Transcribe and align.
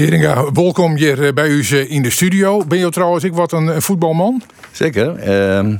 Heringa, 0.00 0.52
welkom 0.52 0.96
hier 0.96 1.26
eh, 1.26 1.32
bij 1.32 1.48
u 1.48 1.64
eh, 1.70 1.90
in 1.90 2.02
de 2.02 2.10
studio. 2.10 2.64
Ben 2.64 2.78
je 2.78 2.90
trouwens 2.90 3.24
ik 3.24 3.32
wat 3.32 3.52
een 3.52 3.82
voetbalman? 3.82 4.42
Zeker. 4.70 5.18
Ik 5.18 5.78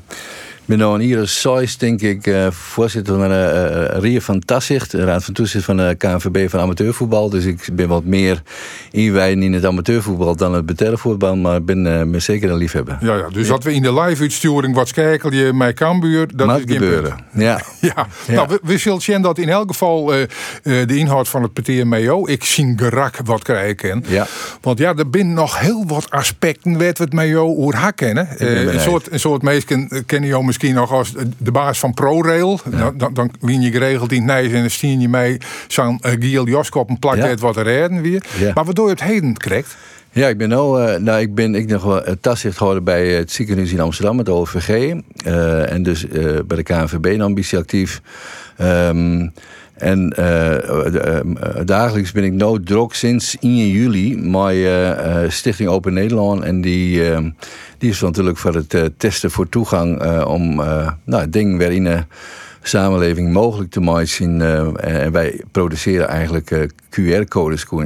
ben 0.71 0.79
een 0.79 1.01
hier 1.01 1.29
Sois, 1.29 1.77
denk 1.77 2.01
ik, 2.01 2.27
uh, 2.27 2.51
voorzitter 2.51 3.19
van 3.19 3.29
de 3.29 3.91
uh, 3.93 4.01
Rie 4.01 4.21
van 4.21 4.41
Tassicht, 4.41 4.93
raad 4.93 5.25
van 5.25 5.35
toezicht 5.35 5.65
van 5.65 5.77
de 5.77 5.95
KNVB 5.99 6.51
van 6.51 6.61
amateurvoetbal. 6.61 7.31
Dus 7.31 7.45
ik 7.45 7.69
ben 7.73 7.89
wat 7.89 8.05
meer 8.05 8.43
inwijden 8.91 9.43
in 9.43 9.53
het 9.53 9.65
amateurvoetbal 9.65 10.37
dan 10.37 10.55
het 10.55 10.67
betaalvoetbal, 10.67 11.37
maar 11.37 11.57
ik 11.57 11.65
ben 11.65 11.87
uh, 11.87 12.03
me 12.03 12.19
zeker 12.19 12.51
een 12.51 12.57
liefhebber. 12.57 12.99
Ja, 13.01 13.17
ja 13.17 13.29
dus 13.29 13.49
dat 13.49 13.65
we 13.65 13.73
in 13.73 13.83
de 13.83 14.01
live-uitsturing 14.01 14.75
wat 14.75 14.93
kijken 14.93 15.33
je 15.33 15.53
mij 15.53 15.73
Cambuur, 15.73 16.37
dat 16.37 16.47
Mag 16.47 16.57
is 16.57 16.73
gebeuren. 16.73 17.11
punt. 17.11 17.25
Ja. 17.45 17.61
Ja, 17.81 18.07
nou, 18.29 18.49
we, 18.49 18.61
we 18.63 18.79
zullen 18.79 19.01
zien 19.01 19.23
dat 19.23 19.39
in 19.39 19.49
elk 19.49 19.69
geval 19.69 20.15
eh, 20.15 20.23
eh, 20.23 20.29
de 20.63 20.97
inhoud 20.97 21.29
van 21.29 21.43
het 21.43 21.85
Mayo, 21.85 22.27
ik 22.27 22.45
zie 22.45 22.73
gerak 22.77 23.17
wat 23.25 23.43
krijgen. 23.43 24.05
Ja. 24.07 24.27
Want 24.61 24.79
ja, 24.79 24.95
er 24.95 25.11
zijn 25.11 25.33
nog 25.33 25.61
heel 25.61 25.85
wat 25.87 26.11
aspecten 26.11 26.79
waar 26.79 26.93
we 26.93 27.03
het 27.03 27.13
Mayo 27.13 27.47
hoe 27.47 27.77
ben 27.77 27.93
Eh, 28.39 28.73
een, 28.73 28.81
soort, 28.81 29.13
een 29.13 29.21
soort 29.21 29.43
mensen 29.43 30.05
kennen 30.07 30.29
jou 30.29 30.45
misschien 30.45 30.59
nog 30.69 30.93
als 30.93 31.13
de 31.39 31.51
baas 31.53 31.79
van 31.79 31.95
ProRail. 31.95 32.61
Dan, 32.65 32.99
dan, 32.99 33.15
dan 33.15 33.31
win 33.41 33.61
je 33.61 33.71
geregeld 33.71 34.13
in 34.13 34.29
het 34.29 34.53
en 34.53 34.61
dan 34.61 34.71
stien 34.71 35.01
je 35.01 35.09
mee 35.09 35.39
zo'n 35.69 35.99
uh, 36.07 36.13
Giel 36.19 36.47
Joskop 36.47 36.91
een 36.91 36.99
plakket 36.99 37.25
Ja. 37.41 37.47
wat 37.47 37.57
er 37.57 37.63
redden 37.63 38.01
weer. 38.03 38.25
Ja. 38.39 38.51
Maar 38.55 38.65
waardoor 38.65 38.85
je 38.87 38.93
het 38.93 39.03
heden 39.03 39.37
krijgt. 39.37 39.77
Ja, 40.13 40.29
ik 40.29 40.39
ben 40.39 40.49
nou, 40.49 40.85
eh, 40.85 41.01
nou 41.01 41.21
ik 41.21 41.35
ben 41.35 41.55
ik 41.55 41.67
nog 41.69 41.83
wel 41.83 42.09
uh, 42.09 42.15
taszicht 42.21 42.57
houden 42.59 42.85
bij 42.85 43.09
het 43.09 43.33
ziekenhuis 43.33 43.73
in 43.73 43.81
Amsterdam, 43.81 44.19
het 44.19 44.29
OVG. 44.29 44.69
eh, 45.25 45.73
en 45.73 45.83
dus 45.83 46.09
eh, 46.09 46.23
bij 46.47 46.57
de 46.57 46.63
KNVB 46.63 47.05
een 47.05 47.21
ambitie 47.21 47.59
actief. 47.59 48.01
Ehm, 48.57 49.29
en 49.81 50.13
eh, 50.13 50.57
eh, 50.57 51.19
eh, 51.19 51.25
dagelijks 51.65 52.13
ben 52.13 52.25
ik 52.25 52.33
nou 52.33 52.63
druk 52.63 52.95
sinds 52.95 53.37
1 53.41 53.69
juli 53.69 54.17
eh, 54.65 55.31
Stichting 55.31 55.69
Open 55.69 55.93
Nederland. 55.93 56.43
En 56.43 56.61
die, 56.61 57.11
eh, 57.11 57.19
die 57.79 57.91
is 57.91 58.01
natuurlijk 58.01 58.39
voor 58.39 58.55
het 58.55 58.91
testen 58.97 59.31
voor 59.31 59.49
toegang 59.49 60.05
om 60.25 60.55
nou, 61.05 61.31
dingen 61.31 61.59
weer 61.59 61.73
in 61.73 61.85
de 61.85 62.05
samenleving 62.63 63.33
mogelijk 63.33 63.71
te 63.71 63.81
maken. 63.81 64.41
en 64.77 65.13
wij 65.13 65.41
produceren 65.51 66.09
eigenlijk 66.09 66.69
QR-codes, 66.91 67.65
kun 67.65 67.85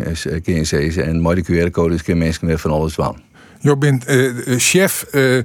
je. 0.95 1.03
En 1.03 1.23
met 1.23 1.47
die 1.47 1.67
QR-codes 1.67 2.03
kunnen 2.03 2.25
mensen 2.25 2.47
weer 2.47 2.59
van 2.59 2.71
alles 2.71 2.95
doen. 2.95 3.24
Je 3.65 3.77
bent 3.77 4.05
eh, 4.05 4.27
eh, 4.29 4.59
chef 4.59 5.03
eh, 5.11 5.39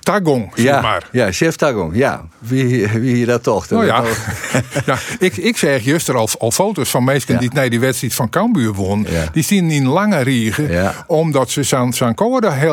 Tagong, 0.00 0.52
zeg 0.54 0.64
Ja, 0.64 0.80
maar. 0.80 1.08
ja, 1.12 1.32
chef 1.32 1.56
Tagong, 1.56 1.96
ja. 1.96 2.24
Wie, 2.38 2.88
wie 2.88 3.26
dat 3.26 3.42
toch? 3.42 3.68
Nou 3.70 3.86
ja, 3.86 4.04
ja 4.86 4.98
ik, 5.18 5.36
ik 5.36 5.56
zeg 5.56 5.84
juist 5.84 6.08
er 6.08 6.16
al, 6.16 6.28
al 6.38 6.50
foto's 6.50 6.90
van 6.90 7.04
mensen 7.04 7.34
Ja. 7.34 7.40
die 7.40 7.50
nee, 7.52 7.70
die 7.70 7.80
wedstrijd 7.80 8.14
van 8.14 8.28
Cambuur 8.30 8.72
won. 8.72 9.06
Die 9.32 9.42
zien 9.42 9.70
in 9.70 9.86
lange 9.86 10.20
riegen, 10.20 10.94
omdat 11.06 11.50
ze 11.50 11.62
zijn, 11.62 11.92
zijn 11.92 12.14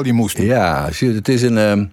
je 0.06 0.14
moesten. 0.14 0.46
Ja, 0.46 0.90
het 1.00 1.28
is 1.28 1.42
een. 1.42 1.58
ehm, 1.58 1.86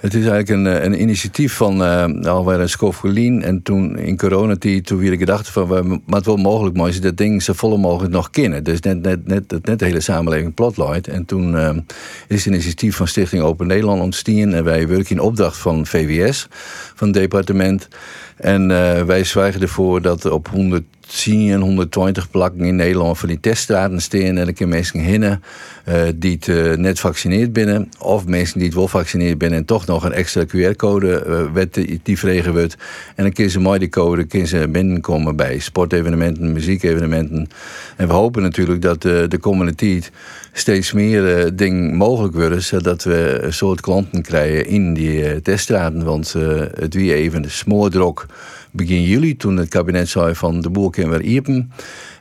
het 0.00 0.14
is 0.14 0.26
eigenlijk 0.26 0.48
een, 0.48 0.66
eh, 0.66 0.84
een 0.84 1.00
initiatief 1.00 1.52
van 1.54 1.82
uh, 1.82 2.04
alweer 2.24 2.60
een 2.60 2.68
Schofolien. 2.68 3.42
En 3.42 3.62
toen 3.62 3.98
in 3.98 4.16
coronatijd, 4.16 4.86
toen 4.86 4.98
weer 4.98 5.16
gedacht 5.16 5.48
van... 5.48 5.68
we- 5.68 5.82
maar 6.06 6.16
het 6.16 6.26
wel 6.26 6.36
mogelijk 6.36 6.76
maar 6.76 6.88
is 6.88 7.00
dat 7.00 7.16
ding 7.16 7.42
zo 7.42 7.52
volle 7.52 7.76
mogelijk 7.76 8.12
nog 8.12 8.30
kennen. 8.30 8.64
Dus 8.64 8.80
net, 8.80 9.02
net, 9.02 9.26
net, 9.26 9.48
dat 9.48 9.64
net 9.66 9.78
de 9.78 9.84
hele 9.84 10.00
samenleving 10.00 10.54
plotlight. 10.54 11.08
En 11.08 11.24
toen 11.24 11.56
eh, 11.56 11.76
is 12.28 12.46
een 12.46 12.52
initiatief 12.52 12.96
van 12.96 13.08
Stichting 13.08 13.42
Open 13.42 13.66
Nederland 13.66 14.00
ontstaan. 14.02 14.52
En 14.54 14.64
wij 14.64 14.88
werken 14.88 15.10
in 15.16 15.20
opdracht 15.20 15.56
van 15.56 15.86
VWS, 15.86 16.46
van 16.94 17.08
het 17.08 17.16
departement. 17.16 17.88
En 18.36 18.70
eh, 18.70 19.02
wij 19.02 19.24
zwijgen 19.24 19.60
ervoor 19.60 20.02
dat 20.02 20.24
op 20.30 20.48
110 21.10 21.50
en 21.50 21.60
120 21.60 22.30
plakken 22.30 22.64
in 22.64 22.76
Nederland 22.76 23.18
van 23.18 23.28
die 23.28 23.40
teststraten 23.40 24.00
staan. 24.00 24.20
En 24.20 24.34
dan 24.34 24.52
kunnen 24.52 24.74
mensen 24.74 25.00
hinnen 25.00 25.42
eh, 25.84 26.02
die 26.14 26.32
het 26.32 26.48
eh, 26.48 26.76
net 26.76 27.00
vaccineerd 27.00 27.52
binnen. 27.52 27.88
Of 27.98 28.26
mensen 28.26 28.58
die 28.58 28.66
het 28.66 28.76
wel 28.76 28.88
vaccineerd 28.88 29.38
binnen 29.38 29.58
en 29.58 29.64
toch 29.64 29.86
nog 29.86 30.04
een 30.04 30.12
extra 30.12 30.44
QR-code 30.44 31.14
eh, 31.14 31.52
wet 31.52 31.86
die 32.02 32.18
vregen 32.18 32.52
wordt. 32.52 32.76
En 33.16 33.24
dan 33.24 33.32
kunnen 33.32 33.52
ze 33.52 33.60
mooi 33.60 33.78
die 33.78 33.88
code 33.88 34.24
kunnen 34.24 34.48
ze 34.48 34.68
binnenkomen 34.68 35.36
bij 35.36 35.58
sportevenementen, 35.58 36.52
muziekevenementen. 36.52 37.48
En 37.96 38.06
we 38.06 38.12
hopen 38.12 38.42
natuurlijk 38.42 38.82
dat 38.82 39.02
de 39.02 39.38
komende 39.40 39.74
tijd 39.74 40.10
steeds 40.52 40.92
meer 40.92 41.56
dingen 41.56 41.94
mogelijk 41.94 42.34
worden. 42.34 42.62
Zodat 42.62 43.04
we 43.04 43.38
een 43.42 43.52
soort 43.52 43.80
klanten 43.80 44.22
krijgen 44.22 44.66
in 44.66 44.94
die 44.94 45.42
teststraten. 45.42 46.04
Want 46.04 46.34
het 46.74 46.94
wie 46.94 47.14
even 47.14 47.42
de 47.42 47.48
smoordrok 47.48 48.26
begin 48.70 49.02
juli, 49.02 49.36
toen 49.36 49.56
het 49.56 49.68
kabinet 49.68 50.08
zei 50.08 50.34
van 50.34 50.60
de 50.60 50.70
boel 50.70 50.90
weer 50.90 51.22
iepen. 51.22 51.72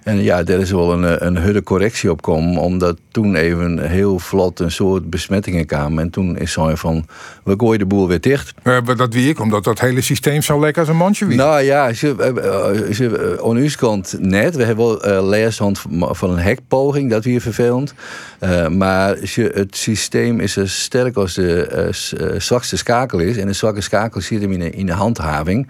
En 0.09 0.23
ja, 0.23 0.43
daar 0.43 0.59
is 0.59 0.71
wel 0.71 0.91
een, 0.93 1.05
eh, 1.05 1.27
een 1.27 1.37
hudde 1.37 1.63
correctie 1.63 2.11
op 2.11 2.21
komen, 2.21 2.61
omdat 2.61 2.97
toen 3.11 3.35
even 3.35 3.79
heel 3.79 4.19
vlot 4.19 4.59
een 4.59 4.71
soort 4.71 5.09
besmettingen 5.09 5.65
kwamen. 5.65 6.03
En 6.03 6.09
toen 6.09 6.37
is 6.37 6.51
zo 6.51 6.75
van, 6.75 7.05
we 7.43 7.53
gooien 7.57 7.79
de 7.79 7.85
boel 7.85 8.07
weer 8.07 8.21
dicht. 8.21 8.53
Eh, 8.63 8.77
maar 8.85 8.95
dat 8.95 9.13
wie 9.13 9.29
ik, 9.29 9.39
omdat 9.39 9.63
dat 9.63 9.79
hele 9.79 10.01
systeem 10.01 10.41
zo 10.41 10.59
lekker 10.59 10.81
als 10.81 10.89
een 10.89 10.97
mandje 10.97 11.25
wie. 11.25 11.37
Nou 11.37 11.61
ja, 11.61 11.93
ze, 11.93 12.15
eh, 12.17 12.93
ze, 12.93 13.37
eh, 13.39 13.49
aan 13.49 13.55
uw 13.55 13.69
kant 13.77 14.15
net. 14.19 14.55
We 14.55 14.63
hebben 14.63 14.85
wel 14.85 15.03
eh 15.03 15.27
leerstand 15.27 15.81
van 15.99 16.29
een 16.29 16.37
hekpoging, 16.37 17.09
dat 17.09 17.23
weer 17.23 17.41
vervelend. 17.41 17.93
Eh, 18.39 18.67
maar 18.67 19.17
ze, 19.23 19.51
het 19.53 19.75
systeem 19.75 20.39
is 20.39 20.53
zo 20.53 20.65
sterk 20.65 21.15
als 21.15 21.33
de 21.33 21.65
eh, 21.65 22.33
eh, 22.33 22.39
zwakste 22.39 22.77
schakel 22.77 23.19
is. 23.19 23.37
En 23.37 23.47
de 23.47 23.53
zwakke 23.53 23.81
schakel 23.81 24.21
zit 24.21 24.41
hem 24.41 24.51
in 24.51 24.59
de, 24.59 24.69
in 24.69 24.85
de 24.85 24.91
handhaving. 24.91 25.67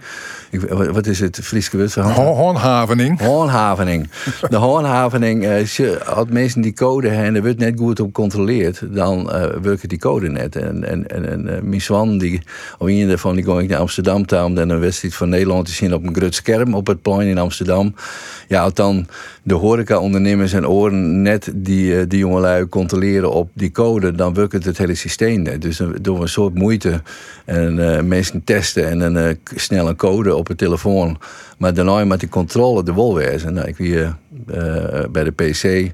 Ik, 0.50 0.60
wat 0.68 1.06
is 1.06 1.20
het 1.20 1.38
Frieske 1.42 1.76
woord 1.76 1.92
voor 1.92 2.02
handhaving? 3.26 4.08
De 4.48 4.56
handhaving, 4.56 5.44
eh, 5.44 6.06
als 6.06 6.26
mensen 6.28 6.60
die 6.60 6.72
code 6.72 7.08
hebben 7.08 7.26
en 7.26 7.34
er 7.34 7.42
wordt 7.42 7.58
net 7.58 7.78
goed 7.78 8.00
op 8.00 8.06
gecontroleerd, 8.06 8.82
dan 8.90 9.32
eh 9.32 9.46
werken 9.62 9.88
die 9.88 9.98
code 9.98 10.28
net. 10.28 10.56
En, 10.56 10.84
en, 10.84 11.08
en, 11.08 11.28
en 11.28 11.56
eh, 11.56 11.62
mijn 11.62 11.80
zwan, 11.80 12.18
die, 12.18 12.42
of 12.78 12.88
een 12.88 13.08
daarvan, 13.08 13.34
die 13.34 13.44
ging 13.44 13.60
ik 13.60 13.68
naar 13.68 13.78
Amsterdam 13.78 14.26
toe 14.26 14.42
om 14.42 14.54
dan 14.54 14.68
een 14.68 14.80
wedstrijd 14.80 15.14
van 15.14 15.28
Nederland 15.28 15.66
te 15.66 15.72
zien 15.72 15.94
op 15.94 16.06
een 16.06 16.14
groot 16.14 16.34
scherm 16.34 16.74
op 16.74 16.86
het 16.86 17.02
plein 17.02 17.28
in 17.28 17.38
Amsterdam. 17.38 17.94
Ja, 18.48 18.70
dan 18.70 19.06
de 19.42 19.54
horeca-ondernemers 19.54 20.52
en 20.52 20.68
oren 20.68 21.22
net 21.22 21.50
die, 21.54 21.96
eh, 21.96 22.04
die 22.08 22.18
jongelui 22.18 22.68
controleren 22.68 23.32
op 23.32 23.50
die 23.52 23.70
code, 23.70 24.12
dan 24.12 24.34
werkt 24.34 24.52
het, 24.52 24.64
het 24.64 24.78
hele 24.78 24.94
systeem 24.94 25.42
net. 25.42 25.62
Dus 25.62 25.76
dan 25.76 25.96
doen 26.00 26.16
we 26.16 26.22
een 26.22 26.28
soort 26.28 26.54
moeite 26.54 27.02
en 27.44 27.94
eh, 27.94 28.02
mensen 28.02 28.44
testen 28.44 28.88
en 28.88 28.98
dan 28.98 29.16
eh, 29.16 29.34
snel 29.54 29.88
een 29.88 29.96
code 29.96 30.34
op 30.36 30.48
het 30.48 30.58
telefoon. 30.58 31.18
Maar 31.58 31.74
daarna 31.74 32.04
met 32.04 32.20
die 32.20 32.28
controle 32.28 32.82
de 32.82 32.92
wol 32.92 33.14
wezen. 33.14 33.54
Nou, 33.54 33.68
ik 33.68 33.76
weer 33.76 34.02
eh, 34.04 34.29
bij 35.10 35.24
de 35.24 35.30
PC 35.30 35.92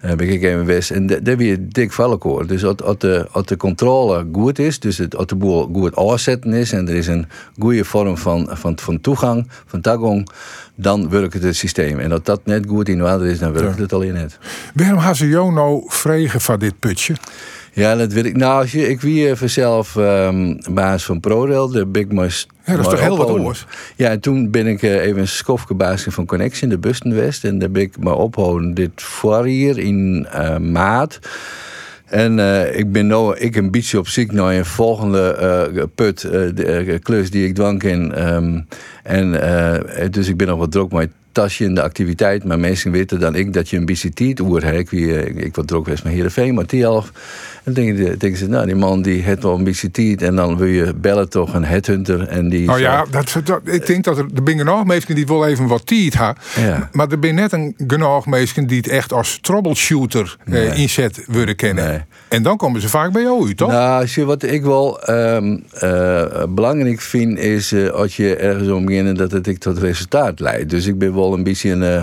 eh, 0.00 0.10
ik 0.16 0.42
even 0.42 0.64
west 0.66 0.90
en 0.90 1.06
daar 1.06 1.36
weer 1.36 1.56
dik 1.60 1.92
vallenkoor. 1.92 2.46
Dus 2.46 2.64
als, 2.64 2.82
als, 2.82 2.98
de, 2.98 3.26
als 3.30 3.46
de 3.46 3.56
controle 3.56 4.26
goed 4.32 4.58
is, 4.58 4.80
dus 4.80 4.98
het, 4.98 5.16
als 5.16 5.26
de 5.26 5.34
boel 5.34 5.68
goed 5.72 5.96
aanzetten 5.96 6.52
is 6.52 6.72
en 6.72 6.88
er 6.88 6.94
is 6.94 7.06
een 7.06 7.26
goede 7.58 7.84
vorm 7.84 8.16
van, 8.18 8.48
van, 8.50 8.78
van 8.78 9.00
toegang, 9.00 9.48
van 9.66 9.80
tagong, 9.80 10.28
dan 10.74 11.10
werkt 11.10 11.32
het, 11.32 11.42
het 11.42 11.56
systeem. 11.56 11.98
En 11.98 12.12
als 12.12 12.22
dat 12.22 12.40
net 12.44 12.66
goed 12.68 12.88
in 12.88 13.04
orde 13.04 13.30
is, 13.30 13.38
dan 13.38 13.52
werkt 13.52 13.76
Ja. 13.76 13.82
het 13.82 13.92
alleen 13.92 14.12
net. 14.14 14.38
Waarom 14.74 14.98
gaan 15.00 15.16
ze 15.16 15.28
jou 15.28 15.52
nou 15.52 15.82
vregen 15.86 16.40
van 16.40 16.58
dit 16.58 16.78
putje? 16.78 17.14
Ja, 17.78 17.96
dat 17.96 18.12
weet 18.12 18.24
ik. 18.24 18.36
Nou, 18.36 18.60
als 18.60 18.72
je, 18.72 18.88
ik 18.88 19.00
wie 19.00 19.34
vanzelf 19.34 19.96
ehm 19.96 20.54
baas 20.70 21.04
van 21.04 21.20
ProRail, 21.20 21.68
de 21.68 21.86
Big 21.86 22.08
Mas. 22.08 22.46
Ja, 22.64 22.76
dat 22.76 22.84
is 22.84 22.90
toch 22.90 23.00
heel 23.00 23.16
wat 23.16 23.28
anders? 23.28 23.66
Ja, 23.96 24.10
en 24.10 24.20
toen 24.20 24.50
ben 24.50 24.66
ik 24.66 24.82
eh, 24.82 25.04
even 25.04 25.20
een 25.20 25.28
skofke 25.28 25.74
baas 25.74 26.06
van 26.08 26.26
Connection, 26.26 26.70
de 26.70 26.78
Bustenwest. 26.78 27.44
En 27.44 27.58
daar 27.58 27.70
ben 27.70 27.82
ik 27.82 27.98
me 27.98 28.14
ophouden 28.14 28.74
dit 28.74 28.90
voorjaar 28.94 29.78
in 29.78 30.26
eh, 30.30 30.56
maart. 30.56 31.18
En 32.04 32.38
eh, 32.38 32.78
ik 32.78 32.92
ben 32.92 33.06
nou 33.06 33.36
ik 33.36 33.56
een 33.56 33.70
beetje 33.70 33.98
op 33.98 34.08
zoek 34.08 34.32
naar 34.32 34.54
een 34.54 34.64
volgende 34.64 35.88
put, 35.94 36.20
de 36.20 36.98
klus 37.02 37.30
die 37.30 37.46
ik 37.46 37.54
dwang 37.54 37.82
in. 37.82 38.12
Ehm, 38.14 38.60
en 39.02 39.30
dus 40.10 40.28
ik 40.28 40.36
ben 40.36 40.46
nog 40.46 40.58
wat 40.58 40.72
druk 40.72 40.92
met 40.92 41.10
tasje 41.40 41.64
in 41.64 41.74
de 41.74 41.82
activiteit. 41.82 42.44
Maar 42.44 42.58
mensen 42.58 42.90
weten 42.90 43.20
dan 43.20 43.34
ik 43.34 43.52
dat 43.52 43.68
je 43.68 43.76
een 43.76 43.84
beetje 43.84 44.12
tijd 44.12 44.40
oer. 44.40 44.64
Ik, 44.64 44.90
wie, 44.90 45.20
eh, 45.20 45.44
ik 45.44 45.54
wat 45.54 45.66
druk 45.66 45.86
was 45.86 46.02
met 46.02 46.12
Heerenveen, 46.12 46.54
maar. 46.54 46.66
En 47.64 47.72
dan 47.74 47.84
denken, 48.18 48.36
ze, 48.36 48.48
nou 48.48 48.66
die 48.66 48.74
man 48.74 49.02
die 49.02 49.22
heeft 49.22 49.42
wel 49.42 49.54
een 49.54 49.64
beetje 49.64 49.90
tijd. 49.90 50.22
En 50.22 50.36
dan 50.36 50.56
wil 50.56 50.66
je 50.66 50.94
bellen 50.94 51.28
toch 51.28 51.54
een 51.54 51.64
headhunter. 51.64 52.28
En 52.28 52.48
die 52.48 52.66
Nou 52.66 52.80
ja, 52.80 53.04
dat, 53.10 53.40
dat- 53.44 53.60
ik 53.64 53.86
denk 53.86 54.04
dat 54.04 54.18
er, 54.18 54.24
er 54.24 54.42
zijn 54.44 54.58
genoeg 54.58 54.84
mensen 54.84 55.14
die 55.14 55.26
wel 55.26 55.46
even 55.46 55.66
wat 55.66 55.86
tijd 55.86 56.14
hebben. 56.18 56.42
Ja. 56.56 56.88
Maar 56.92 57.08
er 57.08 57.18
zijn 57.20 57.34
net 57.34 57.52
een 57.52 57.74
genoeg 57.86 58.26
mensen 58.26 58.66
die 58.66 58.76
het 58.76 58.88
echt 58.88 59.12
als 59.12 59.38
troubleshooter 59.40 60.36
eh, 60.44 60.78
inzet 60.78 61.24
willen 61.26 61.56
kennen. 61.56 61.86
Nee. 61.88 62.00
En 62.28 62.42
dan 62.42 62.56
komen 62.56 62.80
ze 62.80 62.88
vaak 62.88 63.12
bij 63.12 63.22
jou 63.22 63.46
uit, 63.46 63.56
toch? 63.56 63.70
Nou, 63.70 64.06
je, 64.14 64.24
wat 64.24 64.42
ik 64.42 64.62
wel 64.62 65.02
ehm, 65.02 65.56
eh, 65.72 66.42
belangrijk 66.48 67.00
vind, 67.00 67.38
is 67.38 67.72
eh, 67.72 67.88
als 67.88 68.16
je 68.16 68.36
ergens 68.36 68.68
om 68.68 68.84
beginnen 68.84 69.14
dat 69.14 69.30
het 69.30 69.46
ik 69.46 69.58
tot 69.58 69.78
resultaat 69.78 70.40
leidt. 70.40 70.70
Dus 70.70 70.86
ik 70.86 70.98
ben 70.98 71.14
wel 71.14 71.34
een 71.34 71.42
beetje 71.42 71.70
een, 71.70 71.82
eh, 71.82 72.02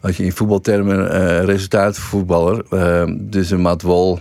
als 0.00 0.16
je 0.16 0.24
in 0.24 0.32
voetbaltermen, 0.32 1.44
resultaatvoetballer. 1.44 2.64
Ehm, 2.70 3.16
dus 3.18 3.50
een 3.50 3.60
mat 3.60 3.82
wel 3.82 4.20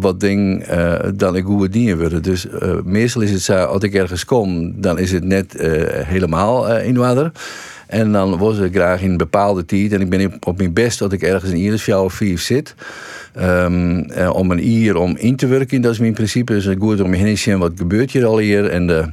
wat 0.00 0.20
ding 0.20 0.66
dan 1.14 1.36
ik 1.36 1.44
goed 1.44 1.72
dienen 1.72 1.98
willen. 1.98 2.22
Dus 2.22 2.46
meestal 2.84 3.22
is 3.22 3.30
het 3.30 3.42
zo, 3.42 3.64
als 3.64 3.82
ik 3.82 3.94
ergens 3.94 4.24
kom, 4.24 4.80
dan 4.80 4.98
is 4.98 5.12
het 5.12 5.24
net 5.24 5.54
helemaal 6.04 6.76
in 6.76 6.96
water. 6.96 7.32
En 7.86 8.12
dan 8.12 8.38
was 8.38 8.58
ik 8.58 8.74
graag 8.74 9.02
in 9.02 9.10
een 9.10 9.16
bepaalde 9.16 9.64
tijd. 9.64 9.92
En 9.92 10.00
ik 10.00 10.08
ben 10.08 10.32
op 10.40 10.58
mijn 10.58 10.72
best 10.72 10.98
dat 10.98 11.12
ik 11.12 11.22
ergens 11.22 11.50
in 11.50 11.56
ieder 11.56 11.98
of 11.98 12.12
vier 12.12 12.38
zit. 12.38 12.74
Um, 13.40 14.10
om 14.32 14.50
een 14.50 14.68
uur 14.68 14.96
om 14.96 15.16
in 15.16 15.36
te 15.36 15.46
werken, 15.46 15.80
dat 15.80 15.92
is 15.92 15.98
mijn 15.98 16.12
principe. 16.12 16.52
Dus 16.52 16.68
goed 16.78 17.00
om 17.00 17.12
heen 17.12 17.38
zien 17.38 17.58
wat 17.58 17.72
gebeurt 17.76 18.10
hier 18.10 18.24
al 18.24 18.38
hier. 18.38 18.70
En 18.70 18.86
de 18.86 19.04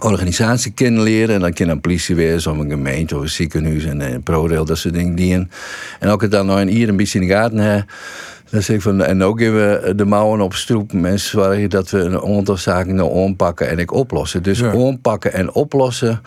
organisatie 0.00 0.72
kennen 0.72 1.02
leren. 1.02 1.34
En 1.34 1.40
dan 1.40 1.52
kan 1.52 1.68
een 1.68 1.80
politie 1.80 2.14
wezen, 2.14 2.52
of 2.52 2.58
een 2.58 2.70
gemeente, 2.70 3.16
of 3.16 3.22
een 3.22 3.28
ziekenhuis 3.28 3.84
en 3.84 4.00
een 4.00 4.22
ProRail, 4.22 4.64
dat 4.64 4.78
soort 4.78 4.94
dingen. 4.94 5.50
En 6.00 6.08
ook 6.08 6.22
het 6.22 6.30
dan 6.30 6.46
nog 6.46 6.60
een 6.60 6.76
uur 6.76 6.88
een 6.88 6.96
beetje 6.96 7.20
in 7.20 7.26
de 7.26 7.32
gaten 7.32 7.58
hebben. 7.58 7.86
Dan 8.50 8.62
zeg 8.62 8.76
ik 8.76 8.82
van, 8.82 9.02
en 9.02 9.22
ook 9.22 9.38
geven 9.38 9.82
we 9.82 9.94
de 9.94 10.04
mouwen 10.04 10.40
op 10.40 10.54
stroep. 10.54 10.92
Mensen 10.92 11.30
zorgen 11.30 11.70
dat 11.70 11.90
we 11.90 11.98
een 11.98 12.36
aantal 12.36 12.56
zaken 12.56 12.94
nou 12.94 13.24
aanpakken 13.24 13.68
en 13.68 13.78
ik 13.78 13.92
oplossen. 13.92 14.42
Dus 14.42 14.58
ja. 14.58 14.72
aanpakken 14.72 15.32
en 15.32 15.52
oplossen, 15.52 16.20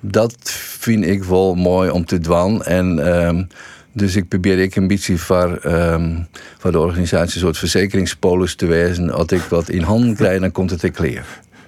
dat 0.00 0.36
vind 0.78 1.04
ik 1.04 1.24
wel 1.24 1.54
mooi 1.54 1.90
om 1.90 2.04
te 2.04 2.18
doen. 2.18 2.62
En 2.62 3.16
um, 3.26 3.48
dus 3.92 4.16
ik 4.16 4.28
probeer 4.28 4.58
ik 4.58 4.86
beetje 4.86 5.18
voor, 5.18 5.60
um, 5.64 6.26
voor 6.58 6.72
de 6.72 6.78
organisatie 6.78 7.34
een 7.34 7.40
soort 7.40 7.58
verzekeringspolis 7.58 8.54
te 8.54 8.66
wezen. 8.66 9.10
Als 9.10 9.26
ik 9.26 9.40
wat 9.40 9.68
in 9.68 9.82
handen 9.82 10.14
krijg, 10.14 10.40
dan 10.40 10.52
komt 10.52 10.70
het 10.70 10.80
te 10.80 10.90
clear. 10.90 11.24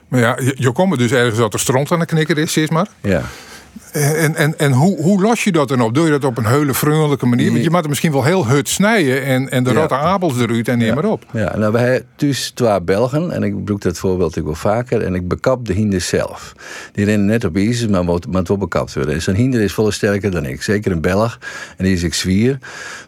Maar 0.08 0.20
ja, 0.20 0.38
je, 0.40 0.54
je 0.56 0.72
komt 0.72 0.98
dus 0.98 1.12
ergens 1.12 1.38
dat 1.38 1.52
er 1.52 1.60
stront 1.60 1.92
aan 1.92 1.98
de 1.98 2.06
knikker 2.06 2.38
is, 2.38 2.52
zeg 2.52 2.70
maar. 2.70 2.88
Ja. 3.00 3.22
En, 3.92 4.34
en, 4.34 4.58
en 4.58 4.72
hoe, 4.72 5.02
hoe 5.02 5.22
los 5.22 5.44
je 5.44 5.52
dat 5.52 5.68
dan 5.68 5.80
op? 5.80 5.94
Doe 5.94 6.04
je 6.04 6.10
dat 6.10 6.24
op 6.24 6.38
een 6.38 6.46
hele 6.46 6.74
vriendelijke 6.74 7.26
manier? 7.26 7.50
Want 7.50 7.62
je 7.62 7.70
moet 7.70 7.78
het 7.78 7.88
misschien 7.88 8.12
wel 8.12 8.24
heel 8.24 8.46
hut 8.46 8.68
snijden 8.68 9.24
en, 9.24 9.50
en 9.50 9.64
de 9.64 9.70
ja. 9.70 9.76
rotte 9.76 9.94
abels 9.94 10.40
eruit 10.40 10.68
en 10.68 10.78
neem 10.78 10.94
maar 10.94 11.04
op. 11.04 11.24
Ja, 11.32 11.56
nou 11.56 11.72
wij 11.72 11.82
hebben 11.82 12.08
dus 12.16 12.50
twee 12.50 12.82
Belgen 12.82 13.30
en 13.30 13.42
ik 13.42 13.52
gebruik 13.52 13.80
dat 13.80 13.98
voorbeeld 13.98 14.36
ik 14.36 14.44
wel 14.44 14.54
vaker 14.54 15.02
en 15.02 15.14
ik 15.14 15.28
bekap 15.28 15.66
de 15.66 15.72
hinder 15.72 16.00
zelf. 16.00 16.52
Die 16.92 17.04
rennen 17.04 17.26
net 17.26 17.44
op 17.44 17.56
ISIS, 17.56 17.88
maar 17.88 18.04
moet, 18.04 18.26
wel 18.30 18.56
bekapt 18.56 18.94
worden. 18.94 19.14
En 19.14 19.22
zo'n 19.22 19.34
hinder 19.34 19.60
is 19.60 19.74
veel 19.74 19.90
sterker 19.90 20.30
dan 20.30 20.46
ik, 20.46 20.62
zeker 20.62 20.92
een 20.92 21.00
Belg 21.00 21.38
en 21.76 21.84
die 21.84 21.94
is 21.94 22.02
ik 22.02 22.14
zwier. 22.14 22.58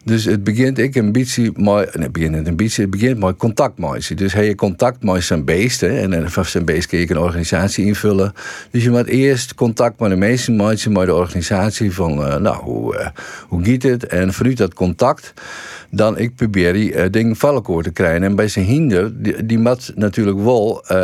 Dus 0.03 0.25
het 0.25 0.43
begint 0.43 0.77
ik 0.77 0.95
een 0.95 1.11
beetje 1.11 1.51
mooi, 1.55 1.85
nee, 1.93 2.03
het 2.03 2.11
begint 2.11 2.47
een 2.47 2.55
beetje, 2.55 2.81
het 2.81 2.91
begint 2.91 3.19
mooi 3.19 3.35
contact 3.35 3.79
mooi. 3.79 4.01
Dus 4.15 4.33
hij 4.33 4.45
je 4.45 4.55
contact 4.55 5.03
met 5.03 5.23
zijn 5.23 5.45
beesten 5.45 6.13
en 6.13 6.31
van 6.31 6.45
zijn 6.45 6.65
beest 6.65 6.87
kun 6.87 6.99
je 6.99 7.11
een 7.11 7.19
organisatie 7.19 7.85
invullen. 7.85 8.33
Dus 8.71 8.83
je 8.83 8.89
moet 8.89 9.07
eerst 9.07 9.55
contact 9.55 9.99
met 9.99 10.09
de 10.09 10.15
meesten 10.15 10.55
maatje 10.71 10.89
met 10.89 11.05
de 11.05 11.13
organisatie 11.13 11.93
van, 11.93 12.19
uh, 12.19 12.35
nou, 12.35 12.63
hoe, 12.63 12.95
uh, 12.95 13.07
hoe 13.47 13.65
gaat 13.65 13.81
het? 13.81 14.05
En 14.05 14.33
vanuit 14.33 14.57
dat 14.57 14.73
contact, 14.73 15.33
dan 15.89 16.17
ik 16.17 16.35
probeer 16.35 16.73
die 16.73 17.09
dingen 17.09 17.35
valkoor 17.35 17.83
te 17.83 17.91
krijgen. 17.91 18.23
En 18.23 18.35
bij 18.35 18.47
zijn 18.47 18.65
hinder, 18.65 19.11
die, 19.45 19.59
moet 19.59 19.91
natuurlijk 19.95 20.37
wel 20.37 20.83
uh, 20.91 20.97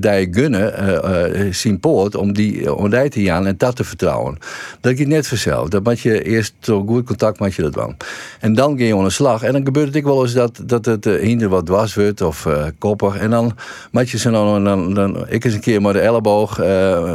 die 0.00 0.28
gunnen 0.30 1.54
zien 1.54 1.80
poort 1.80 2.14
om 2.14 2.32
die 2.32 2.74
om 2.74 2.90
die 2.90 3.08
te 3.08 3.22
gaan 3.22 3.46
en 3.46 3.54
dat 3.56 3.76
te 3.76 3.84
vertrouwen. 3.84 4.38
Dat 4.80 4.96
gaat 4.96 5.06
net 5.06 5.28
vanzelf. 5.28 5.68
Dat 5.68 5.84
moet 5.84 6.00
je 6.00 6.22
eerst 6.22 6.54
zo 6.60 6.84
goed 6.86 7.06
contact 7.06 7.40
met 7.40 7.54
je 7.54 7.62
dat 7.62 7.72
doen. 7.72 7.96
En 8.40 8.54
dan 8.54 8.78
ga 8.78 8.84
je 8.84 8.96
aan 8.96 9.04
de 9.04 9.10
slag. 9.10 9.42
En 9.42 9.52
dan 9.52 9.64
gebeurt 9.64 9.94
het 9.94 10.04
wel 10.04 10.22
eens 10.22 10.32
dat, 10.32 10.60
dat 10.64 10.84
het 10.84 11.04
hinder 11.04 11.48
wat 11.48 11.66
dwars 11.66 11.94
wordt 11.94 12.20
of 12.20 12.48
koppig. 12.78 13.16
En 13.16 13.30
dan 13.30 13.56
moet 13.90 14.10
je 14.10 14.18
ze 14.18 14.30
dan, 14.30 14.64
dan, 14.64 14.94
dan, 14.94 15.28
ik 15.28 15.44
eens 15.44 15.54
een 15.54 15.60
keer 15.60 15.82
maar 15.82 15.92
de 15.92 16.00
elleboog, 16.00 16.56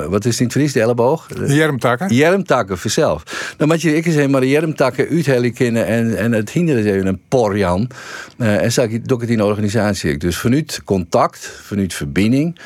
wat 0.09 0.25
is 0.25 0.39
het 0.39 0.55
in 0.55 0.69
de 0.73 0.81
elleboog? 0.81 1.27
Jermtakken? 1.77 2.15
Jermtakken, 2.15 2.77
vanzelf. 2.77 3.53
Dan 3.57 3.67
moet 3.67 3.81
je 3.81 3.95
ik 3.95 4.05
eens 4.05 4.27
maar 4.27 4.41
de 4.41 4.49
jermtakken 4.49 5.09
uithellen 5.09 5.85
en, 5.85 6.17
en 6.17 6.31
het 6.31 6.49
hinder 6.49 6.77
is 6.77 6.85
even 6.85 7.05
een 7.05 7.21
porjan. 7.27 7.89
Uh, 8.37 8.63
en 8.63 8.71
zag 8.71 8.85
ik 8.85 9.07
doe 9.07 9.21
het 9.21 9.29
in 9.29 9.37
de 9.37 9.45
organisatie. 9.45 10.17
Dus 10.17 10.37
vanuit 10.37 10.81
contact, 10.85 11.61
vanuit 11.63 11.93
verbinding. 11.93 12.59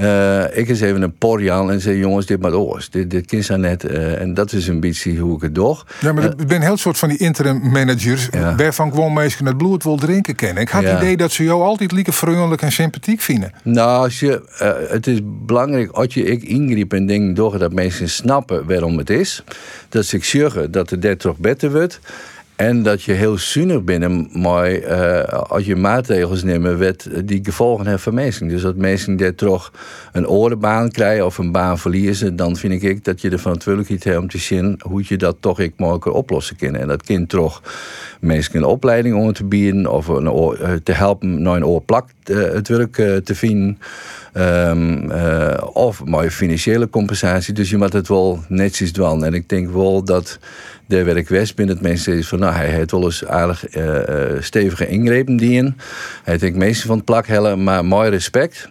Uh, 0.00 0.56
ik 0.56 0.68
eens 0.68 0.80
even 0.80 1.02
een 1.02 1.16
porjan 1.18 1.70
en 1.70 1.80
zei: 1.80 1.98
jongens, 1.98 2.26
dit 2.26 2.40
maar 2.40 2.54
oors. 2.54 2.90
Dit, 2.90 3.10
dit 3.10 3.26
kind 3.26 3.44
zijn 3.44 3.60
net. 3.60 3.84
Uh, 3.84 4.20
en 4.20 4.34
dat 4.34 4.52
is 4.52 4.68
een 4.68 4.80
beetje 4.80 5.16
hoe 5.16 5.36
ik 5.36 5.42
het 5.42 5.54
doe. 5.54 5.76
Ja, 6.00 6.12
maar 6.12 6.24
ik 6.24 6.46
ben 6.46 6.62
heel 6.62 6.76
soort 6.76 6.98
van 6.98 7.08
die 7.08 7.18
interim 7.18 7.70
managers. 7.70 8.28
Ja. 8.30 8.54
Waarvan 8.54 8.90
gewoon 8.90 9.12
mensen 9.12 9.46
het 9.46 9.56
bloed 9.56 9.82
wil 9.82 9.96
drinken 9.96 10.34
kennen. 10.34 10.62
Ik 10.62 10.68
had 10.68 10.84
het 10.84 10.98
idee 10.98 11.16
dat 11.16 11.32
ze 11.32 11.44
jou 11.44 11.62
altijd 11.62 11.92
lieke 11.92 12.12
vriendelijk 12.12 12.62
en 12.62 12.72
sympathiek 12.72 13.20
vinden. 13.20 13.52
Nou, 13.62 14.02
als 14.02 14.20
je, 14.20 14.42
het 14.88 15.06
is 15.06 15.18
belangrijk 15.22 15.90
als 15.90 16.14
je 16.14 16.24
ik 16.24 16.42
ingriep 16.42 16.92
en 16.92 17.06
dingen 17.06 17.34
door 17.34 17.58
dat 17.58 17.72
mensen 17.72 18.08
snappen 18.08 18.66
waarom 18.66 18.98
het 18.98 19.10
is. 19.10 19.44
Dat 19.88 20.04
ze 20.04 20.18
zorgen 20.22 20.70
dat 20.70 20.90
het 20.90 21.02
dit 21.02 21.18
toch 21.18 21.36
beter 21.36 21.72
wordt. 21.72 22.00
En 22.56 22.82
dat 22.82 23.02
je 23.02 23.12
heel 23.12 23.38
zuinig 23.38 23.82
bent, 23.82 24.36
maar 24.36 24.70
uh, 24.70 25.22
als 25.24 25.64
je 25.64 25.76
maatregels 25.76 26.42
neemt, 26.42 26.78
werd 26.78 27.28
die 27.28 27.40
gevolgen 27.44 27.84
hebben 27.84 28.02
voor 28.02 28.14
mensen. 28.14 28.48
Dus 28.48 28.62
dat 28.62 28.76
mensen 28.76 29.16
die 29.16 29.34
toch 29.34 29.72
een 30.12 30.28
orenbaan 30.28 30.90
krijgen 30.90 31.26
of 31.26 31.38
een 31.38 31.52
baan 31.52 31.78
verliezen, 31.78 32.36
dan 32.36 32.56
vind 32.56 32.82
ik 32.82 33.04
dat 33.04 33.20
je 33.20 33.30
de 33.30 33.38
verantwoordelijkheid 33.38 34.04
hebt 34.04 34.18
om 34.18 34.28
te 34.28 34.38
zien 34.38 34.80
hoe 34.82 35.04
je 35.06 35.16
dat 35.16 35.36
toch 35.40 35.60
ik 35.60 35.72
mogelijk 35.76 36.16
oplossen 36.16 36.56
kan. 36.56 36.74
En 36.74 36.88
dat 36.88 37.02
kind 37.02 37.28
toch 37.28 37.62
mensen 38.20 38.56
een 38.56 38.64
opleiding 38.64 39.16
om 39.16 39.32
te 39.32 39.44
bieden 39.44 39.92
of 39.92 40.08
een 40.08 40.30
oor, 40.30 40.80
te 40.82 40.92
helpen 40.92 41.42
naar 41.42 41.56
een 41.56 41.66
oorplak 41.66 42.08
uh, 42.24 42.52
het 42.52 42.68
werk 42.68 42.94
te 43.24 43.34
vinden. 43.34 43.78
Um, 44.38 45.10
uh, 45.10 45.54
of 45.72 46.04
mooie 46.04 46.30
financiële 46.30 46.90
compensatie. 46.90 47.54
Dus 47.54 47.70
je 47.70 47.76
moet 47.76 47.92
het 47.92 48.08
wel 48.08 48.44
netjes 48.48 48.92
doen. 48.92 49.24
En 49.24 49.34
ik 49.34 49.48
denk 49.48 49.70
wel 49.70 50.04
dat 50.04 50.38
de 50.86 51.02
werkwest 51.02 51.56
binnen 51.56 51.74
het 51.74 51.84
mensen 51.84 52.16
is 52.18 52.28
van 52.28 52.38
nou, 52.38 52.54
hij 52.54 52.68
heeft 52.68 52.90
wel 52.90 53.04
eens 53.04 53.26
aardig 53.26 53.76
uh, 53.76 53.92
stevige 54.40 54.86
ingrepen 54.88 55.36
dienen. 55.36 55.76
Hij 56.24 56.38
denkt 56.38 56.56
meestal 56.56 56.86
van 56.86 56.96
het 56.96 57.04
plak 57.04 57.26
hellen, 57.26 57.62
maar 57.62 57.84
mooi 57.84 58.10
respect. 58.10 58.68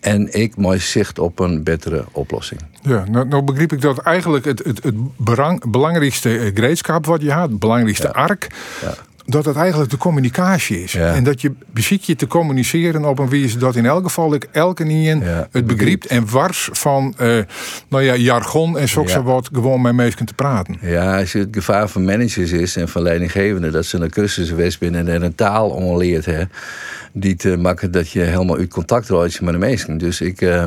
En 0.00 0.34
ik 0.34 0.56
mooi 0.56 0.78
zicht 0.78 1.18
op 1.18 1.38
een 1.38 1.62
betere 1.62 2.04
oplossing. 2.12 2.60
Ja, 2.82 3.04
nou, 3.10 3.28
nou 3.28 3.42
begreep 3.42 3.72
ik 3.72 3.80
dat 3.80 3.98
eigenlijk 3.98 4.44
het, 4.44 4.64
het, 4.64 4.82
het 4.82 5.70
belangrijkste 5.70 6.50
gereedschap 6.54 7.06
wat 7.06 7.22
je 7.22 7.32
had, 7.32 7.50
het 7.50 7.58
belangrijkste 7.58 8.06
ja. 8.06 8.12
ark, 8.12 8.46
ja 8.82 8.94
dat 9.26 9.44
het 9.44 9.56
eigenlijk 9.56 9.90
de 9.90 9.96
communicatie 9.96 10.82
is. 10.82 10.94
En 10.94 11.24
dat 11.24 11.40
je 11.40 11.52
beziek 11.72 12.02
je 12.02 12.16
te 12.16 12.26
communiceren 12.26 13.04
op 13.04 13.18
een 13.18 13.28
wijze 13.28 13.58
dat 13.58 13.76
in 13.76 13.86
elk 13.86 14.04
geval 14.04 14.34
ik 14.34 14.48
elke 14.52 14.84
niet 14.84 15.22
het 15.50 15.66
begrijpt 15.66 16.06
en 16.06 16.30
wars 16.30 16.68
van 16.72 17.14
uh, 17.20 17.38
nou 17.88 18.02
ja, 18.02 18.16
jargon 18.16 18.78
en 18.78 18.88
zo 18.88 19.02
ja. 19.06 19.22
wat 19.22 19.48
gewoon 19.52 19.80
met 19.80 19.94
mensen 19.94 20.26
te 20.26 20.34
praten. 20.34 20.76
Ja, 20.80 21.18
als 21.18 21.32
je 21.32 21.38
het 21.38 21.48
gevaar 21.50 21.88
van 21.88 22.04
managers 22.04 22.52
is 22.52 22.76
en 22.76 22.88
van 22.88 23.02
leidinggevenden 23.02 23.72
dat 23.72 23.84
ze 23.84 23.98
een 23.98 24.10
cursus 24.10 24.48
geweest 24.48 24.78
binnen 24.78 25.08
en 25.08 25.22
een 25.22 25.34
taal 25.34 25.68
onleert, 25.68 26.24
hè, 26.24 26.42
die 27.12 27.36
te 27.36 27.56
maken 27.56 27.90
dat 27.90 28.10
je 28.10 28.20
helemaal 28.20 28.56
uit 28.56 28.70
contact 28.70 29.08
raakt 29.08 29.40
met 29.40 29.52
de 29.52 29.58
mensen. 29.58 29.98
Dus 29.98 30.20
ik. 30.20 30.40
Uh, 30.40 30.64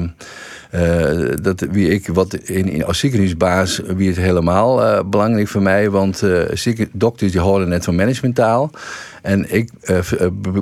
uh, 0.76 1.34
dat 1.42 1.66
wie 1.72 1.90
ik 1.90 2.08
wat 2.08 2.34
in, 2.34 2.70
in, 2.70 2.86
als 2.86 3.00
ziekenhuisbaas 3.00 3.82
wie 3.96 4.08
het 4.08 4.18
helemaal 4.18 5.04
belangrijk 5.06 5.48
voor 5.48 5.62
mij, 5.62 5.90
want 5.90 6.24
zieken, 6.54 6.90
dokters 6.94 7.32
die 7.32 7.42
horen 7.42 7.70
net 7.70 7.84
van 7.84 7.96
managementtaal. 7.96 8.47
En 9.22 9.54
ik 9.54 9.72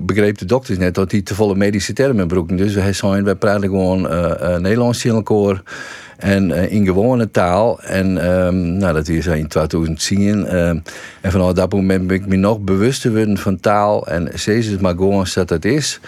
begreep 0.02 0.38
de 0.38 0.46
dokters 0.46 0.78
net 0.78 0.96
dat 0.96 1.10
die 1.10 1.24
te 1.24 1.36
volle 1.36 1.56
medische 1.56 1.94
termen 1.94 2.28
broeken. 2.28 2.56
Dus 2.56 2.74
wij 2.74 2.94
zijn, 2.94 3.24
wij 3.24 3.36
praten 3.36 3.70
gewoon 3.70 4.02
Nederlands 4.62 5.06
in 5.06 5.12
elkaar. 5.12 5.62
En 6.18 6.52
in 6.52 6.86
gewone 6.86 7.32
taal. 7.32 7.82
En 7.82 8.32
um, 8.32 8.56
nou, 8.56 8.94
dat 8.94 9.08
is 9.08 9.26
in 9.26 9.48
2010. 9.48 10.46
Uh, 10.46 10.68
en 10.70 10.84
vanaf 11.22 11.54
dat 11.54 11.74
moment 11.74 12.08
ben 12.08 12.16
ik 12.16 12.26
me 12.28 12.36
nog 12.36 12.60
bewuster 12.60 13.38
van 13.38 13.60
taal. 13.60 14.08
En 14.08 14.30
steeds 14.34 14.78
maar 14.78 14.96
gewoon 14.96 15.26
dat 15.34 15.50
het 15.50 15.66
is. 15.66 16.00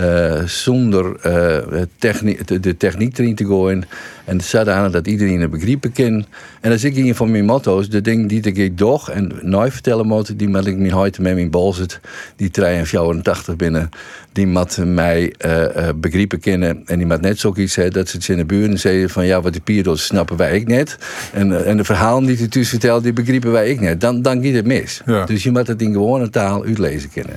Uh, 0.00 0.42
zonder 0.44 1.16
uh, 1.26 1.82
technie, 1.98 2.60
de 2.60 2.76
techniek 2.76 3.18
erin 3.18 3.34
te 3.34 3.44
gooien. 3.44 3.84
En 4.24 4.40
zodanig 4.40 4.92
dat 4.92 5.06
iedereen 5.06 5.40
het 5.40 5.50
begrijpen 5.50 5.92
kan. 5.92 6.26
En 6.60 6.70
dat 6.70 6.72
is 6.72 6.84
ik 6.84 6.96
een 6.96 7.14
van 7.14 7.30
mijn 7.30 7.44
motto's. 7.44 7.88
De 7.88 8.00
dingen 8.00 8.26
die 8.26 8.40
ik 8.40 8.78
doe 8.78 9.00
en 9.12 9.32
nooit 9.42 9.72
vertellen 9.72 10.06
moet, 10.06 10.38
die 10.38 10.48
moet 10.48 10.66
ik 10.66 10.76
mijn 10.76 10.92
huid 10.92 11.18
met 11.18 11.34
mijn 11.34 11.50
bol 11.50 11.72
zit. 11.72 12.00
Die 12.36 12.50
83 12.50 13.56
binnen. 13.56 13.88
Die 14.32 14.46
moet 14.46 14.78
mij 14.84 15.34
uh, 15.46 15.88
begrijpen 15.96 16.40
kennen. 16.40 16.82
En 16.86 16.98
die 16.98 17.06
moet 17.06 17.20
net 17.20 17.38
zoiets 17.38 17.72
zeggen 17.72 17.92
dat 17.92 18.08
ze 18.08 18.16
het 18.16 18.28
in 18.28 18.36
de 18.36 18.44
buurt 18.44 18.80
zeiden 18.80 19.10
van 19.10 19.26
ja, 19.26 19.40
wat 19.40 19.52
de 19.52 19.60
pierdos 19.60 20.04
snappen 20.04 20.36
wij 20.36 20.56
ik 20.56 20.66
net. 20.66 20.98
En, 21.32 21.64
en 21.64 21.76
de 21.76 21.84
verhalen 21.84 22.26
die 22.26 22.36
hij 22.36 22.48
dus 22.48 22.68
vertelt, 22.68 23.02
die 23.02 23.12
begrijpen 23.12 23.52
wij 23.52 23.70
ik 23.70 23.80
net. 23.80 24.00
Dan, 24.00 24.22
dan 24.22 24.44
gaat 24.44 24.54
het 24.54 24.66
mis. 24.66 25.00
Ja. 25.06 25.24
Dus 25.24 25.42
je 25.42 25.50
moet 25.50 25.66
het 25.66 25.82
in 25.82 25.92
gewone 25.92 26.30
taal 26.30 26.64
uitlezen 26.64 27.10
kennen. 27.10 27.36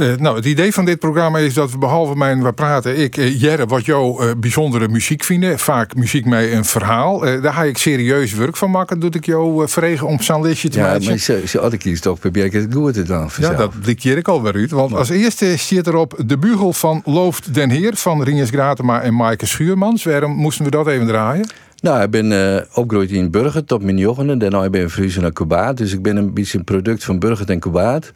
Uh, 0.00 0.16
nou, 0.16 0.36
het 0.36 0.44
idee 0.44 0.72
van 0.72 0.84
dit 0.84 0.98
programma 0.98 1.38
is 1.38 1.54
dat 1.54 1.70
we 1.70 1.78
behalve 1.78 2.16
mijn 2.16 2.42
we 2.42 2.52
praten, 2.52 2.98
ik, 2.98 3.16
uh, 3.16 3.40
Jerre, 3.40 3.66
wat 3.66 3.84
jou 3.84 4.24
uh, 4.24 4.30
bijzondere 4.36 4.88
muziek 4.88 5.24
vinden. 5.24 5.58
Vaak 5.58 5.94
muziek 5.94 6.24
met 6.26 6.52
een 6.52 6.64
verhaal. 6.64 7.20
daar 7.20 7.52
ga 7.52 7.62
ik 7.62 7.78
serieus 7.78 8.32
werk 8.32 8.56
van 8.56 8.70
maken. 8.70 9.00
Doe 9.00 9.10
ik 9.10 9.26
jou 9.26 9.68
vregen 9.68 10.06
om 10.06 10.20
zo'n 10.20 10.42
listje 10.42 10.68
te 10.68 10.80
maken. 10.80 11.02
Ja, 11.02 11.08
maar 11.08 11.62
als 11.62 11.72
ik 11.72 11.78
kies 11.78 12.00
toch 12.00 12.18
probeer 12.18 12.44
ik 12.44 12.52
het 12.52 12.74
goed 12.74 12.94
te 12.94 13.02
dan. 13.02 13.30
Ja, 13.40 13.54
dat 13.54 13.72
dik 13.82 14.04
ik 14.04 14.28
al 14.28 14.42
weer 14.42 14.54
uit. 14.54 14.70
Want 14.70 14.94
als 14.94 15.08
eerste 15.08 15.56
zit 15.56 15.86
erop 15.86 16.14
de 16.26 16.38
bugel 16.38 16.72
van 16.72 17.02
Looft 17.04 17.54
den 17.54 17.70
Heer 17.70 17.96
van 17.96 18.22
Rinjes 18.22 18.50
Gratema 18.50 19.00
en 19.00 19.14
Maaike 19.14 19.46
Schuurmans. 19.46 20.04
Waarom 20.04 20.32
moesten 20.32 20.64
we 20.64 20.70
dat 20.70 20.86
even 20.86 21.06
draaien? 21.06 21.48
Nou, 21.80 22.02
ik 22.02 22.10
ben 22.10 22.30
uh, 22.30 22.56
opgegroeid 22.74 23.10
in 23.10 23.30
Burger 23.30 23.64
tot 23.64 23.82
mijn 23.82 23.98
jochenen. 23.98 24.38
Daarna 24.38 24.70
ben 24.70 24.82
ik 24.82 24.90
verhuisd 24.90 25.20
naar 25.20 25.32
Cubaat. 25.32 25.76
Dus 25.76 25.92
ik 25.92 26.02
ben 26.02 26.16
een 26.16 26.34
beetje 26.34 26.58
een 26.58 26.64
product 26.64 27.04
van 27.04 27.18
Burger 27.18 27.50
en 27.50 27.60
Cubaat. 27.60 28.12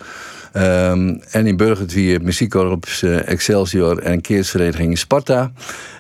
Um, 0.57 1.21
en 1.31 1.47
in 1.47 1.57
Burger 1.57 1.87
wie 1.87 2.21
muziekkorps 2.21 3.03
uh, 3.03 3.29
Excelsior 3.29 3.99
en 3.99 4.21
keersvereniging 4.21 4.99
Sparta. 4.99 5.53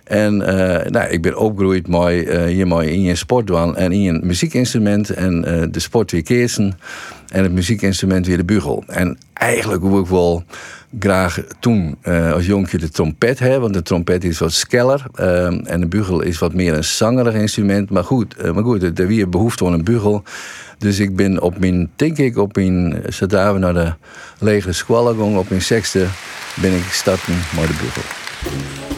En 0.04 0.34
uh, 0.40 0.46
nou, 0.84 1.08
ik 1.08 1.22
ben 1.22 1.38
opgegroeid 1.38 1.88
mooi, 1.88 2.46
hier 2.46 2.66
mooi 2.66 2.88
in 2.88 3.02
je 3.02 3.14
sportwan 3.14 3.76
en 3.76 3.92
in 3.92 4.14
een 4.14 4.26
muziekinstrument. 4.26 5.10
En 5.10 5.40
de 5.70 5.80
sport 5.80 6.10
weer 6.10 6.22
keersen. 6.22 6.78
En 7.28 7.42
het 7.42 7.52
muziekinstrument 7.52 8.26
weer 8.26 8.36
de 8.36 8.44
bugel. 8.44 8.84
En 8.86 9.18
eigenlijk 9.32 9.82
hoe 9.82 10.00
ik 10.00 10.06
wel 10.06 10.44
graag 10.98 11.42
toen 11.60 11.96
uh, 12.02 12.32
als 12.32 12.46
jonkje 12.46 12.78
de 12.78 12.90
trompet 12.90 13.38
hebben. 13.38 13.60
Want 13.60 13.74
de 13.74 13.82
trompet 13.82 14.24
is 14.24 14.38
wat 14.38 14.52
skeller. 14.52 15.04
Uh, 15.20 15.70
en 15.70 15.80
de 15.80 15.86
bugel 15.86 16.20
is 16.20 16.38
wat 16.38 16.54
meer 16.54 16.74
een 16.74 16.84
zangerig 16.84 17.34
instrument. 17.34 17.90
Maar 17.90 18.04
goed, 18.04 18.34
uh, 18.38 18.52
maar 18.52 18.64
goed 18.64 18.98
er 18.98 19.06
weer 19.06 19.28
behoefte 19.28 19.66
aan 19.66 19.72
een 19.72 19.84
bugel. 19.84 20.22
Dus 20.78 20.98
ik 20.98 21.16
ben 21.16 21.40
op 21.40 21.58
mijn, 21.58 21.90
denk 21.96 22.18
ik, 22.18 22.36
op 22.36 22.56
mijn, 22.56 23.02
zodra 23.08 23.52
we 23.52 23.58
naar 23.58 23.74
de 23.74 23.92
lege 24.38 24.72
squallen 24.72 25.18
op 25.18 25.48
mijn 25.48 25.62
sexte, 25.62 26.06
ben 26.60 26.72
ik 26.72 26.84
starten 26.90 27.34
met 27.34 27.66
de 27.66 27.74
bugel. 27.82 28.93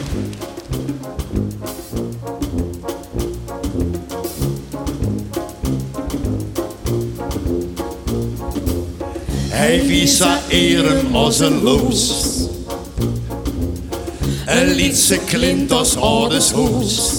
Hij 9.67 9.83
visa 9.85 10.41
eren 10.47 11.11
een. 11.11 12.25
En 14.45 14.73
liet 14.73 14.97
ze 14.97 15.19
klint 15.25 15.71
als 15.71 15.95
oudes 15.95 16.51
hoes. 16.51 17.11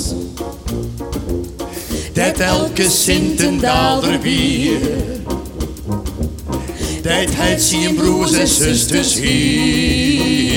Dat 2.12 2.38
elke 2.38 2.90
Sintendaalder 2.90 4.20
weer. 4.20 4.80
Dat 7.02 7.34
hij 7.34 7.58
zijn 7.58 7.94
broers 7.94 8.32
en 8.32 8.48
zusters 8.48 9.14
hier. 9.14 10.48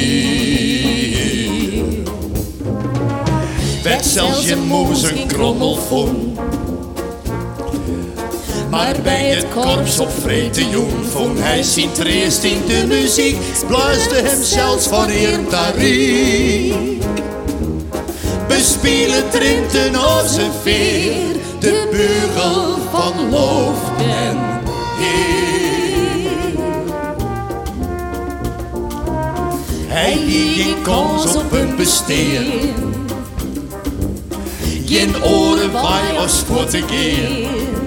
Werd 3.83 4.05
zelfs 4.05 4.45
je 4.45 4.55
moes 4.55 5.03
een 5.03 5.27
krommel 5.27 5.75
vond. 5.75 6.30
Maar 8.71 8.95
bij 9.03 9.29
het 9.29 9.45
korps 9.53 9.99
op 9.99 10.09
vrede 10.21 10.69
jong 10.69 11.05
vond 11.11 11.39
hij 11.39 11.63
zijn 11.63 11.91
treest 11.91 12.43
in 12.43 12.61
de 12.67 12.85
muziek. 12.87 13.37
Blaasde 13.67 14.15
hem 14.15 14.43
zelfs 14.43 14.87
van 14.87 15.09
eer 15.09 15.47
tariek. 15.49 17.03
Bespielen 18.47 19.29
Trinten 19.29 19.95
als 19.95 20.37
een 20.37 20.51
veer, 20.61 21.13
de 21.59 21.87
bugel 21.91 22.77
van 22.91 23.29
loof 23.29 23.79
en 23.97 24.37
heer. 24.97 26.29
Hij 29.87 30.19
liet 30.25 30.61
geen 30.61 30.81
kans 30.81 31.35
op 31.35 31.51
een 31.51 31.75
besteer. 31.75 32.43
Geen 34.85 35.23
oren 35.23 35.71
bij 35.71 36.17
als 36.17 36.43
voor 36.47 36.65
te 36.65 36.83
keer 36.85 37.79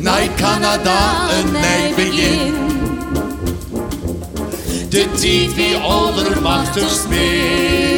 naar 0.00 0.28
Canada 0.36 1.30
een 1.30 1.52
nieuw 1.52 1.94
begin. 1.94 2.54
De 4.88 5.06
tijd 5.20 5.54
wie 5.54 5.76
allermachtigst 5.76 7.08
mee. 7.08 7.90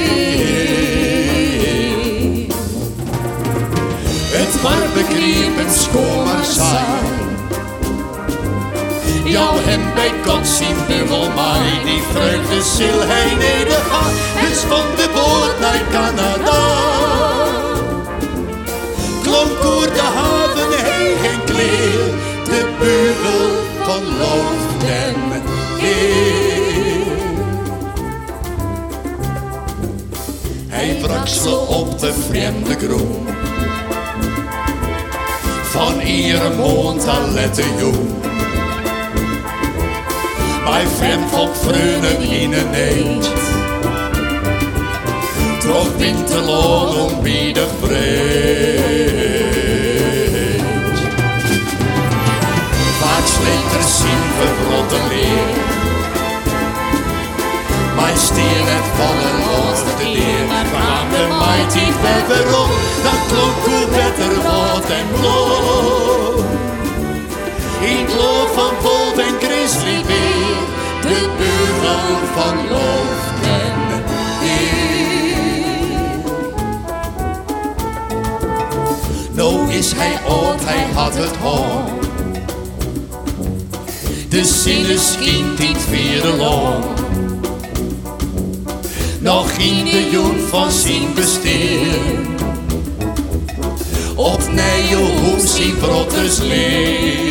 Het 4.31 4.63
war 4.63 4.89
begrepen 4.95 5.71
schoon 5.75 6.45
zijn. 6.45 7.11
Jou 9.25 9.59
hem 9.61 9.95
bij 9.95 10.13
God 10.27 10.47
zien 10.47 10.77
bubbel 10.87 11.31
mij, 11.31 11.81
die 11.85 12.03
vreugde 12.13 12.63
zil 12.63 13.01
hij 13.01 13.35
nedergaan. 13.35 14.13
Het 14.35 14.59
van 14.59 14.97
de 14.97 15.09
boord 15.15 15.61
naar 15.61 15.83
Canada. 15.91 16.61
Klonk 19.23 19.65
oer 19.65 19.93
de 19.93 20.03
kleer, 20.03 20.42
de 22.53 22.75
bugel 22.79 23.51
van 23.85 24.03
loof 24.19 24.85
en. 24.85 25.15
Hij 30.69 30.97
brakselde 31.03 31.57
op 31.57 31.99
de 31.99 32.13
vreemde 32.29 32.75
groen, 32.79 33.27
van 35.63 36.01
iedere 36.01 36.55
mond 36.55 37.09
aan 37.09 37.33
lette. 37.33 37.65
Bij 40.65 40.87
vreemd 40.87 41.31
van 41.31 41.49
vreunen 41.55 42.21
in 42.21 42.53
een 42.53 42.75
eend, 42.75 43.31
trok 45.61 45.97
winterloon 45.99 47.01
om 47.01 47.23
wie 47.23 47.53
sleter 53.35 53.83
zien 53.99 54.25
verrotte 54.39 55.01
leer. 55.09 55.57
Mijn 57.97 58.17
stier 58.17 58.65
het 58.73 58.89
vallen 58.99 59.37
los 59.49 59.81
de 59.99 60.09
leer. 60.13 60.47
Kwam 60.73 61.09
de 61.11 61.25
mighty 61.43 61.87
verder 62.03 62.47
op, 62.63 62.71
dat 63.03 63.21
klonk 63.31 63.59
hoe 63.67 63.87
beter 63.97 64.35
wat 64.43 64.91
en 64.91 65.07
bloed. 65.17 66.45
In 67.81 68.09
geloof 68.09 68.53
van 68.55 68.75
Bolt 68.83 69.19
en 69.19 69.37
Grizzly 69.41 70.05
weer, 70.07 70.63
de 71.01 71.29
buurman 71.39 72.19
van 72.35 72.57
Loof 72.71 73.23
en 73.43 74.05
Heer. 74.41 74.93
Nou 79.33 79.73
is 79.73 79.93
hij 79.93 80.19
oud, 80.29 80.65
hij 80.65 80.87
had 80.95 81.15
het 81.15 81.37
hoog. 81.37 82.02
De 84.33 84.45
zinnen 84.45 84.99
schijnt 84.99 85.59
niet 85.59 85.91
weer 85.91 86.25
lang. 86.25 86.85
Nog 89.21 89.51
in 89.51 89.85
de 89.85 90.09
jong 90.11 90.41
van 90.49 90.71
zijn 90.71 91.15
besteer. 91.15 91.87
Op 94.15 94.43
nije 94.53 94.97
hoe 94.97 95.47
zijn 95.47 95.77
brotters 95.79 96.39
leer. 96.39 97.31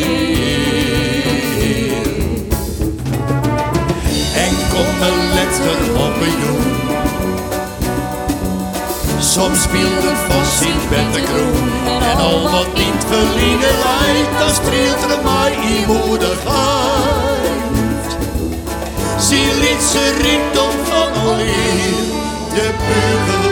En 4.34 4.54
kom 4.70 5.02
een 5.02 5.34
letter 5.34 5.94
op 5.94 6.20
een 6.20 6.46
jong. 6.46 6.81
Soms 9.32 9.62
speelde 9.62 10.12
vos 10.28 10.60
in 10.60 11.12
de 11.12 11.22
kroon 11.22 11.70
En 12.02 12.18
al 12.18 12.50
wat 12.50 12.74
niet 12.74 13.04
verliezen 13.06 13.78
lijkt 13.84 14.38
Dat 14.38 14.54
streelt 14.54 15.02
er 15.10 15.22
mij 15.24 15.52
in 15.52 15.86
moedigheid 15.86 17.46
Zie 19.18 19.54
liet 19.54 19.82
ze 19.82 20.14
van 20.84 21.22
alweer 21.22 21.94
De 22.54 22.70
beugel 22.78 23.51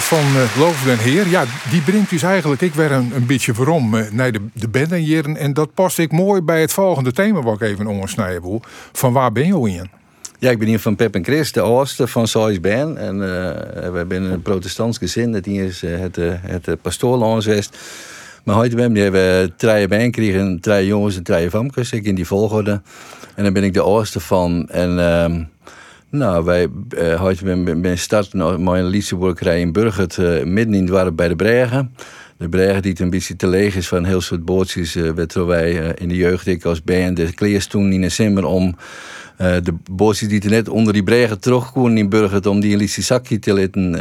Van 0.00 0.18
uh, 0.18 0.56
Loof 0.58 0.82
den 0.82 0.98
Heer, 0.98 1.28
ja, 1.28 1.44
die 1.70 1.80
brengt 1.80 2.10
dus 2.10 2.22
eigenlijk, 2.22 2.60
ik 2.60 2.74
werd 2.74 2.90
een, 2.90 3.12
een 3.14 3.26
beetje 3.26 3.52
waarom 3.52 3.94
uh, 3.94 4.10
naar 4.10 4.32
de, 4.32 4.40
de 4.52 4.68
band 4.68 5.36
en 5.36 5.52
dat 5.52 5.74
past 5.74 5.98
ik 5.98 6.12
mooi 6.12 6.40
bij 6.40 6.60
het 6.60 6.72
volgende 6.72 7.12
thema 7.12 7.42
wat 7.42 7.54
ik 7.54 7.60
even 7.60 7.86
ondersnijden 7.86 8.42
wil. 8.42 8.62
Van 8.92 9.12
waar 9.12 9.32
ben 9.32 9.46
je 9.46 9.68
in? 9.70 9.90
Ja, 10.38 10.50
ik 10.50 10.58
ben 10.58 10.68
hier 10.68 10.80
van 10.80 10.96
Pep 10.96 11.14
en 11.14 11.24
Chris, 11.24 11.52
de 11.52 11.60
oudste 11.60 12.06
van 12.06 12.28
Sois 12.28 12.60
Ben. 12.60 12.96
En 12.96 13.14
uh, 13.14 13.20
we 13.90 13.92
hebben 13.94 14.22
een 14.22 14.42
protestants 14.42 14.98
gezin. 14.98 15.32
Dat 15.32 15.46
is 15.46 15.80
het, 15.80 16.16
het 16.16 16.82
pastoorlandswest. 16.82 17.76
Maar 18.44 18.56
heute 18.56 18.76
ben 18.76 18.94
hebben 18.94 19.56
drie 19.56 19.88
band 19.88 20.02
gekregen, 20.02 20.60
drie 20.60 20.86
jongens 20.86 21.16
en 21.16 21.22
drie 21.22 21.50
vamkes. 21.50 21.92
Ik 21.92 22.04
in 22.04 22.14
die 22.14 22.26
volgorde. 22.26 22.80
En 23.34 23.44
dan 23.44 23.52
ben 23.52 23.64
ik 23.64 23.74
de 23.74 23.82
oudste 23.82 24.20
van. 24.20 24.68
En... 24.68 24.98
Nou, 26.16 26.44
wij 26.44 26.68
uh, 26.98 27.30
ben, 27.42 27.82
ben 27.82 27.98
start 27.98 28.32
met 28.34 28.58
een 28.58 28.86
Lietseborgerij 28.86 29.60
in 29.60 29.72
Burgert, 29.72 30.16
uh, 30.16 30.44
midden 30.44 30.74
in 30.74 30.80
het 30.80 31.16
bij 31.16 31.28
de 31.28 31.36
Bregen. 31.36 31.94
de 32.36 32.48
bregen 32.48 32.82
die 32.82 33.00
een 33.00 33.10
beetje 33.10 33.36
te 33.36 33.46
leeg 33.46 33.76
is 33.76 33.88
van 33.88 34.04
heel 34.04 34.20
soort 34.20 34.44
bootjes, 34.44 34.96
uh, 34.96 35.10
wij 35.46 35.82
uh, 35.82 35.88
in 35.94 36.08
de 36.08 36.16
jeugd 36.16 36.46
ik 36.46 36.64
als 36.64 36.82
band. 36.82 37.16
De 37.16 37.34
kleers 37.34 37.66
toen 37.66 37.92
in 37.92 38.00
december 38.00 38.44
om 38.44 38.76
uh, 39.40 39.56
de 39.62 39.74
bootjes 39.90 40.28
die 40.28 40.40
er 40.40 40.50
net 40.50 40.68
onder 40.68 40.92
die 40.92 41.02
bregen 41.02 41.40
terugkomen 41.40 41.98
in 41.98 42.08
Burgert 42.08 42.46
om 42.46 42.60
die 42.60 42.72
in 42.72 42.78
Lisie 42.78 43.02
zakje 43.02 43.38
te 43.38 43.52
laten. 43.52 43.94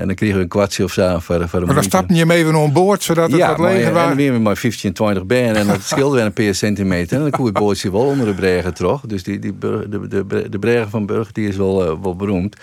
en 0.00 0.06
dan 0.06 0.14
kregen 0.14 0.36
we 0.36 0.42
een 0.42 0.48
kwartje 0.48 0.84
of 0.84 0.92
zo 0.92 1.18
voor, 1.18 1.48
voor 1.48 1.64
Maar 1.64 1.74
dan 1.74 1.82
stapte 1.82 2.14
je 2.14 2.26
mee 2.26 2.38
even 2.38 2.54
aan 2.54 2.72
boord 2.72 3.02
zodat 3.02 3.30
het 3.30 3.40
ja, 3.40 3.48
wat 3.48 3.58
leger 3.58 3.92
was? 3.92 4.02
Ja, 4.02 4.10
en 4.10 4.16
weer 4.16 4.32
met 4.32 4.42
maar 4.42 4.56
15, 4.56 4.92
20 4.92 5.26
band 5.26 5.56
en 5.56 5.66
dat 5.66 5.82
scheelde 5.82 6.16
weer 6.16 6.24
een 6.24 6.32
paar 6.32 6.54
centimeter. 6.54 7.16
En 7.16 7.22
dan 7.22 7.30
kon 7.30 7.44
het 7.44 7.54
bootje 7.54 7.90
wel 7.90 8.00
onder 8.00 8.26
de 8.26 8.34
bregen 8.34 8.74
terug. 8.74 9.00
Dus 9.00 9.22
die, 9.22 9.38
die, 9.38 9.58
de, 9.58 10.06
de, 10.08 10.48
de 10.48 10.58
bregen 10.58 10.90
van 10.90 11.06
Burgert 11.06 11.34
die 11.34 11.48
is 11.48 11.56
wel, 11.56 12.00
wel 12.02 12.16
beroemd. 12.16 12.56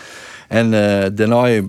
En 0.48 0.66
uh, 0.66 1.06
daarna 1.14 1.50
uh, 1.52 1.62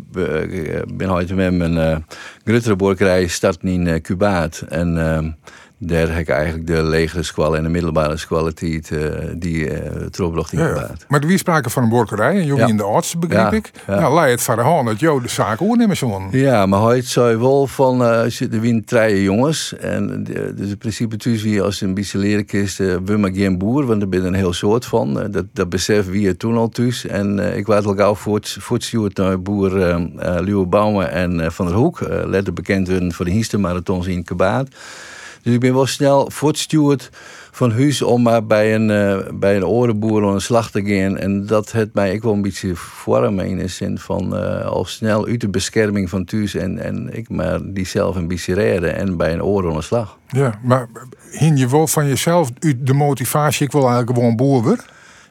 ben 0.94 1.18
ik 1.18 1.34
met 1.34 1.54
mijn 1.54 1.72
uh, 1.72 1.96
grotere 2.44 2.76
boerderij 2.76 3.26
starten 3.26 3.68
in 3.68 4.00
Cubaat. 4.00 4.64
En 4.68 4.98
ehm, 4.98 5.30
daar 5.78 6.08
heb 6.08 6.18
ik 6.18 6.28
eigenlijk 6.28 6.66
de 6.66 6.82
legere 6.82 7.22
squal 7.22 7.56
en 7.56 7.62
de 7.62 7.68
middelbare 7.68 8.16
squaliteit 8.16 8.90
uh, 8.90 9.08
die 9.36 9.70
uh, 9.70 10.06
terugbracht 10.10 10.52
in 10.52 10.58
ja, 10.58 10.90
Maar 11.08 11.20
er 11.20 11.26
wie 11.26 11.38
sprake 11.38 11.70
van 11.70 11.82
een 11.82 11.88
borkerij 11.88 12.34
en 12.34 12.44
jullie 12.44 12.62
ja. 12.62 12.66
in 12.66 12.76
de 12.76 12.82
arts, 12.82 13.18
begreep 13.18 13.52
ik. 13.52 13.70
Ja. 13.86 14.00
Nou, 14.00 14.14
laat 14.14 14.28
het 14.28 14.46
hand 14.46 14.86
dat 14.86 15.00
jou 15.00 15.22
de 15.22 15.28
zaak 15.28 15.60
oornemen 15.60 15.96
zo. 15.96 16.28
Ja, 16.30 16.66
maar 16.66 16.82
hij 16.82 17.02
zei 17.02 17.36
wel 17.36 17.66
van, 17.66 18.02
uh, 18.02 18.22
de 18.50 18.60
wien 18.60 18.84
treien 18.84 19.20
jongens. 19.20 19.76
En 19.76 20.24
dus 20.54 20.68
in 20.68 20.78
principe 20.78 21.16
thuis 21.16 21.42
wie 21.42 21.62
als 21.62 21.80
een 21.80 21.94
beetje 21.94 22.18
leren 22.18 22.44
kist, 22.44 22.80
uh, 22.80 22.96
we 23.04 23.16
maar 23.16 23.34
geen 23.34 23.58
boer, 23.58 23.86
want 23.86 24.02
er 24.02 24.08
ben 24.08 24.24
een 24.24 24.34
heel 24.34 24.52
soort 24.52 24.84
van. 24.84 25.30
dat, 25.30 25.44
dat 25.52 25.68
besef 25.68 26.06
wie 26.06 26.22
je 26.22 26.36
toen 26.36 26.56
al 26.56 26.68
thuis. 26.68 27.06
En 27.06 27.56
ik 27.56 27.66
was 27.66 27.84
al 27.84 27.94
gauw 27.94 28.14
voortstuurd 28.14 29.16
naar 29.16 29.42
boer 29.42 29.76
uh, 29.76 29.96
Luwe 30.40 30.66
Bouwen 30.66 31.10
en 31.10 31.52
Van 31.52 31.66
der 31.66 31.74
Hoek. 31.74 32.00
letter 32.26 32.52
bekend 32.52 32.88
worden 32.88 33.12
voor 33.12 33.24
de 33.24 33.30
Hiester 33.30 34.08
in 34.08 34.24
Kabaat. 34.24 34.68
Dus 35.46 35.54
ik 35.54 35.60
ben 35.60 35.74
wel 35.74 35.86
snel 35.86 36.30
voortstuurd 36.30 37.10
van 37.50 37.72
huis 37.72 38.02
om 38.02 38.22
maar 38.22 38.46
bij 38.46 38.74
een, 38.74 38.88
uh, 38.88 39.32
bij 39.34 39.56
een 39.56 39.66
orenboer 39.66 40.26
aan 40.26 40.34
de 40.34 40.40
slag 40.40 40.70
te 40.70 40.84
gaan. 40.84 41.18
En 41.18 41.46
dat 41.46 41.72
het 41.72 41.94
mij 41.94 42.12
ik 42.12 42.22
wel 42.22 42.32
een 42.32 42.42
beetje 42.42 42.76
vormen 42.76 43.46
in 43.46 43.58
de 43.58 43.68
zin 43.68 43.98
van 43.98 44.36
uh, 44.36 44.64
al 44.64 44.84
snel 44.84 45.26
uit 45.26 45.40
de 45.40 45.48
bescherming 45.48 46.10
van 46.10 46.24
thuis 46.24 46.54
en, 46.54 46.78
en 46.78 47.08
ik 47.16 47.28
maar 47.28 47.60
die 47.64 47.86
zelf 47.86 48.16
een 48.16 48.28
beetje 48.28 48.54
redden 48.54 48.96
en 48.96 49.16
bij 49.16 49.32
een 49.32 49.42
oren 49.42 49.70
aan 49.70 49.76
de 49.76 49.82
slag. 49.82 50.18
Ja, 50.28 50.58
maar 50.62 50.88
hing 51.30 51.58
je 51.58 51.68
wel 51.68 51.86
van 51.86 52.08
jezelf 52.08 52.50
de 52.76 52.94
motivatie, 52.94 53.66
ik 53.66 53.72
wil 53.72 53.88
eigenlijk 53.88 54.18
gewoon 54.18 54.36
boer 54.36 54.62
worden? 54.62 54.84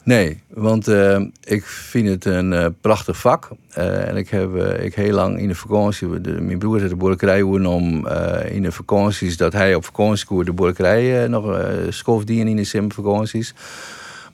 Nee, 0.06 0.42
want 0.48 0.88
uh, 0.88 1.20
ik 1.44 1.64
vind 1.64 2.08
het 2.08 2.24
een 2.24 2.52
uh, 2.52 2.66
prachtig 2.80 3.16
vak. 3.16 3.48
Uh, 3.78 4.08
en 4.08 4.16
ik 4.16 4.28
heb 4.28 4.54
ik 4.80 4.94
heel 4.94 5.12
lang 5.12 5.38
in 5.38 5.48
de 5.48 5.54
vakantie... 5.54 6.08
Mijn 6.40 6.58
broer 6.58 6.78
heeft 6.78 6.90
de 6.90 6.96
boerderij 6.96 7.42
om 7.42 8.06
in 8.50 8.62
de 8.62 8.72
vakanties... 8.72 9.36
dat 9.36 9.52
hij 9.52 9.74
op 9.74 9.84
vakantie 9.84 10.44
de 10.44 10.52
boerderij 10.52 11.28
nog 11.28 11.46
uh, 11.46 11.64
schofdienen 11.88 12.48
in 12.48 12.56
de 12.56 12.64
zomervakanties. 12.64 13.54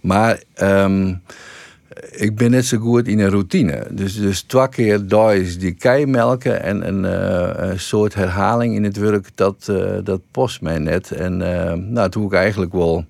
Maar 0.01 0.43
um, 0.63 1.23
ik 2.11 2.37
ben 2.37 2.51
net 2.51 2.65
zo 2.65 2.79
goed 2.79 3.09
in 3.09 3.19
een 3.19 3.31
routine. 3.31 3.87
Dus, 3.91 4.17
dus 4.17 4.43
twee 4.43 4.69
keer 4.69 5.35
is 5.35 5.59
die 5.59 5.75
kei 5.75 6.07
melken 6.07 6.63
en 6.63 6.89
een, 6.89 7.03
een 7.69 7.81
soort 7.81 8.15
herhaling 8.15 8.75
in 8.75 8.85
het 8.85 8.97
werk... 8.97 9.29
dat, 9.35 9.73
dat 10.05 10.21
post 10.31 10.61
mij 10.61 10.79
net. 10.79 11.11
En 11.11 11.37
nou, 11.93 12.11
toen 12.11 12.25
ik 12.25 12.33
eigenlijk 12.33 12.73
wel 12.73 13.05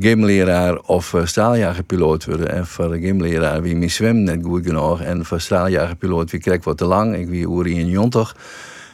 gymleraar 0.00 0.78
of 0.78 1.12
uh, 1.12 1.26
straaljagerpiloot 1.26 2.24
worden. 2.24 2.52
En 2.52 2.66
voor 2.66 2.90
de 2.90 3.00
gymleraar 3.00 3.62
wie 3.62 3.76
mijn 3.76 3.90
zwem 3.90 4.22
net 4.22 4.38
goed 4.42 4.66
genoeg. 4.66 5.00
En 5.00 5.24
voor 5.24 5.40
straaljagerpiloot 5.40 6.30
wie 6.30 6.40
krijg 6.40 6.64
wat 6.64 6.78
te 6.78 6.84
lang. 6.84 7.16
Ik 7.16 7.28
wie 7.28 7.48
Uri 7.48 7.78
in 7.78 7.88
Jontig. 7.88 8.36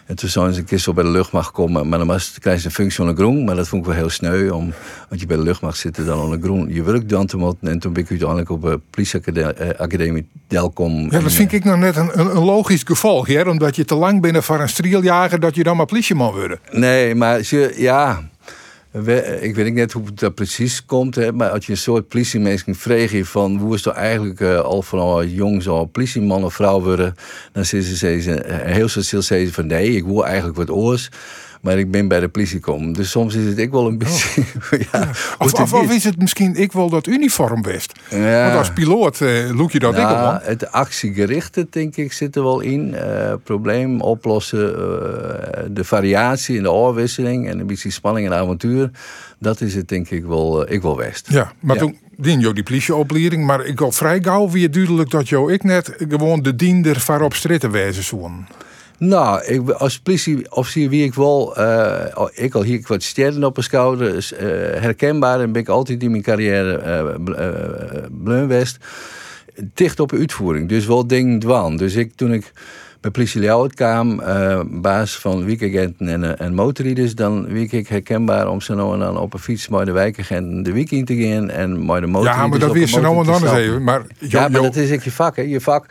En 0.07 0.17
toen 0.17 0.29
zijn 0.29 0.53
ze 0.53 0.61
een 0.61 0.67
keer 0.67 0.79
zo 0.79 0.93
bij 0.93 1.05
de 1.05 1.11
luchtmacht 1.11 1.51
komen. 1.51 1.89
Maar 1.89 1.99
dan 1.99 2.09
was, 2.09 2.37
krijg 2.39 2.61
je 2.61 2.67
een 2.67 2.75
functie 2.75 3.05
van 3.05 3.17
groen. 3.17 3.45
Maar 3.45 3.55
dat 3.55 3.69
vond 3.69 3.83
ik 3.83 3.89
wel 3.89 3.99
heel 3.99 4.11
sneu. 4.11 4.51
Om, 4.51 4.73
want 5.09 5.21
je 5.21 5.27
bij 5.27 5.37
de 5.37 5.43
luchtmacht 5.43 5.79
zit 5.79 6.07
dan 6.07 6.33
een 6.33 6.43
groen 6.43 6.75
je 6.75 6.83
werk 6.83 7.09
dan 7.09 7.27
te 7.27 7.37
moeten. 7.37 7.69
En 7.69 7.79
toen 7.79 7.93
ben 7.93 8.03
ik 8.03 8.11
uiteindelijk 8.11 8.51
op 8.51 8.63
de 8.63 8.81
politieacademie 8.91 10.29
Delcom. 10.47 11.11
Ja, 11.11 11.21
dat 11.21 11.33
vind 11.33 11.53
ik 11.53 11.65
nog 11.65 11.79
net 11.79 11.97
een, 11.97 12.19
een, 12.19 12.45
logisch 12.45 12.83
gevolg. 12.85 13.27
Hè? 13.27 13.43
Omdat 13.43 13.77
je 13.77 13.85
te 13.85 13.95
lang 13.95 14.21
binnen 14.21 14.43
voor 14.43 14.61
een 14.61 14.69
straaljager 14.69 15.41
dat 15.41 15.55
je 15.55 15.63
dan 15.63 15.77
maar 15.77 15.87
politieman 15.87 16.33
wordt. 16.33 16.59
Nee, 16.71 17.15
maar 17.15 17.41
ja 17.77 18.31
ik 19.41 19.55
weet 19.55 19.75
niet 19.75 19.93
hoe 19.93 20.13
dat 20.15 20.35
precies 20.35 20.85
komt, 20.85 21.15
hè, 21.15 21.33
maar 21.33 21.51
als 21.51 21.67
je 21.67 21.73
een 21.73 21.79
soort 21.79 22.09
politiemensen 22.09 22.75
vraagt 22.75 23.29
van 23.29 23.57
hoe 23.57 23.75
is 23.75 23.87
er 23.87 23.93
eigenlijk 23.93 24.41
uh, 24.41 24.61
al 24.61 24.83
van 24.83 25.31
jong 25.31 25.63
zo 25.63 25.85
politieman 25.85 26.45
of 26.45 26.55
vrouw 26.55 26.81
worden, 26.83 27.15
dan 27.53 27.65
zeggen 27.65 27.97
ze, 27.97 28.43
heel 28.65 28.89
veel 28.89 29.49
van 29.53 29.67
nee, 29.67 29.91
ik 29.91 30.05
wil 30.05 30.27
eigenlijk 30.27 30.57
wat 30.57 30.71
oors. 30.71 31.11
Maar 31.63 31.79
ik 31.79 31.91
ben 31.91 32.09
bij 32.09 32.21
de 32.21 32.29
politie 32.29 32.55
gekomen. 32.55 32.93
Dus 32.93 33.11
soms 33.11 33.35
is 33.35 33.47
het 33.47 33.59
ik 33.59 33.71
wel 33.71 33.87
een 33.87 33.99
beetje. 33.99 34.41
Oh. 34.41 34.81
ja, 34.93 35.09
Of, 35.39 35.53
of, 35.53 35.73
of, 35.73 35.93
is 35.93 36.05
het 36.05 36.19
misschien 36.19 36.55
ik 36.55 36.73
wel 36.73 36.89
dat 36.89 37.07
uniform 37.07 37.63
best? 37.63 37.93
Ja. 38.11 38.45
Want 38.45 38.59
als 38.59 38.73
piloot 38.73 39.21
look 39.53 39.71
je 39.71 39.79
dat 39.79 39.97
nou, 39.97 40.13
ik 40.13 40.21
wel. 40.21 40.39
Het 40.43 40.73
actiegerichte, 40.73 41.67
denk 41.71 41.97
ik, 41.97 42.13
zit 42.13 42.37
er 42.37 42.43
wel 42.43 42.61
in. 42.61 42.89
Uh, 42.89 43.33
probleem 43.45 44.01
oplossen, 44.01 44.71
uh, 44.71 44.77
de 45.71 45.85
variatie 45.85 46.57
in 46.57 46.63
de 46.63 46.71
oorwisseling 46.71 47.49
en 47.49 47.59
een 47.59 47.67
beetje 47.67 47.91
spanning 47.91 48.27
en 48.27 48.35
avontuur. 48.35 48.91
Dat 49.39 49.61
is 49.61 49.75
het, 49.75 49.89
denk 49.89 50.11
ik, 50.11 50.25
wel, 50.25 50.73
ik 50.73 50.83
wel 50.83 50.95
best. 50.95 51.27
Ja, 51.31 51.53
maar 51.61 51.77
toen 51.77 51.99
dien 52.17 52.41
je 52.41 52.53
die 52.53 52.63
politieopleiding, 52.63 53.47
maar 53.47 53.65
ik 53.65 53.81
al 53.81 53.93
vrij 53.93 54.23
gauw 54.23 54.51
weer 54.51 54.71
duidelijk 54.71 55.11
dat 55.11 55.29
jou 55.29 55.53
ik 55.53 55.63
net 55.63 55.95
gewoon 56.09 56.43
de 56.43 56.57
diender 56.57 57.01
van 57.01 57.23
op 57.23 57.35
stritten 57.35 57.71
wezen 57.71 58.03
zoen. 58.03 58.47
Nou, 59.05 59.45
ik, 59.45 59.71
als 59.71 60.01
politieofficier 60.01 60.89
wie 60.89 61.05
ik 61.05 61.15
wel, 61.15 61.59
uh, 61.59 62.27
ik 62.35 62.55
al 62.55 62.63
hier 62.63 62.81
wat 62.87 63.03
sterren 63.03 63.45
op 63.45 63.55
mijn 63.55 63.67
schouder, 63.67 64.15
is, 64.15 64.33
uh, 64.33 64.39
herkenbaar 64.81 65.41
en 65.41 65.53
ben 65.53 65.63
ik 65.63 65.69
altijd 65.69 66.03
in 66.03 66.11
mijn 66.11 66.23
carrière 66.23 67.19
uh. 68.27 68.63
Dicht 69.75 70.01
op 70.01 70.13
uitvoering, 70.13 70.69
dus 70.69 70.87
wel 70.87 71.07
dingen 71.07 71.39
dwan. 71.39 71.77
Dus 71.77 71.95
ik, 71.95 72.13
toen 72.15 72.33
ik 72.33 72.53
bij 73.01 73.11
politie 73.11 73.41
Leeuwarden 73.41 73.77
kwam, 73.77 74.23
baas 74.81 75.19
van 75.19 75.45
weekagenten 75.45 76.09
en, 76.09 76.39
en 76.39 76.55
motorrieders, 76.55 77.15
dan 77.15 77.47
wie 77.47 77.69
ik 77.69 77.89
herkenbaar 77.89 78.49
om 78.49 78.61
zo 78.61 78.75
nou 78.75 78.93
en 78.93 78.99
dan 78.99 79.19
op 79.19 79.35
een 79.35 79.41
fiets 79.41 79.69
met 79.69 79.87
de 79.87 79.93
wijkagenten 79.93 80.63
de 80.63 80.73
week 80.73 80.91
in 80.91 81.05
te 81.05 81.17
gaan 81.17 81.51
en 81.51 81.87
met 81.87 82.01
de 82.01 82.07
motor. 82.07 82.31
Ja, 82.31 82.47
maar 82.47 82.59
dat 82.59 82.73
wist 82.73 82.95
ze 82.95 83.01
nou 83.01 83.19
en 83.19 83.25
dan 83.27 83.43
eens 83.43 83.53
even. 83.53 83.85
Maar, 83.85 84.03
ja, 84.19 84.49
maar 84.49 84.63
dat 84.63 84.77
is 84.77 84.91
ik 84.91 85.03
je 85.05 85.13
vak. 85.13 85.37
Hè. 85.37 85.43
Je 85.43 85.61
vak 85.61 85.87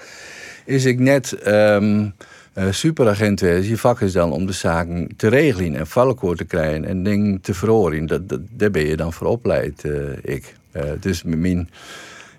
is 0.66 0.86
ik 0.86 1.00
net. 1.00 1.48
Um, 1.48 2.00
uh, 2.04 2.10
superagent 2.70 3.40
wezen. 3.40 3.70
Je 3.70 3.78
vak 3.78 4.02
is 4.02 4.12
dan 4.12 4.32
om 4.32 4.46
de 4.46 4.54
zaken 4.54 5.10
te 5.18 5.28
regelen 5.28 5.76
en 5.76 5.88
valkoor 5.88 6.36
te 6.36 6.44
krijgen 6.44 6.86
en 6.86 7.04
dingen 7.04 7.42
te 7.42 7.54
verhoren. 7.54 8.06
Dat, 8.06 8.30
dat, 8.30 8.40
daar 8.50 8.72
ben 8.72 8.86
je 8.86 8.96
dan 8.96 9.14
voor 9.14 9.28
opleid, 9.28 9.84
uh, 9.86 9.94
ik. 10.22 10.54
Uh, 10.76 10.84
dus 11.00 11.24
mijn, 11.24 11.70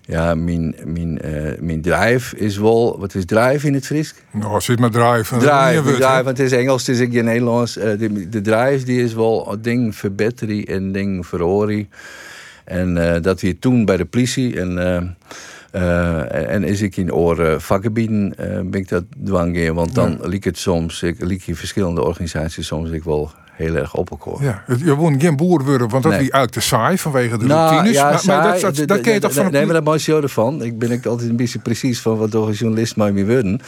ja, 0.01 0.35
mijn, 0.35 0.75
mijn, 0.85 1.19
mijn 1.59 1.81
drive 1.81 2.37
is 2.37 2.57
wel... 2.57 2.99
Wat 2.99 3.15
is 3.15 3.25
drive 3.25 3.67
in 3.67 3.73
het 3.73 3.85
Fries? 3.85 4.15
Nou, 4.31 4.61
zit 4.61 4.79
maar 4.79 4.91
drive. 4.91 5.37
Drive, 5.37 5.81
drive 5.83 6.23
want 6.23 6.37
het 6.37 6.39
is 6.39 6.51
Engels, 6.51 6.87
het 6.87 6.95
is 6.95 7.01
ik 7.01 7.13
in 7.13 7.25
Nederlands. 7.25 7.73
de, 7.73 8.29
de 8.29 8.41
drive 8.41 8.85
die 8.85 9.03
is 9.03 9.13
wel 9.13 9.57
ding 9.61 9.95
verbeteren 9.95 10.65
en 10.65 10.91
ding 10.91 11.27
verhoren. 11.27 11.89
En 12.63 13.21
dat 13.21 13.41
we 13.41 13.59
toen 13.59 13.85
bij 13.85 13.97
de 13.97 14.05
politie... 14.05 14.59
En, 14.59 14.71
uh, 14.77 15.01
en 15.73 16.63
is 16.63 16.81
ik 16.81 16.97
in 16.97 17.13
oren 17.13 17.61
vakgebieden 17.61 18.33
uh, 18.39 18.45
ben 18.45 18.79
ik 18.79 18.89
dat 18.89 19.03
dwanggeer. 19.23 19.73
Want 19.73 19.95
dan 19.95 20.17
ja. 20.21 20.27
liep 20.27 20.43
het 20.43 20.57
soms, 20.57 21.03
ik 21.03 21.23
liep 21.23 21.41
in 21.45 21.55
verschillende 21.55 22.03
organisaties 22.03 22.67
soms 22.67 22.89
ik 22.89 23.03
wel 23.03 23.31
heel 23.55 23.75
erg 23.75 23.95
op 23.95 24.09
elkaar. 24.09 24.43
Ja, 24.43 24.63
je 24.77 24.95
woont 24.95 25.21
geen 25.21 25.35
boer 25.35 25.63
worden, 25.63 25.89
want 25.89 26.03
dat 26.03 26.11
nee. 26.11 26.21
is 26.21 26.29
eigenlijk 26.29 26.51
te 26.51 26.59
saai 26.59 26.97
vanwege 26.97 27.37
de 27.37 27.45
nou, 27.45 27.69
routines. 27.69 27.95
Ja, 27.95 28.09
maar, 28.09 28.19
saai, 28.19 28.49
maar 28.49 28.59
dat, 28.59 28.75
dat, 28.75 28.87
dat 28.87 29.01
ken 29.01 29.13
je 29.13 29.19
toch 29.19 29.33
van... 29.33 29.51
Nee, 29.51 29.65
maar 29.65 29.73
dat 29.73 29.83
maakt 29.83 30.03
je 30.03 30.21
ervan. 30.21 30.63
Ik 30.63 30.79
ben 30.79 30.91
ik 30.91 31.05
altijd 31.05 31.29
een 31.29 31.35
beetje 31.35 31.59
precies 31.59 32.01
van 32.01 32.17
wat 32.17 32.31
door 32.31 32.47
een 32.47 32.53
journalist 32.53 32.95
mij 32.95 33.11
mee 33.11 33.25
worden. 33.25 33.61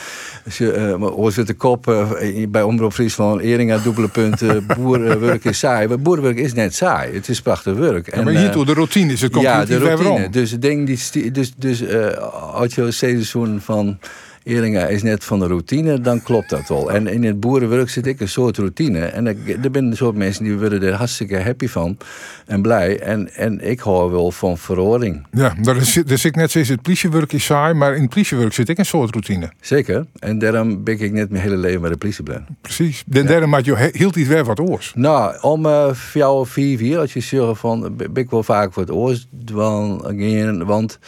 Als 0.46 0.58
je 0.58 0.98
uh, 1.00 1.28
zit 1.28 1.48
de 1.48 1.54
kop 1.54 1.88
uh, 1.88 2.12
bij 2.50 2.64
Omroep 2.64 2.94
Friesland, 2.94 3.42
Eringa, 3.42 3.78
dubbele 3.78 4.08
punten, 4.08 4.66
boerwerk 4.78 5.46
is 5.46 5.60
saai. 5.60 5.88
Maar 5.88 6.00
boerwerk 6.00 6.38
is 6.38 6.54
net 6.54 6.76
saai. 6.76 7.14
Het 7.14 7.30
is 7.30 7.42
prachtig 7.42 7.76
werk. 7.76 8.08
En, 8.08 8.20
ja, 8.20 8.26
maar 8.26 8.34
hier 8.34 8.52
door 8.52 8.66
de 8.66 8.74
routine 8.74 9.14
is 9.14 9.22
het 9.22 9.36
Ja, 9.36 9.66
de 9.66 9.78
routine. 9.78 10.30
Dus 10.30 10.60
ding 10.60 10.86
die... 10.86 11.32
Dus, 11.32 11.54
dus 11.58 11.82
uh, 11.82 12.08
als 12.54 12.76
je 12.76 12.92
seizoen 12.92 13.62
van... 13.62 13.98
Eringa 14.46 14.88
is 14.88 15.04
net 15.04 15.24
van 15.24 15.40
de 15.40 15.48
routine, 15.48 16.02
dan 16.02 16.22
klopt 16.22 16.50
dat 16.50 16.68
wel. 16.68 16.92
En 16.92 17.08
in 17.08 17.24
het 17.24 17.40
boerenwerk 17.40 17.90
zit 17.90 18.06
ik 18.06 18.20
een 18.20 18.30
soort 18.30 18.58
routine. 18.58 19.00
En 19.00 19.28
er, 19.28 19.36
er 19.48 19.70
zijn 19.72 19.86
een 19.86 19.96
soort 19.96 20.16
mensen 20.16 20.44
die 20.44 20.58
worden 20.58 20.84
er 20.84 20.94
hartstikke 20.94 21.42
happy 21.42 21.68
van 21.68 21.98
en 22.46 22.62
blij. 22.62 23.00
En, 23.00 23.34
en 23.34 23.70
ik 23.70 23.80
hou 23.80 24.12
wel 24.12 24.32
van 24.32 24.58
verhoring. 24.58 25.26
Ja, 25.32 25.56
dat 25.62 25.76
is, 25.76 25.94
dus 26.06 26.26
ik 26.26 26.36
net 26.36 26.52
zoals 26.52 26.68
het 26.68 26.82
politiewerk 26.82 27.34
is 27.34 27.46
saai, 27.46 27.74
maar 27.74 27.96
in 27.96 28.02
het 28.02 28.10
politiewerk 28.10 28.54
zit 28.54 28.70
ik 28.70 28.78
een 28.78 28.86
soort 28.86 29.12
routine. 29.12 29.52
Zeker. 29.60 30.06
En 30.20 30.40
daarom 30.40 30.84
ben 30.84 31.00
ik 31.00 31.12
net 31.12 31.30
mijn 31.30 31.44
hele 31.44 31.58
leven 31.58 31.82
bij 31.82 31.90
de 31.90 31.98
politie 31.98 32.24
ben. 32.24 32.46
Precies. 32.62 33.04
En 33.12 33.22
ja. 33.22 33.28
daarom 33.28 33.54
had 33.54 33.66
je 33.66 33.90
hield 33.92 34.16
iets 34.16 34.28
weer 34.28 34.44
wat 34.44 34.60
oors. 34.60 34.92
Nou, 34.96 35.38
om 35.42 35.66
uh, 35.66 35.90
jou 36.14 36.48
vier, 36.48 36.78
vier, 36.78 37.00
als 37.00 37.14
je 37.14 37.20
zorgt 37.20 37.60
van, 37.60 37.96
ben 37.96 38.10
ik 38.14 38.30
wel 38.30 38.44
vaak 38.44 38.74
wat 38.74 38.92
oors, 38.92 39.28
want 40.66 41.00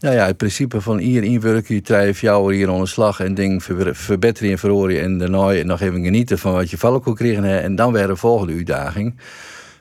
Nou 0.00 0.14
ja, 0.14 0.26
het 0.26 0.36
principe 0.36 0.80
van 0.80 0.98
hier 0.98 1.22
inwerken, 1.22 1.74
je 1.74 1.82
drijf 1.82 2.20
jou 2.20 2.54
hier 2.54 2.70
aan 2.70 2.80
de 2.80 2.86
slag 2.86 3.20
en 3.20 3.34
ding 3.34 3.64
verbeteren 3.92 4.50
en 4.50 4.58
verhoren 4.58 5.02
en 5.02 5.18
daarna 5.18 5.64
nog 5.64 5.80
even 5.80 6.04
genieten 6.04 6.38
van 6.38 6.52
wat 6.52 6.70
je 6.70 6.78
vallen 6.78 7.02
kon 7.02 7.14
krijgen 7.14 7.62
en 7.62 7.74
dan 7.74 7.92
weer 7.92 8.06
de 8.06 8.16
volgende 8.16 8.52
uitdaging. 8.52 9.14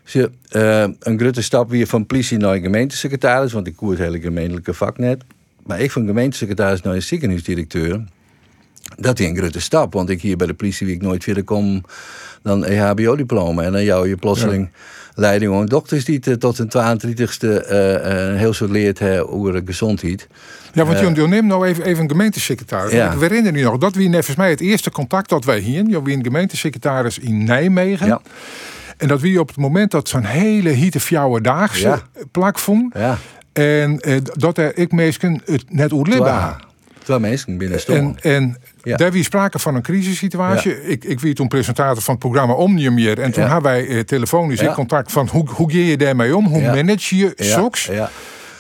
Dus 0.04 0.16
uh, 0.16 0.86
een 1.00 1.20
grote 1.20 1.42
stap 1.42 1.70
weer 1.70 1.88
van 1.88 2.06
politie 2.06 2.38
naar 2.38 2.58
gemeentesecretaris, 2.58 3.54
want 3.54 3.68
ik 3.68 3.76
koer 3.76 3.90
het 3.90 4.00
hele 4.00 4.20
gemeentelijke 4.20 4.74
vak 4.74 4.98
net. 4.98 5.24
Maar 5.64 5.80
ik 5.80 5.92
van 5.92 6.06
gemeentesecretaris 6.06 6.82
naar 6.82 7.02
ziekenhuisdirecteur. 7.02 8.04
Dat 8.98 9.20
is 9.20 9.28
een 9.28 9.38
grote 9.38 9.62
stap, 9.62 9.94
want 9.94 10.10
ik 10.10 10.22
hier 10.22 10.38
bij 10.38 10.48
de 10.48 10.54
politie 10.54 10.86
wie 10.86 10.96
ik 10.96 11.02
nooit 11.02 11.24
verder 11.24 11.44
kom 11.44 11.84
dan 12.42 12.66
een 12.66 12.80
HBO-diploma. 12.80 13.64
En 13.64 13.72
dan 13.72 13.84
jou 13.84 14.08
je 14.08 14.16
plotseling 14.16 14.70
leiding 15.16 15.54
aan 15.54 15.66
dokters 15.66 16.06
die 16.06 16.38
tot 16.38 16.60
een 16.60 16.68
32e 16.68 17.38
uh, 17.42 17.60
een 18.02 18.38
heel 18.38 18.54
soort 18.54 18.72
leert 18.72 19.02
over 19.28 19.62
gezondheid. 19.66 20.28
Ja, 20.74 20.86
want 20.86 21.18
uh, 21.18 21.28
neem 21.28 21.48
nou 21.48 21.68
even, 21.68 21.84
even 21.84 22.04
een 22.04 22.10
gemeentesecretaris. 22.10 22.92
Ja. 22.92 23.12
Ik 23.12 23.20
herinner 23.20 23.52
nu 23.52 23.62
nog, 23.62 23.78
dat 23.78 23.96
wie 23.96 24.10
volgens 24.10 24.36
mij 24.36 24.50
het 24.50 24.62
eerste 24.62 24.92
contact 24.92 25.30
dat 25.30 25.46
wij 25.46 25.60
hier, 25.60 25.90
je 25.90 26.02
een 26.14 26.24
gemeentesecretaris 26.24 27.20
in 27.20 27.44
Nijmegen. 27.44 28.08
Ja. 28.08 28.22
En 28.98 29.08
dat 29.08 29.22
wie 29.22 29.40
op 29.40 29.48
het 29.48 29.58
moment 29.58 29.92
dat 29.92 30.10
zo'n 30.10 30.24
hele 30.24 30.70
hitte 30.70 31.00
fjouwe 31.00 31.42
daagse 31.42 31.88
ja. 31.88 32.02
plak 32.32 32.60
vond. 32.60 32.94
Ja. 32.94 33.18
En 33.54 34.00
eh, 34.00 34.18
dat 34.34 34.58
er 34.58 34.78
ik 34.78 34.92
meesken 34.92 35.42
het 35.46 35.64
net 35.70 35.92
oerlibba. 35.92 36.60
Twee 37.04 37.20
mensen 37.20 37.58
binnen 37.58 37.86
En, 37.86 38.18
en 38.22 38.58
ja. 38.86 38.98
daar 38.98 39.12
wie 39.12 39.24
sprake 39.24 39.60
van 39.60 39.76
een 39.76 39.82
crisissituatie. 39.82 40.84
Ik, 40.84 41.04
ik 41.04 41.20
toen 41.36 41.48
presentator 41.48 42.04
van 42.04 42.14
het 42.14 42.24
programma 42.24 42.54
Omnium 42.54 42.98
hier. 42.98 43.20
En 43.20 43.32
toen 43.32 43.44
hadden 43.44 43.72
wij 43.72 43.88
eh, 43.88 44.00
telefonisch 44.00 44.62
in 44.62 44.74
contact 44.74 45.12
van 45.12 45.28
hoe, 45.32 45.50
hoe 45.50 45.72
ga 45.72 45.78
je 45.78 45.98
daarmee 45.98 46.36
om? 46.36 46.46
Hoe 46.46 46.62
manage 46.62 47.18
je 47.18 47.34
SOX? 47.36 47.90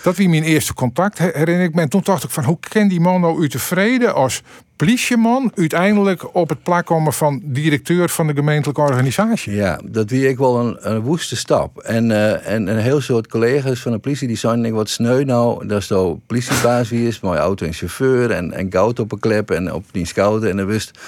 Dat 0.05 0.15
wie 0.15 0.29
mijn 0.29 0.43
eerste 0.43 0.73
contact, 0.73 1.17
herinner 1.17 1.63
ik 1.63 1.75
me. 1.75 1.81
En 1.81 1.89
toen 1.89 2.01
dacht 2.03 2.23
ik 2.23 2.29
van, 2.29 2.43
hoe 2.43 2.57
kan 2.69 2.87
die 2.87 2.99
man 2.99 3.21
nou 3.21 3.43
u 3.43 3.49
tevreden 3.49 4.13
als 4.13 4.41
politieman 4.75 5.51
uiteindelijk 5.55 6.35
op 6.35 6.49
het 6.49 6.63
plak 6.63 6.85
komen 6.85 7.13
van 7.13 7.41
directeur 7.43 8.09
van 8.09 8.27
de 8.27 8.33
gemeentelijke 8.33 8.81
organisatie? 8.81 9.53
Ja, 9.53 9.79
dat 9.83 10.09
wie 10.09 10.27
ik 10.27 10.37
wel 10.37 10.59
een, 10.59 10.77
een 10.79 11.01
woeste 11.01 11.35
stap. 11.35 11.77
En, 11.77 12.09
uh, 12.09 12.47
en 12.47 12.67
een 12.67 12.77
heel 12.77 13.01
soort 13.01 13.27
collega's 13.27 13.79
van 13.79 13.91
de 13.91 13.97
politie 13.97 14.27
die 14.27 14.37
zeiden, 14.37 14.73
wat 14.73 14.89
sneu 14.89 15.23
nou, 15.23 15.67
dat 15.67 15.81
is 15.81 15.87
de 15.87 16.15
politiebaas 16.27 16.89
wie 16.89 17.07
is, 17.07 17.19
mooie 17.19 17.39
auto 17.39 17.65
en 17.65 17.73
chauffeur 17.73 18.31
en, 18.31 18.51
en 18.51 18.71
goud 18.71 18.99
op 18.99 19.11
een 19.11 19.19
klep 19.19 19.51
en 19.51 19.73
op 19.73 19.85
die 19.91 20.05
schouten 20.05 20.49
en 20.49 20.57
een 20.57 20.65
wist 20.65 20.99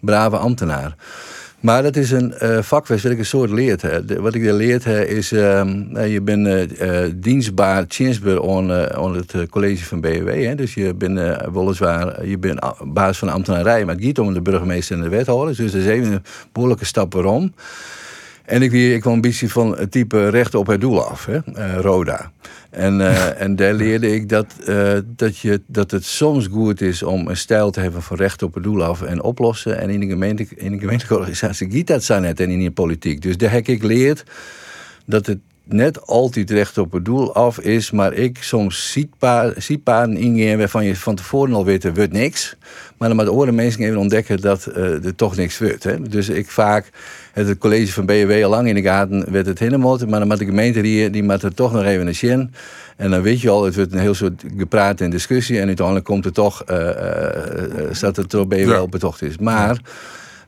brave 0.00 0.36
ambtenaar. 0.36 0.96
Maar 1.64 1.82
dat 1.82 1.96
is 1.96 2.10
een 2.10 2.34
uh, 2.42 2.58
vakwijs 2.62 3.02
wat 3.02 3.12
ik 3.12 3.18
een 3.18 3.26
soort 3.26 3.50
leert. 3.50 3.82
Hè. 3.82 4.20
wat 4.20 4.34
ik 4.34 4.42
leert 4.42 4.84
hè, 4.84 5.04
is, 5.04 5.32
uh, 5.32 5.62
je 6.12 6.20
bent 6.22 6.46
uh, 6.46 7.02
dienstbaar 7.14 7.86
dienstbaar 7.88 8.40
aan 8.94 9.14
het 9.16 9.34
college 9.50 9.84
van 9.84 10.00
BW. 10.00 10.56
Dus 10.56 10.74
je 10.74 10.94
bent 10.94 11.20
weliswaar 11.52 12.26
je 12.26 12.38
bent 12.38 12.60
baas 12.84 13.18
van 13.18 13.28
de 13.28 13.34
ambtenarij, 13.34 13.84
maar 13.84 13.94
het 13.94 14.04
gaat 14.04 14.18
om 14.18 14.34
de 14.34 14.40
burgemeester 14.40 14.96
en 14.96 15.02
de 15.02 15.08
wethouders. 15.08 15.56
Dus 15.56 15.72
dat 15.72 15.80
is 15.80 15.86
even 15.86 16.12
een 16.12 16.22
behoorlijke 16.52 16.84
stap 16.84 17.12
waarom. 17.12 17.52
En 18.44 18.62
ik, 18.62 18.72
ik 18.72 19.00
kwam 19.00 19.12
een 19.12 19.20
beetje 19.20 19.48
van 19.48 19.78
het 19.78 19.90
type 19.90 20.28
recht 20.28 20.54
op 20.54 20.66
het 20.66 20.80
doel 20.80 21.04
af, 21.04 21.26
hè? 21.26 21.38
RODA. 21.80 22.32
En, 22.70 23.00
uh, 23.00 23.40
en 23.42 23.56
daar 23.56 23.74
leerde 23.74 24.14
ik 24.14 24.28
dat, 24.28 24.46
uh, 24.68 24.98
dat, 25.06 25.38
je, 25.38 25.60
dat 25.66 25.90
het 25.90 26.04
soms 26.04 26.46
goed 26.46 26.80
is 26.80 27.02
om 27.02 27.28
een 27.28 27.36
stijl 27.36 27.70
te 27.70 27.80
hebben 27.80 28.02
van 28.02 28.16
recht 28.16 28.42
op 28.42 28.54
het 28.54 28.62
doel 28.62 28.84
af 28.84 29.02
en 29.02 29.22
oplossen. 29.22 29.80
En 29.80 29.90
in 29.90 30.00
de, 30.00 30.06
gemeente, 30.06 30.46
in 30.56 30.72
de 30.72 30.78
gemeentelijke 30.78 31.16
organisatie 31.16 31.70
giet 31.70 31.86
dat 31.86 32.04
zo 32.04 32.18
net 32.18 32.40
en 32.40 32.50
in 32.50 32.64
de 32.64 32.70
politiek. 32.70 33.22
Dus 33.22 33.36
daar 33.36 33.50
heb 33.50 33.66
ik 33.66 33.80
geleerd 33.80 34.24
dat 35.06 35.26
het 35.26 35.38
net 35.64 36.06
altijd 36.06 36.50
recht 36.50 36.78
op 36.78 36.92
het 36.92 37.04
doel 37.04 37.34
af 37.34 37.58
is, 37.58 37.90
maar 37.90 38.12
ik 38.12 38.38
soms 38.40 38.90
zie 39.56 39.78
paden 39.82 40.16
ingaan 40.16 40.58
waarvan 40.58 40.84
je 40.84 40.96
van 40.96 41.14
tevoren 41.14 41.54
al 41.54 41.64
weet, 41.64 41.84
er 41.84 41.94
wordt 41.94 42.12
niks. 42.12 42.56
Maar 42.98 43.08
dan 43.08 43.16
met 43.16 43.26
de 43.26 43.32
oren 43.32 43.54
mensen 43.54 43.82
even 43.82 43.96
ontdekken 43.96 44.40
dat 44.40 44.68
uh, 44.68 45.04
er 45.04 45.14
toch 45.14 45.36
niks 45.36 45.58
wordt. 45.58 45.84
Hè. 45.84 46.02
Dus 46.02 46.28
ik 46.28 46.50
vaak, 46.50 46.90
het 47.32 47.58
college 47.58 47.92
van 47.92 48.06
BW 48.06 48.42
al 48.44 48.50
lang 48.50 48.68
in 48.68 48.74
de 48.74 48.82
gaten, 48.82 49.32
werd 49.32 49.46
het 49.46 49.58
helemaal, 49.58 49.98
maar 50.08 50.18
dan 50.18 50.28
met 50.28 50.38
de 50.38 50.44
gemeente 50.44 50.80
die, 50.80 51.10
die 51.10 51.22
met 51.22 51.42
er 51.42 51.54
toch 51.54 51.72
nog 51.72 51.84
even 51.84 52.06
een 52.06 52.14
zin. 52.14 52.54
En 52.96 53.10
dan 53.10 53.22
weet 53.22 53.40
je 53.40 53.50
al, 53.50 53.64
het 53.64 53.74
wordt 53.74 53.92
een 53.92 53.98
heel 53.98 54.14
soort 54.14 54.44
gepraat 54.56 55.00
en 55.00 55.10
discussie 55.10 55.60
en 55.60 55.66
uiteindelijk 55.66 56.06
komt 56.06 56.24
er 56.24 56.32
toch, 56.32 56.62
uh, 56.70 56.76
uh, 56.76 56.90
staat 57.90 58.16
het 58.16 58.32
er 58.32 58.48
BW 58.48 58.80
op 58.80 58.90
betocht 58.90 59.22
is. 59.22 59.38
Maar... 59.38 59.80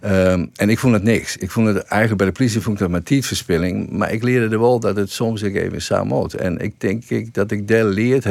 Um, 0.06 0.50
en 0.54 0.68
ik 0.68 0.78
vond 0.78 0.94
het 0.94 1.02
niks. 1.02 1.36
Ik 1.36 1.50
vond 1.50 1.66
het 1.66 1.76
eigenlijk 1.76 2.18
bij 2.18 2.26
de 2.26 2.32
politie 2.32 2.60
vond 2.60 2.80
ik 2.80 2.90
dat 2.90 3.02
maar. 3.48 3.86
Maar 3.90 4.12
ik 4.12 4.22
leerde 4.22 4.54
er 4.54 4.60
wel 4.60 4.80
dat 4.80 4.96
het 4.96 5.10
soms 5.10 5.42
ik 5.42 5.56
even 5.56 5.82
samen 5.82 6.16
moet. 6.16 6.34
En 6.34 6.58
ik 6.58 6.80
denk 6.80 7.04
ik, 7.08 7.34
dat 7.34 7.50
ik 7.50 7.68
daar 7.68 7.84
leerd. 7.84 8.26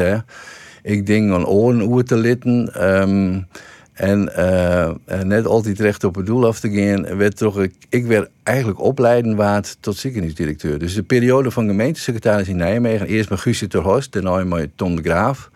Ik 0.84 1.06
denk 1.06 1.32
aan 1.32 1.46
oren 1.46 1.80
hoe 1.80 2.04
te 2.04 2.18
litten. 2.18 2.86
Um, 3.02 3.48
en 3.96 4.32
uh, 4.38 4.90
net 5.24 5.46
altijd 5.46 5.80
recht 5.80 6.04
op 6.04 6.16
het 6.16 6.26
doel 6.26 6.46
af 6.46 6.60
te 6.60 6.70
gaan, 6.72 7.18
werd 7.18 7.38
toch, 7.38 7.62
ik, 7.62 7.74
ik 7.90 8.06
werd 8.06 8.30
eigenlijk 8.44 8.80
opleiden 8.80 9.36
waard 9.36 9.78
tot 9.80 9.98
ziekenhuisdirecteur. 9.98 10.80
Dus 10.80 10.94
de 10.94 11.04
periode 11.04 11.52
van 11.52 11.68
gemeentesecretaris 11.68 12.48
in 12.48 12.56
Nijmegen, 12.56 13.08
eerst 13.08 13.30
met 13.30 13.40
Guusje 13.40 13.68
Terhorst, 13.68 14.12
daarna 14.12 14.44
met 14.44 14.70
Tom 14.76 14.96
de 14.96 15.02
Graaf 15.02 15.50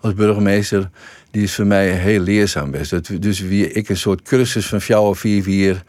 als 0.00 0.14
burgemeester 0.14 0.90
die 1.32 1.42
is 1.42 1.54
voor 1.54 1.66
mij 1.66 1.90
heel 1.90 2.20
leerzaam 2.20 2.70
best. 2.70 3.22
dus 3.22 3.40
wie 3.40 3.72
ik 3.72 3.88
een 3.88 3.96
soort 3.96 4.22
cursus 4.22 4.66
van 4.66 4.78
jou 4.78 5.08
of 5.08 5.18
vier 5.18 5.42
vier 5.42 5.82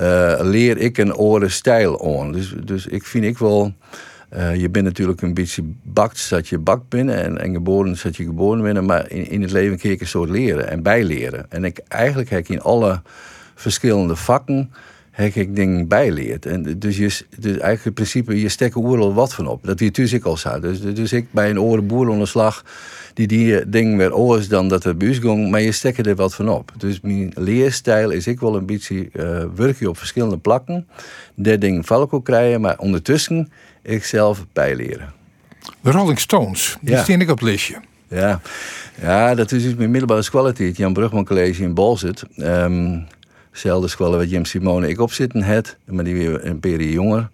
uh, 0.00 0.38
leer 0.40 0.76
ik 0.76 0.98
een 0.98 1.14
oren 1.14 1.50
stijl 1.50 2.18
aan. 2.18 2.32
Dus, 2.32 2.54
dus 2.64 2.86
ik 2.86 3.04
vind 3.04 3.24
ik 3.24 3.38
wel. 3.38 3.74
Uh, 4.36 4.56
je 4.56 4.68
bent 4.68 4.84
natuurlijk 4.84 5.22
een 5.22 5.34
beetje 5.34 5.62
bakt, 5.82 6.18
zat 6.18 6.48
je 6.48 6.58
bakt 6.58 6.88
binnen. 6.88 7.22
En, 7.22 7.38
en 7.38 7.52
geboren 7.52 7.96
zat 7.96 8.16
je 8.16 8.24
geboren 8.24 8.62
binnen. 8.62 8.84
Maar 8.84 9.10
in, 9.10 9.30
in 9.30 9.42
het 9.42 9.50
leven 9.50 9.78
kun 9.78 9.90
je 9.90 10.00
een 10.00 10.06
soort 10.06 10.30
leren 10.30 10.68
en 10.68 10.82
bijleren. 10.82 11.46
En 11.48 11.64
ik, 11.64 11.80
eigenlijk 11.88 12.30
heb 12.30 12.38
ik 12.38 12.48
in 12.48 12.60
alle 12.60 13.02
verschillende 13.54 14.16
vakken 14.16 14.72
heb 15.10 15.34
ik 15.34 15.56
dingen 15.56 15.88
bijleerd. 15.88 16.46
En 16.46 16.78
dus, 16.78 16.96
dus 16.96 17.52
eigenlijk 17.52 17.84
in 17.84 17.92
principe, 17.92 18.40
je 18.40 18.48
steekt 18.48 18.74
er 18.74 19.14
wat 19.14 19.34
van 19.34 19.46
op. 19.46 19.64
Dat 19.64 19.78
wie 19.78 19.90
ik 20.12 20.24
al 20.24 20.36
zou. 20.36 20.60
Dus, 20.60 20.80
dus 20.80 21.12
ik 21.12 21.32
bij 21.32 21.50
een 21.50 21.60
orenboer 21.60 22.08
onderslag 22.08 22.64
die 23.14 23.26
die 23.26 23.68
dingen 23.68 23.96
weer 23.96 24.14
oors 24.14 24.48
dan 24.48 24.68
dat 24.68 24.84
het 24.84 24.98
buis 24.98 25.18
ging, 25.18 25.50
maar 25.50 25.60
je 25.60 25.72
steekt 25.72 26.06
er 26.06 26.14
wat 26.14 26.34
van 26.34 26.48
op. 26.48 26.72
Dus 26.76 27.00
mijn 27.00 27.32
leerstijl 27.34 28.10
is 28.10 28.26
ik 28.26 28.40
wel 28.40 28.56
een 28.56 28.66
beetje 28.66 29.08
uh, 29.12 29.42
werk 29.54 29.86
op 29.86 29.98
verschillende 29.98 30.38
plakken, 30.38 30.88
dat 31.34 31.60
ding 31.60 31.86
val 31.86 32.02
ik 32.02 32.12
ook 32.12 32.24
krijgen, 32.24 32.60
maar 32.60 32.78
ondertussen 32.78 33.48
ik 33.82 34.04
zelf 34.04 34.46
bijleren. 34.52 35.12
De 35.80 35.90
Rolling 35.90 36.18
Stones, 36.18 36.76
die 36.80 36.94
ja. 36.94 37.06
ik 37.06 37.30
op 37.30 37.38
het 37.38 37.48
listje. 37.48 37.76
Ja. 38.08 38.40
ja, 39.00 39.34
dat 39.34 39.52
is 39.52 39.62
dus 39.62 39.74
mijn 39.74 39.90
middelbare 39.90 40.22
school, 40.22 40.44
het 40.44 40.76
Jan 40.76 40.92
Brugman 40.92 41.24
College 41.24 41.62
in 41.62 41.74
Balzit. 41.74 42.24
Um, 42.36 43.06
Zelfde 43.52 43.88
school 43.88 44.10
waar 44.10 44.24
Jim 44.24 44.44
Simone 44.44 44.88
ik 44.88 45.00
op 45.00 45.12
zitten 45.12 45.42
het, 45.42 45.76
maar 45.84 46.04
die 46.04 46.14
weer 46.14 46.46
een 46.46 46.60
periode 46.60 46.92
jonger. 46.92 47.28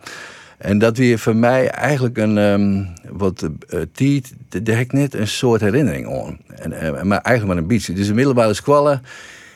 En 0.58 0.78
dat 0.78 0.96
weer 0.96 1.18
voor 1.18 1.36
mij 1.36 1.68
eigenlijk 1.70 2.16
een 2.18 2.36
um, 2.36 2.88
wat 3.08 3.48
uh, 3.70 3.80
tiet, 3.92 4.34
daar 4.48 4.76
heb 4.76 4.84
ik 4.84 4.92
net 4.92 5.14
een 5.14 5.28
soort 5.28 5.60
herinnering 5.60 6.08
aan. 6.08 6.38
En, 6.46 6.72
uh, 6.72 7.02
maar 7.02 7.20
eigenlijk 7.20 7.46
maar 7.46 7.56
een 7.56 7.66
beetje. 7.66 7.92
Dus 7.92 8.06
de 8.06 8.14
middelbare 8.14 8.54
school 8.54 8.98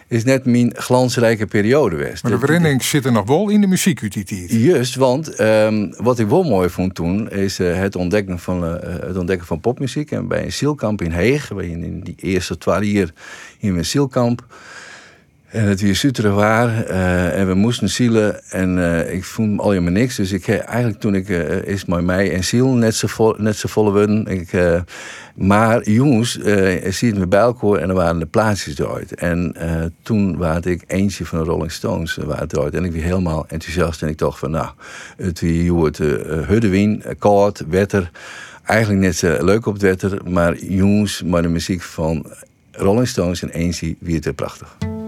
is 0.09 0.25
net 0.25 0.45
mijn 0.45 0.73
glansrijke 0.77 1.47
periode 1.47 1.97
geweest. 1.97 2.23
Maar 2.23 2.33
de 2.33 2.39
herinnering 2.39 2.83
zit 2.83 3.05
er 3.05 3.13
nog 3.13 3.27
wel 3.27 3.49
in 3.49 3.61
de 3.61 3.67
muziek 3.67 4.03
uit 4.03 4.13
die 4.13 4.25
tijd. 4.25 4.51
Juist, 4.51 4.95
want 4.95 5.41
um, 5.41 5.95
wat 5.97 6.19
ik 6.19 6.27
wel 6.27 6.43
mooi 6.43 6.69
vond 6.69 6.95
toen... 6.95 7.31
is 7.31 7.61
uh, 7.61 7.75
het, 7.75 7.97
ontdekken 7.97 8.39
van, 8.39 8.65
uh, 8.65 8.73
het 8.83 9.17
ontdekken 9.17 9.47
van 9.47 9.61
popmuziek. 9.61 10.11
En 10.11 10.29
bij 10.29 10.45
een 10.45 10.53
zielkamp 10.53 11.03
in 11.03 11.11
Heeg... 11.11 11.49
waar 11.49 11.65
je 11.65 11.71
in 11.71 12.01
die 12.01 12.15
eerste 12.17 12.59
twaalf 12.59 12.85
jaar 12.85 13.11
in 13.59 13.77
een 13.77 13.85
zielkamp... 13.85 14.47
En 15.51 15.65
het 15.65 15.81
weer 15.81 15.97
Sutere 15.97 16.29
waar 16.29 16.91
uh, 16.91 17.39
en 17.39 17.47
we 17.47 17.55
moesten 17.55 17.89
zielen 17.89 18.51
en 18.51 18.77
uh, 18.77 19.13
ik 19.13 19.25
voelde 19.25 19.63
al 19.63 19.71
helemaal 19.71 19.93
niks. 19.93 20.17
Dus 20.17 20.33
ik 20.33 20.49
eigenlijk 20.49 21.01
toen 21.01 21.15
ik 21.15 21.29
uh, 21.29 21.63
is 21.63 21.85
maar 21.85 22.05
mij 22.05 22.33
en 22.33 22.45
ziel 22.45 22.69
net 22.69 22.95
zo, 22.95 23.07
vol, 23.07 23.35
net 23.39 23.57
zo 23.57 23.69
volle 23.69 23.91
worden. 23.91 24.27
Ik, 24.27 24.53
maar 25.35 25.91
jongens, 25.91 26.39
uh, 26.39 26.93
zie 26.93 27.15
het 27.15 27.29
bij 27.29 27.41
elkaar 27.41 27.73
en 27.73 27.89
er 27.89 27.95
waren 27.95 28.19
de 28.19 28.27
plaatsjes 28.27 28.79
eruit. 28.79 29.15
En 29.15 29.55
toen 30.03 30.37
was 30.37 30.61
ik 30.61 30.85
eentje 30.87 31.27
van 31.27 31.39
de 31.39 31.45
Rolling 31.45 31.73
Stones 31.73 32.19
eruit. 32.19 32.75
En 32.75 32.85
ik 32.85 32.93
was 32.93 33.03
helemaal 33.03 33.45
enthousiast 33.49 34.03
en 34.03 34.09
ik 34.09 34.19
dacht 34.19 34.39
van 34.39 34.51
nou, 34.51 34.69
het 35.17 35.41
wie 35.41 35.85
het 35.85 35.99
huddewien, 36.47 37.03
koud, 37.19 37.65
wetter. 37.69 38.11
Eigenlijk 38.65 39.01
net 39.01 39.17
zo 39.17 39.45
leuk 39.45 39.67
op 39.67 39.73
het 39.73 39.83
wetter, 39.83 40.19
maar 40.29 40.57
jongens, 40.57 41.23
maar 41.23 41.43
de 41.43 41.49
muziek 41.49 41.83
van 41.83 42.27
Rolling 42.73 43.09
Stones 43.09 43.43
en 43.43 43.51
eentje 43.51 43.97
wie 43.99 44.15
het 44.15 44.35
prachtig. 44.35 45.00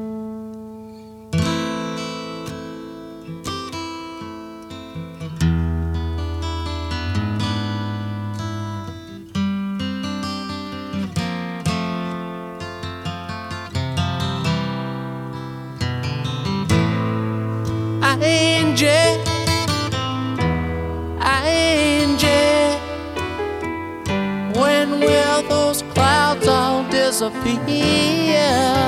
Sophia. 27.41 28.82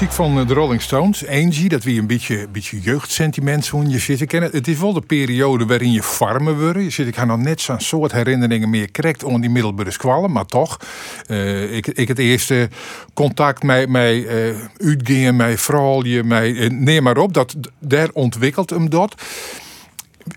Muziek 0.00 0.14
van 0.14 0.38
eh, 0.38 0.46
de 0.46 0.54
Rolling 0.54 0.82
Stones. 0.82 1.26
Angie, 1.26 1.68
dat 1.68 1.84
wie 1.84 2.00
een 2.00 2.06
beetje, 2.06 2.48
beetje 2.52 2.80
jeugdsentiment 2.80 3.64
zo'n 3.64 3.90
je 3.90 3.98
zit. 3.98 4.20
Ik 4.20 4.28
ken 4.28 4.42
het, 4.42 4.68
is 4.68 4.78
wel 4.78 4.92
de 4.92 5.00
periode 5.00 5.66
waarin 5.66 5.92
je 5.92 6.02
farmen 6.02 6.60
wordt. 6.60 6.78
Je 6.78 6.90
zit, 6.90 7.06
ik 7.06 7.16
ga 7.16 7.24
nog 7.24 7.38
net 7.38 7.60
zo'n 7.60 7.80
soort 7.80 8.12
herinneringen 8.12 8.70
meer 8.70 8.90
krijgt 8.90 9.24
onder 9.24 9.40
die 9.40 9.50
middelbare 9.50 9.90
squallen, 9.90 10.32
maar 10.32 10.46
toch. 10.46 10.80
eh, 11.26 11.76
ik, 11.76 11.86
ik 11.86 12.08
het 12.08 12.18
eerste 12.18 12.68
contact 13.14 13.62
met, 13.62 13.88
met 13.88 14.14
uh, 14.14 14.30
uitgingen, 14.78 15.36
met 15.36 15.60
vrouwje, 15.60 16.22
eh, 16.22 16.70
neem 16.70 17.02
maar 17.02 17.18
op. 17.18 17.32
Dat, 17.32 17.56
daar 17.78 18.08
ontwikkelt 18.12 18.70
hem 18.70 18.90
dat. 18.90 19.22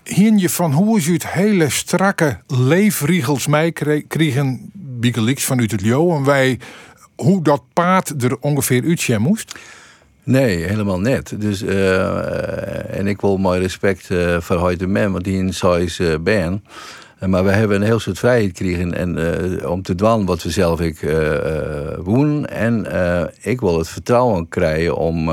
Hien 0.04 0.38
je 0.38 0.48
van 0.48 0.72
hoe 0.72 0.98
is 0.98 1.06
het 1.06 1.28
hele 1.28 1.70
strakke 1.70 2.40
leefriegels 2.46 3.46
mij 3.46 3.72
kregen, 4.08 4.70
Bigelix 5.00 5.44
vanuit 5.44 5.70
het 5.70 5.82
Jo, 5.82 6.16
en 6.16 6.24
wij 6.24 6.58
hoe 7.22 7.42
dat 7.42 7.62
paard 7.72 8.22
er 8.22 8.36
ongeveer 8.40 8.84
uitzien 8.84 9.20
moest? 9.20 9.58
Nee, 10.22 10.56
helemaal 10.56 11.00
net. 11.00 11.34
Dus, 11.38 11.62
uh, 11.62 12.98
en 12.98 13.06
ik 13.06 13.20
wil 13.20 13.36
mooi 13.36 13.60
respect 13.60 14.10
uh, 14.10 14.40
voor 14.40 14.76
de 14.76 14.86
man, 14.86 15.12
want 15.12 15.24
die 15.24 15.36
in 15.36 15.54
Sais 15.54 15.98
uh, 15.98 16.14
ben. 16.20 16.64
Maar 17.26 17.44
we 17.44 17.50
hebben 17.50 17.76
een 17.76 17.86
heel 17.86 17.98
soort 17.98 18.18
vrijheid 18.18 18.46
gekregen 18.46 18.94
en, 18.94 19.18
uh, 19.18 19.70
om 19.70 19.82
te 19.82 19.94
doen 19.94 20.26
wat 20.26 20.42
we 20.42 20.50
zelf 20.50 20.80
ik 20.80 21.00
doen. 22.04 22.46
En 22.46 22.86
ik 23.40 23.60
wil 23.60 23.78
het 23.78 23.88
vertrouwen 23.88 24.48
krijgen 24.48 24.96
om, 24.96 25.30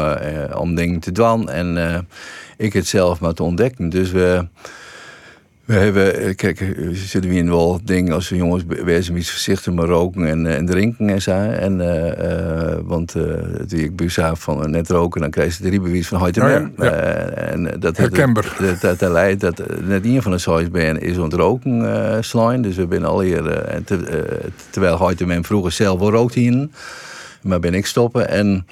om 0.56 0.76
dingen 0.76 1.00
te 1.00 1.12
doen 1.12 1.50
en 1.50 2.08
ik 2.58 2.74
het 2.74 2.88
zelf 2.88 3.20
maar 3.20 3.34
te 3.34 3.44
ontdekken. 3.44 3.90
Dus 3.90 4.12
we, 4.12 4.48
We 5.68 5.74
hebben, 5.74 6.36
kijk, 6.36 6.60
we 6.60 6.96
zitten 6.96 7.30
weer 7.30 7.40
in 7.40 7.50
wel 7.50 7.80
dingen 7.84 8.14
als 8.14 8.30
we 8.30 8.36
jongens 8.36 8.64
wezen 8.68 9.18
iets 9.18 9.30
voorzichtig 9.30 9.74
met 9.74 9.86
roken 9.86 10.28
en, 10.28 10.46
en 10.46 10.66
drinken 10.66 11.10
en 11.10 11.22
zo. 11.22 11.32
En, 11.32 11.80
uh, 11.80 12.78
want 12.84 13.16
uh, 13.16 13.24
die 13.68 13.84
ik 13.84 13.96
buza 13.96 14.36
van 14.36 14.70
net 14.72 14.90
roken, 14.90 15.22
dan 15.22 15.30
krijg 15.30 15.58
je 15.58 15.64
drie 15.64 15.82
bewijs 15.82 16.08
van 16.08 16.20
heute 16.20 16.42
oh, 16.42 16.50
ja, 16.50 16.70
ja. 16.78 16.92
en 16.92 17.80
dat, 17.80 17.98
Herkenbaar. 17.98 18.56
Dat, 18.60 18.82
dat, 18.82 19.00
dat, 19.00 19.12
leidt 19.12 19.42
dat 19.42 19.62
net 19.82 20.06
een 20.06 20.22
van 20.22 20.32
de 20.32 20.38
zoiets 20.38 20.72
ben 20.72 21.02
is 21.02 21.18
ont 21.18 21.34
roken 21.34 22.24
slaan. 22.24 22.62
Dus 22.62 22.76
we 22.76 22.88
zijn 22.90 23.06
al 23.06 23.22
hier, 23.22 23.44
te, 23.86 24.30
terwijl 24.70 24.98
heute 24.98 25.26
men 25.26 25.44
vroeger 25.44 25.72
zelf 25.72 26.00
wel 26.00 26.12
rookt 26.12 26.34
hier, 26.34 26.68
maar 27.42 27.60
ben 27.60 27.74
ik 27.74 27.86
stoppen. 27.86 28.30
En 28.30 28.66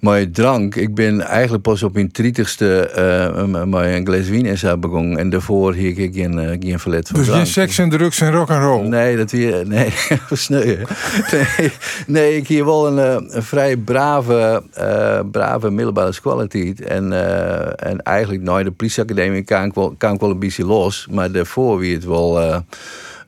mijn 0.00 0.32
drank, 0.32 0.74
ik 0.74 0.94
ben 0.94 1.20
eigenlijk 1.20 1.62
pas 1.62 1.82
op 1.82 1.94
mijn 1.94 2.10
30ste 2.22 2.96
uh, 2.98 3.44
mijn 3.64 3.94
een 3.94 4.06
glas 4.06 4.28
wien 4.28 4.46
is 4.46 4.64
begonnen. 4.80 5.18
En 5.18 5.30
daarvoor 5.30 5.74
hier 5.74 5.98
ik 5.98 6.14
geen, 6.14 6.38
uh, 6.38 6.56
geen 6.60 6.78
verlet 6.78 7.08
van 7.08 7.18
Dus 7.18 7.26
drank. 7.26 7.42
geen 7.42 7.52
seks 7.52 7.78
en 7.78 7.90
drugs 7.90 8.20
en 8.20 8.32
rock 8.32 8.50
and 8.50 8.62
roll? 8.62 8.88
Nee, 8.88 9.16
dat 9.16 9.30
weer, 9.30 9.66
nee, 9.66 9.92
sneu. 10.32 10.76
nee, 11.30 11.72
nee, 12.06 12.36
ik 12.36 12.48
hier 12.48 12.64
wel 12.64 12.86
een, 12.86 12.98
eh, 12.98 13.34
een 13.34 13.42
vrij 13.42 13.76
brave, 13.76 14.62
uh, 14.78 15.20
brave 15.30 15.70
middelbare 15.70 16.20
kwaliteit. 16.20 16.80
En, 16.80 17.12
uh, 17.12 17.86
en 17.86 18.02
eigenlijk, 18.02 18.42
nou, 18.42 18.62
de 18.62 18.70
politieacademie 18.70 19.42
kan 19.42 19.64
ik, 19.64 19.74
wel, 19.74 19.94
kan 19.98 20.14
ik 20.14 20.20
wel 20.20 20.30
een 20.30 20.38
beetje 20.38 20.66
los. 20.66 21.06
Maar 21.10 21.32
daarvoor 21.32 21.78
wie 21.78 21.94
het 21.94 22.04
wel... 22.04 22.62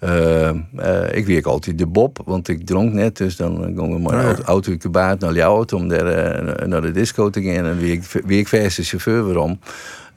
Uh, 0.04 0.50
uh, 0.78 1.12
ik 1.12 1.26
werk 1.26 1.46
altijd 1.46 1.78
de 1.78 1.86
Bob, 1.86 2.18
want 2.24 2.48
ik 2.48 2.66
dronk 2.66 2.92
net. 2.92 3.16
Dus 3.16 3.36
dan 3.36 3.62
ging 3.62 3.94
ik 3.96 4.10
mijn 4.10 4.26
ja. 4.26 4.36
auto 4.44 4.72
in 4.72 4.90
baard 4.90 5.20
naar 5.20 5.32
Ljouwert 5.32 5.72
om 5.72 5.88
daar, 5.88 6.36
uh, 6.36 6.66
naar 6.66 6.82
de 6.82 6.90
disco 6.90 7.30
te 7.30 7.42
gaan. 7.42 7.64
En 7.64 7.78
ik, 7.78 8.04
wie 8.24 8.38
ik 8.38 8.48
verse 8.48 8.80
de 8.80 8.86
chauffeur 8.86 9.24
waarom. 9.24 9.58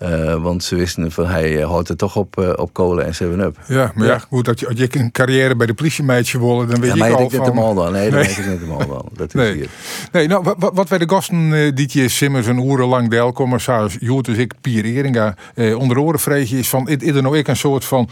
Uh, 0.02 0.42
want 0.42 0.64
ze 0.64 0.76
wisten 0.76 1.12
van 1.12 1.26
hij 1.26 1.62
houdt 1.62 1.88
het 1.88 1.98
toch 1.98 2.16
op, 2.16 2.40
uh, 2.40 2.50
op 2.56 2.74
kolen 2.74 3.06
en 3.06 3.14
7-up. 3.14 3.58
Ja, 3.68 3.92
maar 3.96 4.08
ja, 4.08 4.14
ja 4.14 4.20
goed, 4.20 4.46
dat 4.46 4.60
je, 4.60 4.68
als 4.68 4.78
je 4.78 4.88
een 4.92 5.12
carrière 5.12 5.56
bij 5.56 5.68
de 5.68 5.74
politiemeisje 5.74 6.40
willen, 6.40 6.68
dan 6.68 6.80
weet 6.80 6.90
ja, 6.90 6.96
maar 6.96 7.14
al 7.14 7.22
ik 7.24 7.30
van... 7.30 7.40
niet 7.40 7.50
helemaal 7.50 7.74
dan. 7.74 7.92
Nee, 7.92 8.10
dat 8.10 8.20
weet 8.20 8.38
ik 8.38 8.38
niet 8.38 8.60
helemaal 8.60 8.88
dan. 8.88 9.10
Dat 9.14 9.28
is 9.28 9.34
nee. 9.34 9.54
hier. 9.54 9.70
Nee, 10.12 10.28
nou, 10.28 10.54
wat, 10.58 10.72
wat 10.74 10.90
wij 10.90 10.98
de 10.98 11.10
gasten 11.10 11.52
uh, 11.52 11.76
dit 11.76 11.94
jaar 11.94 12.10
Simmers 12.10 12.48
een 12.48 12.70
urenlang 12.72 13.10
deel 13.10 13.32
commissaris 13.32 13.98
Joert 14.00 14.26
dus 14.26 14.38
ik 14.38 14.54
Pier 14.62 14.86
Eringa 14.86 15.36
uh, 15.56 15.78
onder 15.78 16.00
oren 16.00 16.20
vreegje 16.20 16.58
is 16.58 16.70
van 16.70 16.88
is 16.88 17.16
er 17.16 17.22
nou 17.22 17.38
ik 17.38 17.48
een 17.48 17.56
soort 17.56 17.86
van 17.86 18.10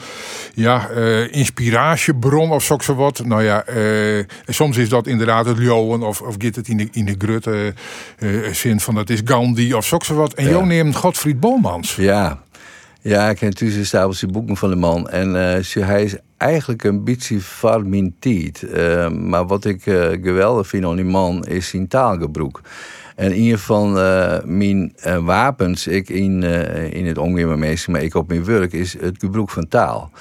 ja 0.53 0.89
uh, 0.89 1.33
inspiratiebron 1.33 2.51
of 2.51 2.63
zo 2.63 2.77
zo 2.79 2.95
wat. 2.95 3.25
Nou 3.25 3.43
ja, 3.43 3.65
soms 4.47 4.77
is 4.77 4.89
dat 4.89 5.07
inderdaad 5.07 5.45
het 5.45 5.57
Johan 5.57 6.03
of 6.03 6.21
of 6.21 6.35
gaat 6.37 6.55
het 6.55 6.67
in 6.67 6.77
de 6.77 6.87
in 6.91 7.05
de 7.05 7.15
grutte 7.17 7.73
zin 8.51 8.79
van 8.79 8.95
dat 8.95 9.09
is 9.09 9.21
Gandhi 9.25 9.73
of 9.73 9.85
zo 9.85 9.97
zo 10.01 10.15
wat. 10.15 10.33
En 10.33 10.49
ja. 10.49 10.65
Neemt 10.65 10.95
Godfried 10.95 11.39
Ja. 11.81 12.41
Ja, 13.01 13.29
ik 13.29 13.37
ken 13.37 13.53
tussen 13.53 13.85
stapels 13.85 14.19
die 14.19 14.31
boeken 14.31 14.57
van 14.57 14.69
de 14.69 14.75
man. 14.75 15.09
En 15.09 15.27
uh, 15.27 15.85
hij 15.85 16.03
is 16.03 16.15
eigenlijk 16.43 16.83
een 16.83 17.03
beetje. 17.03 17.39
Uh, 18.63 19.09
maar 19.09 19.45
wat 19.47 19.65
ik 19.65 19.85
uh, 19.85 20.07
geweldig 20.21 20.67
vind 20.67 20.85
aan 20.85 20.95
die 20.95 21.05
man 21.05 21.45
is 21.45 21.67
zijn 21.67 21.87
taalgebruik. 21.87 22.59
En 23.15 23.31
een 23.31 23.57
van 23.57 23.97
uh, 23.97 24.37
mijn 24.43 24.93
wapens, 25.21 25.87
ik 25.87 26.09
in, 26.09 26.43
in 26.91 27.05
het 27.05 27.17
met 27.45 27.57
mensen, 27.57 27.91
maar 27.91 28.01
ik 28.01 28.15
op 28.15 28.27
mijn 28.27 28.45
werk, 28.45 28.73
is 28.73 28.95
het 28.99 29.15
gebruik 29.19 29.49
van 29.49 29.67
taal. 29.67 30.11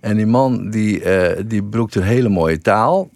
En 0.00 0.16
die 0.16 0.26
man 0.26 0.70
die, 0.70 1.02
die 1.46 1.62
broekt 1.62 1.94
een 1.94 2.02
hele 2.02 2.28
mooie 2.28 2.58
taal. 2.58 3.10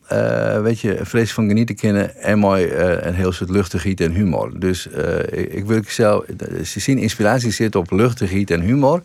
Weet 0.63 0.81
je, 0.81 0.99
vrees 1.03 1.33
van 1.33 1.49
genieten 1.49 1.75
kennen. 1.75 2.17
En 2.17 2.39
mooi 2.39 2.73
een 3.01 3.15
heel 3.15 3.33
soort 3.33 3.51
luchtigheid 3.51 4.01
en 4.01 4.13
humor. 4.13 4.61
Dus 4.61 4.87
ik, 5.31 5.53
ik 5.53 5.65
wil 5.65 5.81
zelf. 5.87 6.25
Ze 6.65 6.81
zien 6.81 6.99
inspiratie 6.99 7.51
zit 7.51 7.77
op 7.77 7.91
luchtigheid 7.91 8.51
en 8.51 8.61
humor. 8.61 9.03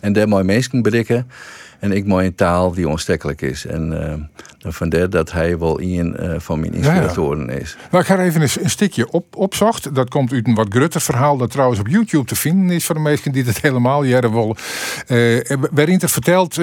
En 0.00 0.12
daar 0.12 0.28
mooi 0.28 0.44
mensen 0.44 0.82
bereiken. 0.82 1.26
En 1.78 1.92
ik 1.92 2.06
mooi 2.06 2.26
een 2.26 2.34
taal 2.34 2.72
die 2.72 2.88
onstekkelijk 2.88 3.40
is. 3.40 3.66
En 3.66 3.92
uh, 4.62 4.72
vandaar 4.72 5.10
dat 5.10 5.32
hij 5.32 5.58
wel 5.58 5.80
een 5.80 6.16
uh, 6.20 6.34
van 6.38 6.60
mijn 6.60 6.74
inspiratoren 6.74 7.46
ja, 7.46 7.52
ja. 7.52 7.58
is. 7.58 7.76
Maar 7.90 8.00
ik 8.00 8.06
ga 8.06 8.18
even 8.18 8.42
een, 8.42 8.48
een 8.60 8.70
stukje 8.70 9.10
op, 9.10 9.36
opzocht. 9.36 9.94
Dat 9.94 10.08
komt 10.08 10.32
uit 10.32 10.46
een 10.46 10.54
wat 10.54 10.66
grutter 10.70 11.00
verhaal. 11.00 11.36
Dat 11.36 11.50
trouwens 11.50 11.80
op 11.80 11.88
YouTube 11.88 12.24
te 12.24 12.36
vinden 12.36 12.76
is 12.76 12.84
voor 12.84 12.94
de 12.94 13.00
meesten 13.00 13.32
die 13.32 13.44
het 13.44 13.60
helemaal 13.66 14.02
jaren 14.04 14.32
willen. 14.32 14.56
Uh, 15.08 15.56
waarin 15.70 16.00
er 16.00 16.08
vertelt 16.08 16.58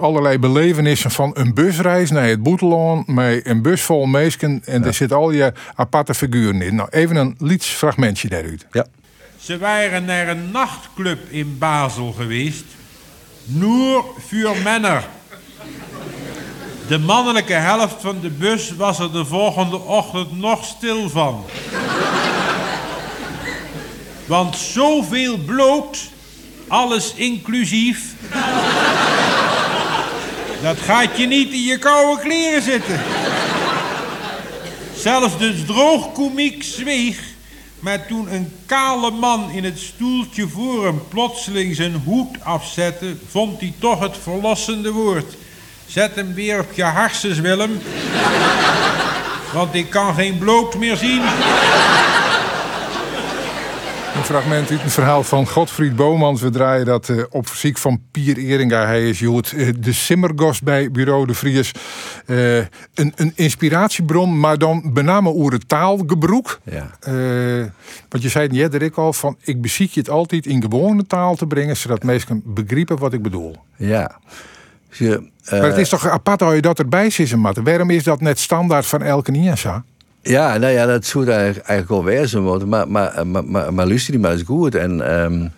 allerlei 0.00 0.38
belevenissen 0.38 1.10
van 1.10 1.30
een 1.34 1.54
busreis 1.54 2.10
naar 2.10 2.28
het 2.28 2.42
Boeteloon. 2.42 3.04
Met 3.06 3.46
een 3.46 3.62
bus 3.62 3.82
vol. 3.82 4.06
En 4.18 4.60
ja. 4.64 4.82
er 4.82 4.94
zit 4.94 5.12
al 5.12 5.30
je 5.30 5.52
aparte 5.74 6.14
figuren 6.14 6.62
in. 6.62 6.74
Nou, 6.74 6.88
even 6.90 7.16
een 7.16 7.34
lietsfragmentje 7.38 8.28
daaruit. 8.28 8.66
Ja. 8.72 8.86
Ze 9.38 9.58
waren 9.58 10.04
naar 10.04 10.28
een 10.28 10.50
nachtclub 10.50 11.18
in 11.30 11.58
Basel 11.58 12.12
geweest. 12.12 12.64
Noer 13.50 14.04
voor 14.28 14.56
Männer. 14.56 15.08
De 16.88 16.98
mannelijke 16.98 17.52
helft 17.52 17.94
van 18.00 18.20
de 18.20 18.30
bus 18.30 18.76
was 18.76 18.98
er 18.98 19.12
de 19.12 19.24
volgende 19.24 19.78
ochtend 19.78 20.38
nog 20.38 20.64
stil 20.64 21.10
van. 21.10 21.44
Want 24.26 24.56
zoveel 24.56 25.36
bloot, 25.36 25.98
alles 26.66 27.14
inclusief. 27.14 28.14
Dat 30.62 30.78
gaat 30.78 31.18
je 31.18 31.26
niet 31.26 31.52
in 31.52 31.62
je 31.62 31.78
koude 31.78 32.22
kleren 32.22 32.62
zitten. 32.62 33.00
Zelfs 34.96 35.38
de 35.38 35.64
droogkomiek 35.64 36.62
zweeg. 36.62 37.36
Maar 37.80 38.06
toen 38.06 38.32
een 38.32 38.52
kale 38.66 39.10
man 39.10 39.50
in 39.50 39.64
het 39.64 39.78
stoeltje 39.78 40.48
voor 40.48 40.84
hem 40.84 41.02
plotseling 41.08 41.76
zijn 41.76 42.02
hoed 42.04 42.44
afzette, 42.44 43.16
vond 43.30 43.60
hij 43.60 43.72
toch 43.78 44.00
het 44.00 44.16
verlossende 44.22 44.92
woord. 44.92 45.34
Zet 45.86 46.14
hem 46.14 46.34
weer 46.34 46.60
op 46.60 46.72
je 46.72 46.82
harses, 46.82 47.38
Willem. 47.38 47.80
Want 49.54 49.74
ik 49.74 49.90
kan 49.90 50.14
geen 50.14 50.38
bloot 50.38 50.74
meer 50.74 50.96
zien. 50.96 51.22
Een 54.18 54.24
fragment 54.24 54.70
uit 54.70 54.82
een 54.82 54.90
verhaal 54.90 55.22
van 55.22 55.46
Godfried 55.46 55.96
Bomans. 55.96 56.40
We 56.40 56.50
draaien 56.50 56.86
dat 56.86 57.08
uh, 57.08 57.22
op 57.30 57.48
ziek 57.48 57.78
van 57.78 58.00
Pier 58.10 58.36
Eringa. 58.36 58.86
Hij 58.86 59.08
is 59.08 59.18
Joet, 59.18 59.52
uh, 59.52 59.72
de 59.78 59.92
simmergast 59.92 60.62
bij 60.62 60.90
Bureau 60.90 61.26
de 61.26 61.34
Vries. 61.34 61.72
Uh, 62.26 62.56
een, 62.56 62.68
een, 62.94 63.32
inspiratiebron, 63.34 64.40
maar 64.40 64.58
dan 64.58 64.90
bename 64.92 65.30
oer 65.34 65.52
het 65.52 65.68
taalgebroek. 65.68 66.60
Ja. 66.62 66.90
want 68.08 68.22
je 68.22 68.28
zei 68.28 68.48
net 68.48 68.82
ik 68.82 68.96
al 68.96 69.12
van... 69.12 69.36
ik 69.40 69.60
beziek 69.60 69.90
je 69.90 70.00
het 70.00 70.10
altijd 70.10 70.46
in 70.46 70.62
gewone 70.62 71.06
taal 71.06 71.34
te 71.34 71.46
brengen... 71.46 71.76
zodat 71.76 72.02
mensen 72.02 72.42
begrijpen 72.44 72.98
wat 72.98 73.12
ik 73.12 73.22
bedoel. 73.22 73.56
Ja. 73.76 74.18
Je, 74.90 75.30
maar 75.50 75.62
het 75.62 75.78
is 75.78 75.88
toch 75.88 76.08
apart 76.08 76.42
als 76.42 76.54
je 76.54 76.62
dat 76.62 76.78
erbij 76.78 77.10
zit. 77.10 77.34
Waarom 77.62 77.90
is 77.90 78.04
dat 78.04 78.20
net 78.20 78.38
standaard 78.38 78.86
van 78.86 79.02
elke 79.02 79.30
Niasa? 79.30 79.84
Ja, 80.28 80.58
nou 80.58 80.72
ja, 80.72 80.86
dat 80.86 81.04
zou 81.04 81.26
eigenlijk, 81.26 81.66
eigenlijk 81.66 81.88
wel 81.88 82.14
wezen 82.14 82.42
worden. 82.42 82.68
Maar, 82.68 82.88
maar, 82.90 83.26
maar, 83.26 83.44
maar, 83.44 83.74
maar 83.74 83.86
luister 83.86 84.12
die 84.12 84.30
eens 84.30 84.42
goed. 84.42 84.74
En 84.74 85.20
um, 85.22 85.50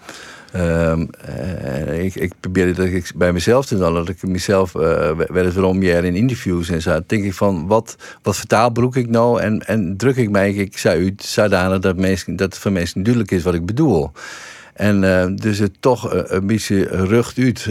um, 0.56 1.09
uh, 1.28 2.04
ik, 2.04 2.14
ik 2.14 2.33
probeer 2.40 2.74
dat 2.74 2.87
ik 2.87 3.12
bij 3.14 3.33
mezelf 3.33 3.66
te 3.66 3.78
doen. 3.78 3.94
Dat 3.94 4.09
ik 4.09 4.22
mezelf 4.22 4.74
uh, 4.74 5.11
werd 5.16 5.54
waarom 5.54 5.83
jaar 5.83 6.04
in 6.04 6.14
interviews 6.14 6.68
en 6.68 6.83
zo. 6.83 7.00
denk 7.06 7.24
ik 7.24 7.35
van, 7.35 7.66
wat, 7.66 7.96
wat 8.22 8.37
vertaalbroek 8.37 8.96
ik 8.96 9.09
nou? 9.09 9.40
En, 9.40 9.66
en 9.66 9.96
druk 9.96 10.16
ik 10.16 10.30
mij, 10.30 10.52
ik 10.52 10.78
zei 10.78 11.04
uit, 11.04 11.22
zodanig 11.22 11.78
dat, 11.78 11.96
dat 12.26 12.38
het 12.38 12.59
voor 12.59 12.72
mensen 12.72 13.02
duidelijk 13.02 13.33
is 13.33 13.42
wat 13.42 13.54
ik 13.54 13.66
bedoel. 13.66 14.11
En 14.74 15.02
uh, 15.02 15.26
dus 15.35 15.59
het 15.59 15.76
toch 15.80 16.11
een 16.12 16.46
beetje 16.46 16.83
rucht 16.83 17.38
uit 17.38 17.66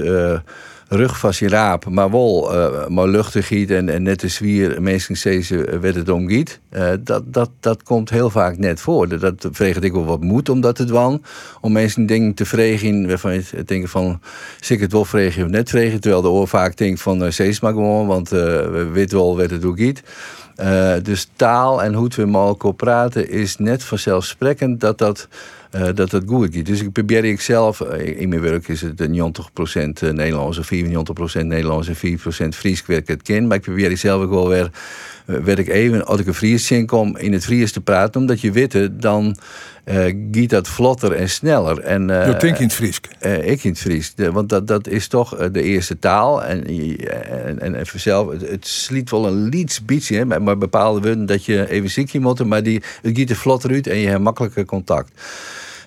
rug 0.90 1.20
van 1.20 1.34
je 1.36 1.50
raap, 1.50 1.90
maar 1.90 2.12
wel 2.12 2.56
uh, 2.56 2.88
maar 2.88 3.08
luchtig 3.08 3.52
en, 3.52 3.90
en 3.90 4.04
net 4.04 4.20
de 4.20 4.28
zwier, 4.28 4.82
meestal 4.82 5.16
ze 5.42 5.78
werd 5.82 5.96
het 5.96 6.10
omgiet. 6.10 6.60
Uh, 6.72 6.90
dat, 7.00 7.24
dat, 7.26 7.50
dat 7.60 7.84
komt 7.84 8.10
heel 8.10 8.30
vaak 8.30 8.58
net 8.58 8.82
voor. 8.82 9.20
Dat 9.20 9.48
vreeg 9.52 9.80
ik 9.80 9.92
wel 9.92 10.06
wat 10.06 10.22
moed 10.22 10.50
om 10.50 10.62
dat 10.62 10.78
te. 10.92 11.22
Om 11.62 11.72
mensen 11.72 12.06
dingen 12.06 12.34
te 12.34 12.46
vregen 12.46 13.08
waarvan 13.08 13.34
je 13.34 13.64
denkt 13.66 13.90
van, 13.90 14.22
zeker 14.60 14.84
het 14.84 14.92
wel 14.92 15.06
vregen 15.06 15.44
of 15.44 15.50
net 15.50 15.70
vregen. 15.70 16.00
Terwijl 16.00 16.22
de 16.22 16.30
oor 16.30 16.48
vaak 16.48 16.78
denkt 16.78 17.02
van, 17.02 17.24
uh, 17.24 17.32
zees 17.32 17.60
maar 17.60 17.74
gewoon, 17.74 18.08
want 18.08 18.30
weten 18.92 19.18
wel 19.18 19.38
wat 19.38 19.50
het 19.50 19.66
giet. 19.76 20.04
Uh, 20.62 20.94
dus 21.04 21.30
taal 21.36 21.84
en 21.84 21.94
hoe 21.94 22.08
we 22.16 22.26
met 22.26 22.72
praten 22.72 23.30
is 23.30 23.58
net 23.58 23.84
vanzelfsprekend 23.84 24.80
dat 24.80 24.98
dat, 24.98 25.28
uh, 25.76 25.82
dat, 25.82 26.10
dat 26.10 26.24
goed 26.26 26.56
gaat. 26.56 26.66
Dus 26.66 26.82
ik 26.82 26.92
probeer 26.92 27.26
ik 27.26 27.42
zelf, 27.42 27.80
uh, 27.80 28.22
in 28.22 28.30
mijn 28.30 28.42
werk 28.42 28.68
is 28.68 28.82
het 28.82 29.08
90% 29.08 30.14
Nederlands 30.14 30.58
of 30.58 30.70
94% 30.74 31.46
Nederlands 31.46 31.88
en 31.88 31.96
4% 31.96 32.48
Fries 32.50 32.86
werk 32.86 33.08
het 33.08 33.22
ken. 33.22 33.48
Maar 33.48 33.58
ik 33.58 33.64
probeer 33.64 33.92
ik 33.92 33.98
zelf 33.98 34.24
ook 34.24 34.30
wel 34.30 34.48
weer, 34.48 34.72
werd 35.26 35.60
ik 35.60 35.68
even, 35.68 36.06
als 36.06 36.20
ik 36.20 36.28
een 36.28 36.34
Fries 36.34 36.72
in 36.72 36.86
kom, 36.86 37.18
in 37.18 37.34
het 37.34 37.46
Fries 37.46 37.72
te 37.72 37.82
praten. 37.82 38.22
Omdat 38.22 38.42
je 38.42 38.52
weet, 38.52 38.90
dan 38.92 39.36
uh, 39.86 40.14
gaat 40.32 40.50
dat 40.50 40.68
vlotter 40.68 41.12
en 41.12 41.30
sneller. 41.30 41.80
En, 41.80 42.10
uh, 42.10 42.26
je 42.26 42.38
denkt 42.38 42.60
in 42.60 42.66
het 42.66 42.74
Fries? 42.74 43.00
Uh, 43.22 43.48
ik 43.48 43.64
in 43.64 43.70
het 43.70 43.80
Fries. 43.80 44.16
De, 44.16 44.32
want 44.32 44.50
dat, 44.50 44.68
dat 44.68 44.88
is 44.88 45.08
toch 45.08 45.50
de 45.52 45.62
eerste 45.62 46.00
taal. 46.00 46.44
En, 46.44 46.66
en, 46.66 47.60
en, 47.60 47.76
en 47.76 47.86
zelf, 47.96 48.32
het, 48.32 48.50
het 48.50 48.68
sliet 48.68 49.10
wel 49.10 49.28
een 49.28 49.50
liets 49.50 49.86
beetje, 49.86 50.26
maar, 50.26 50.42
maar 50.42 50.58
bepaalde 50.58 51.02
woorden 51.02 51.26
dat 51.26 51.46
je 51.46 51.70
even 51.70 51.90
ziekje 51.90 52.20
moet, 52.20 52.46
maar 52.46 52.64
die, 52.64 52.82
het 53.02 53.18
gaat 53.18 53.30
er 53.30 53.36
vlotter 53.36 53.72
uit 53.72 53.88
en 53.88 53.98
je 53.98 54.08
hebt 54.08 54.22
makkelijker 54.22 54.66
contact. 54.66 55.12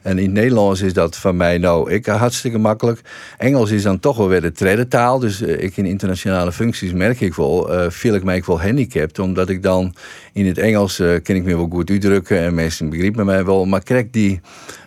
En 0.02 0.18
in 0.18 0.24
het 0.24 0.32
Nederlands 0.32 0.80
is 0.80 0.92
dat 0.92 1.16
van 1.16 1.36
mij 1.36 1.58
nou 1.58 1.90
ik 1.90 2.06
hartstikke 2.06 2.58
makkelijk. 2.58 3.00
Engels 3.38 3.70
is 3.70 3.82
dan 3.82 3.98
toch 3.98 4.16
wel 4.16 4.28
weer 4.28 4.40
de 4.40 4.52
tweede 4.52 4.88
taal. 4.88 5.18
Dus 5.18 5.42
eh, 5.42 5.62
ik 5.62 5.76
in 5.76 5.86
internationale 5.86 6.52
functies 6.52 6.92
merk 6.92 7.20
ik 7.20 7.34
wel, 7.34 7.74
uh, 7.74 7.90
voel 7.90 8.14
ik 8.14 8.24
mij 8.24 8.42
wel 8.46 8.60
handicapt. 8.60 9.18
Omdat 9.18 9.48
ik 9.48 9.62
dan 9.62 9.94
in 10.32 10.46
het 10.46 10.58
Engels 10.58 11.00
uh, 11.00 11.16
ken 11.22 11.36
ik 11.36 11.44
me 11.44 11.56
wel 11.56 11.68
goed 11.70 11.90
uitdrukken 11.90 12.38
en 12.38 12.54
mensen 12.54 12.90
begrijpen 12.90 13.26
mij 13.26 13.44
wel. 13.44 13.64
Maar 13.64 13.82
krijg 13.82 14.06
die 14.10 14.40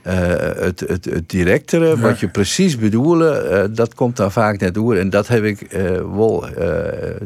het, 0.06 0.80
het, 0.80 1.06
het 1.06 1.30
directere, 1.30 2.00
wat 2.00 2.20
je 2.20 2.28
precies 2.28 2.78
bedoelen, 2.78 3.76
dat 3.76 3.94
komt 3.94 4.18
dan 4.18 4.32
vaak 4.32 4.60
net 4.60 4.74
door. 4.74 4.96
En 4.96 5.10
dat 5.10 5.28
heb 5.28 5.44
ik 5.44 5.68
wel 6.16 6.46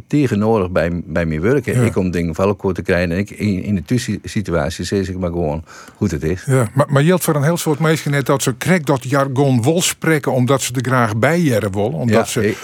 tegen 0.08 0.40
nodig 0.40 0.72
bij, 0.72 1.02
bij 1.06 1.26
mijn 1.26 1.42
werken. 1.42 1.86
Ik 1.86 1.96
om 1.96 2.12
dingen 2.12 2.36
van 2.36 2.58
te 2.74 2.82
krijgen. 2.82 3.12
En 3.12 3.18
ik 3.18 3.30
in, 3.30 3.64
in 3.64 3.76
de 3.76 3.84
tussensituatie 3.84 4.86
zeg 4.86 5.08
ik 5.08 5.18
maar 5.18 5.30
gewoon 5.30 5.64
hoe 5.96 6.08
het 6.08 6.24
is. 6.24 6.44
Ja, 6.46 6.70
maar, 6.74 6.86
maar 6.90 7.04
je 7.04 7.12
had 7.12 7.24
voor 7.24 7.36
een 7.36 7.44
heel 7.44 7.58
soort 7.58 7.79
mensen 7.80 8.12
net 8.12 8.26
dat 8.26 8.44
ze 8.44 8.54
krijgt 8.54 8.86
dat 8.86 9.04
jargon 9.04 9.64
wil 9.64 9.82
spreken 9.82 10.32
omdat 10.32 10.62
ze 10.62 10.74
er 10.74 10.86
graag 10.86 11.18
bij 11.18 11.40
jaren 11.40 11.72
willen. 11.72 11.94
Omdat 11.94 12.16
ja, 12.16 12.26
ze 12.26 12.48
ik, 12.48 12.58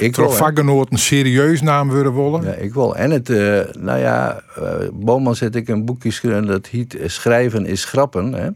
een 0.92 0.98
serieus 0.98 1.62
naam 1.62 1.90
willen 1.90 2.16
willen. 2.16 2.44
Ja, 2.44 2.52
ik 2.54 2.74
wil. 2.74 2.96
En 2.96 3.12
het, 3.12 3.30
uh, 3.30 3.60
nou 3.80 4.00
ja, 4.00 4.42
uh, 4.60 4.66
Boman 4.94 5.36
zet 5.36 5.56
ik 5.56 5.68
een 5.68 5.86
boekje 5.86 6.12
schrijven 6.12 6.46
dat 6.46 6.68
heet 6.68 6.98
Schrijven 7.06 7.66
is 7.66 7.86
grappen. 7.86 8.34
Hè. 8.34 8.50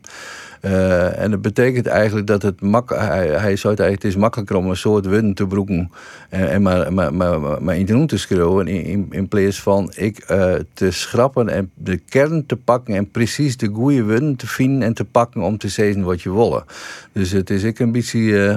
Uh, 0.62 1.20
en 1.20 1.32
dat 1.32 1.41
betekent 1.41 1.88
eigenlijk 1.88 2.28
dat 2.28 2.41
het 2.41 2.62
mak 2.62 2.89
hij, 2.89 3.28
hij 3.28 3.57
het, 3.62 3.78
het 3.78 4.03
is 4.03 4.16
makkelijker 4.16 4.55
om 4.55 4.70
een 4.70 4.76
soort 4.76 5.05
wind 5.05 5.36
te 5.36 5.47
broeken 5.47 5.91
en, 6.30 6.49
en 6.49 6.62
maar, 6.62 6.93
maar, 6.93 7.14
maar, 7.14 7.39
maar 7.64 7.78
in 7.78 7.86
te 7.86 7.93
doen 7.93 8.07
te 8.07 8.18
schreeuwen 8.18 8.68
in, 8.68 9.07
in, 9.10 9.28
plaats 9.28 9.62
van 9.62 9.91
ik 9.95 10.26
uh, 10.32 10.53
te 10.74 10.91
schrappen 10.91 11.49
en 11.49 11.72
de 11.74 11.97
kern 11.97 12.45
te 12.45 12.55
pakken 12.55 12.95
en 12.95 13.12
precies 13.12 13.57
de 13.57 13.68
goede 13.68 14.03
wind 14.03 14.39
te 14.39 14.47
vinden 14.47 14.82
en 14.82 14.93
te 14.93 15.05
pakken 15.05 15.41
om 15.41 15.57
te 15.57 15.68
zeggen 15.68 16.03
wat 16.03 16.22
je 16.22 16.34
wil. 16.34 16.64
Dus 17.12 17.32
het 17.32 17.49
is 17.49 17.64
ik 17.64 17.80
een 17.80 17.91
beetje 17.91 18.20
uh, 18.20 18.55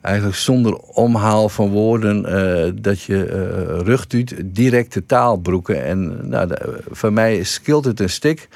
eigenlijk 0.00 0.36
zonder 0.36 0.76
omhaal 0.76 1.48
van 1.48 1.68
woorden 1.68 2.22
dat 2.82 3.02
je 3.02 3.26
uh, 3.26 3.80
rug 3.86 4.06
doet, 4.06 4.34
direct 4.44 4.92
de 4.92 5.06
taal 5.06 5.36
broeken. 5.36 5.84
En 5.84 6.28
nou, 6.28 6.48
de, 6.48 6.80
voor 6.90 7.12
mij 7.12 7.42
scheelt 7.42 7.84
het 7.84 8.00
een 8.00 8.10
stuk 8.10 8.48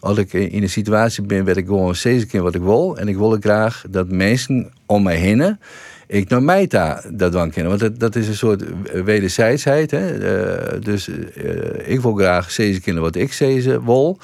als 0.00 0.18
ik 0.18 0.32
in 0.32 0.62
een 0.62 0.70
situatie 0.70 1.22
ben 1.22 1.44
waar 1.44 1.56
ik 1.56 1.66
gewoon 1.66 1.94
steeds 1.94 2.26
keer 2.26 2.42
wat 2.42 2.54
ik 2.54 2.62
wil. 2.62 2.96
En 2.96 3.08
ik 3.08 3.16
wil 3.16 3.36
graag 3.40 3.84
dat 3.90 4.10
mensen 4.10 4.72
om 4.86 5.02
mij 5.02 5.16
heen 5.16 5.58
ik 6.08 6.28
naar 6.28 6.42
mij 6.42 6.66
dat 7.12 7.32
dan 7.32 7.50
kennen. 7.50 7.78
Want 7.78 8.00
dat, 8.00 8.16
is 8.16 8.28
een 8.28 8.34
soort 8.34 8.64
wederzijdsheid. 9.04 9.90
Hè? 9.90 10.14
Uh, 10.14 10.80
dus 10.80 11.08
uh, 11.08 11.14
ik 11.84 12.00
wil 12.00 12.14
graag 12.14 12.50
steeds 12.50 12.80
wat 12.84 13.16
ik 13.16 13.32
steeds 13.32 13.66
wil. 13.66 14.18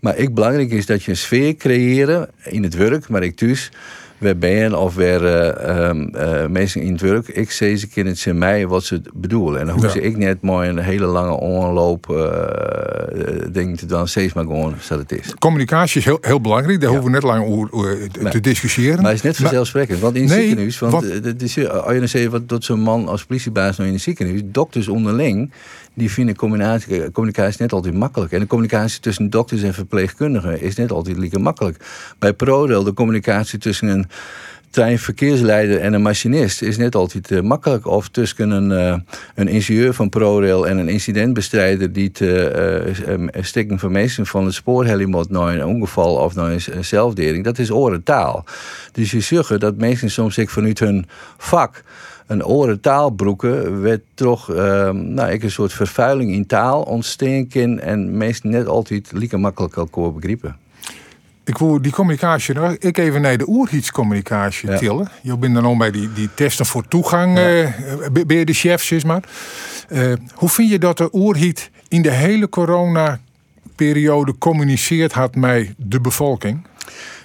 Maar 0.00 0.16
ik 0.16 0.34
belangrijk 0.34 0.70
is 0.70 0.86
dat 0.86 1.02
je 1.02 1.10
een 1.10 1.16
sfeer 1.16 1.56
creëren 1.56 2.28
in 2.44 2.62
het 2.62 2.74
werk, 2.74 3.08
maar 3.08 3.22
ik 3.22 3.36
thuis 3.36 3.70
waar 4.22 4.36
ben 4.36 4.78
of 4.78 4.94
waar 4.94 5.22
uh, 5.22 6.46
mensen 6.46 6.80
in 6.80 6.92
het 6.92 7.00
werk. 7.00 7.28
Ik 7.28 7.50
zie 7.50 7.76
ze 7.76 7.86
in 7.94 8.06
het 8.06 8.32
mij 8.34 8.66
wat 8.66 8.84
ze 8.84 9.00
bedoelen. 9.14 9.60
En 9.60 9.66
dan 9.66 9.74
hoef 9.74 9.90
ze 9.90 10.00
ik 10.00 10.16
net 10.16 10.42
mooi 10.42 10.68
een 10.68 10.78
hele 10.78 11.06
lange 11.06 11.32
onloop 11.32 12.06
uh, 12.10 12.32
ding 13.52 13.78
te 13.78 13.86
doen. 13.86 14.08
Steeds 14.08 14.32
maar 14.32 14.44
gewoon 14.44 14.74
zoals 14.80 15.02
het 15.02 15.12
is. 15.20 15.34
Communicatie 15.38 15.98
is 15.98 16.04
heel, 16.04 16.18
heel 16.20 16.40
belangrijk. 16.40 16.80
Daar 16.80 16.90
hoeven 16.90 17.06
we 17.06 17.12
net 17.12 17.22
lang 17.22 17.46
over 17.46 18.10
te 18.10 18.22
nee. 18.22 18.40
discussiëren. 18.40 19.02
Maar 19.02 19.10
het 19.12 19.14
is 19.14 19.22
net 19.22 19.36
vanzelfsprekend. 19.36 19.98
Want 19.98 20.14
in 20.16 20.22
het 20.22 20.30
nee, 20.30 20.40
ziekenhuis, 20.40 20.78
want 20.78 20.92
wat, 20.92 21.04
is, 21.42 21.68
als 21.68 21.92
je 21.92 21.98
dan 21.98 22.08
zegt 22.08 22.30
wat 22.30 22.48
doet 22.48 22.64
zo'n 22.64 22.80
man 22.80 23.08
als 23.08 23.24
politiebaas 23.24 23.76
nou 23.76 23.88
in 23.88 23.94
het 23.94 24.04
ziekenhuis, 24.04 24.40
dokters 24.44 24.88
onderling 24.88 25.50
die 25.94 26.10
vinden 26.10 26.36
communicatie, 26.36 27.10
communicatie 27.10 27.62
net 27.62 27.72
altijd 27.72 27.94
makkelijk. 27.94 28.32
En 28.32 28.40
de 28.40 28.46
communicatie 28.46 29.00
tussen 29.00 29.30
dokters 29.30 29.62
en 29.62 29.74
verpleegkundigen 29.74 30.60
is 30.60 30.74
net 30.76 30.92
altijd 30.92 31.18
lekker 31.18 31.40
makkelijk. 31.40 31.84
Bij 32.18 32.32
ProRail, 32.32 32.82
de 32.82 32.94
communicatie 32.94 33.58
tussen 33.58 33.88
een 33.88 34.06
treinverkeersleider 34.72 35.80
en 35.80 35.92
een 35.92 36.02
machinist 36.02 36.62
is 36.62 36.76
net 36.76 36.94
altijd 36.94 37.30
uh, 37.30 37.40
makkelijk. 37.40 37.86
Of 37.86 38.08
tussen 38.08 38.50
een, 38.50 38.70
uh, 38.70 38.98
een 39.34 39.48
ingenieur 39.48 39.94
van 39.94 40.08
ProRail 40.08 40.68
en 40.68 40.78
een 40.78 40.88
incidentbestrijder 40.88 41.92
die 41.92 42.10
te 42.10 43.28
uh, 43.34 43.42
stikken 43.42 43.78
vermeesten 43.78 44.26
van 44.26 44.44
het 44.44 44.54
spoorhelimot 44.54 45.30
naar 45.30 45.54
een 45.54 45.64
ongeval 45.64 46.16
of 46.16 46.34
naar 46.34 46.50
een 46.50 46.84
zelfdering. 46.84 47.44
Dat 47.44 47.58
is 47.58 47.70
orentaal. 47.70 48.44
Dus 48.92 49.10
je 49.10 49.20
zegt 49.20 49.60
dat 49.60 49.76
mensen 49.76 50.10
soms 50.10 50.34
zich 50.34 50.50
vanuit 50.50 50.78
hun 50.78 51.06
vak 51.36 51.82
een 52.32 52.44
oren 52.44 52.80
taalbroeken 52.80 53.82
werd 53.82 54.00
toch 54.14 54.50
ehm, 54.54 55.14
nou, 55.14 55.30
ik 55.30 55.42
een 55.42 55.50
soort 55.50 55.72
vervuiling 55.72 56.32
in 56.32 56.46
taal 56.46 56.82
ontsteken 56.82 57.80
en 57.80 58.16
meestal 58.16 58.50
net 58.50 58.66
altijd 58.66 59.12
lieke 59.12 59.36
makkelijk 59.36 59.76
elkaar 59.76 60.12
begrijpen. 60.12 60.56
Ik 61.44 61.58
wil 61.58 61.82
die 61.82 61.92
communicatie, 61.92 62.54
ik 62.78 62.98
even 62.98 63.20
naar 63.20 63.36
de 63.36 63.48
oerhitscommunicatie 63.48 64.70
ja. 64.70 64.78
tillen. 64.78 65.08
Je 65.22 65.36
bent 65.36 65.54
dan 65.54 65.64
al 65.64 65.76
bij 65.76 65.90
die, 65.90 66.12
die 66.12 66.28
testen 66.34 66.66
voor 66.66 66.88
toegang, 66.88 67.38
ja. 67.38 67.62
uh, 67.62 67.72
ben 68.26 68.36
je 68.36 68.44
de 68.44 68.52
chef, 68.52 68.82
zeg 68.82 69.04
maar. 69.04 69.22
Uh, 69.88 70.12
hoe 70.34 70.48
vind 70.48 70.70
je 70.70 70.78
dat 70.78 70.96
de 70.96 71.08
oerhiet 71.12 71.70
in 71.88 72.02
de 72.02 72.10
hele 72.10 72.48
corona-periode 72.48 74.38
communiceert 74.38 75.12
had 75.12 75.34
met 75.34 75.74
de 75.76 76.00
bevolking? 76.00 76.66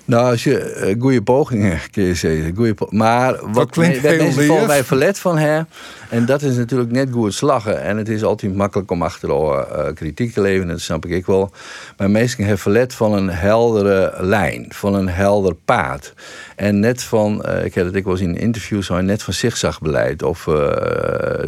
Nou, 0.08 0.32
als 0.32 0.44
je 0.44 0.86
uh, 0.96 1.02
goede 1.02 1.22
pogingen 1.22 1.80
kun 1.92 2.04
je 2.04 2.14
zeggen. 2.14 2.56
Goeie 2.56 2.74
maar 2.90 3.40
wat 3.52 3.70
klinkt 3.70 4.02
me, 4.02 4.16
mensen 4.16 4.46
volgens 4.46 4.68
mij 4.68 4.84
verlet 4.84 5.20
van 5.20 5.38
hè. 5.38 5.62
En 6.10 6.26
dat 6.26 6.42
is 6.42 6.56
natuurlijk 6.56 6.92
net 6.92 7.10
goed 7.12 7.34
slagen. 7.34 7.82
En 7.82 7.98
het 7.98 8.10
is 8.10 8.24
altijd 8.24 8.56
makkelijk 8.56 8.92
om 8.92 9.02
achter 9.02 9.30
uh, 9.30 9.60
kritiek 9.94 10.34
te 10.34 10.42
leveren, 10.42 10.68
dat 10.68 10.80
snap 10.80 11.06
ik 11.06 11.26
wel. 11.26 11.52
Maar 11.98 12.12
mensen 12.12 12.40
hebben 12.40 12.60
verlet 12.60 12.94
van 12.94 13.14
een 13.14 13.30
heldere 13.30 14.14
lijn, 14.20 14.66
van 14.70 14.94
een 14.94 15.10
helder 15.10 15.56
paad. 15.66 16.14
En 16.56 16.80
net 16.80 17.04
van, 17.04 17.44
uh, 17.46 17.66
ik 17.66 17.76
heb 17.76 17.86
het 17.86 17.96
ik 17.96 18.04
was 18.04 18.20
in 18.20 18.38
interviews 18.38 18.86
zo, 18.86 19.02
net 19.02 19.24
van 19.24 19.34
zigzagbeleid. 19.34 20.24
Of 20.24 20.44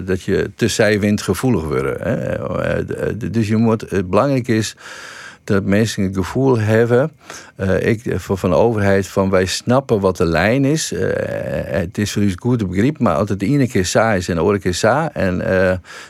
dat 0.06 0.24
je 0.24 0.52
te 0.56 0.68
zijwind 0.68 1.22
gevoelig 1.22 1.64
wordt. 1.64 2.04
Hè. 2.04 3.32
dus 3.32 3.48
je 3.48 3.58
moet, 3.58 3.90
het 3.90 4.10
belangrijk 4.10 4.48
is 4.48 4.76
dat 5.54 5.64
mensen 5.64 6.04
het 6.04 6.16
gevoel 6.16 6.60
hebben, 6.60 7.12
uh, 7.60 7.88
ik, 7.88 8.02
van 8.18 8.50
de 8.50 8.56
overheid, 8.56 9.08
van 9.08 9.30
wij 9.30 9.46
snappen 9.46 10.00
wat 10.00 10.18
de 10.18 10.26
lijn 10.26 10.66
is. 10.66 10.92
Uh, 10.92 11.00
het 11.66 11.98
is 11.98 12.12
voor 12.12 12.22
u 12.22 12.34
goed 12.36 12.60
te 12.60 12.66
begrijpen, 12.66 13.04
maar 13.04 13.16
als 13.16 13.30
het 13.30 13.40
de 13.40 13.46
ene 13.46 13.68
keer 13.68 13.86
saai 13.86 14.18
is 14.18 14.28
en 14.28 14.34
de 14.34 14.40
andere 14.40 14.60
keer 14.60 14.74
saai. 14.74 15.10
En 15.14 15.38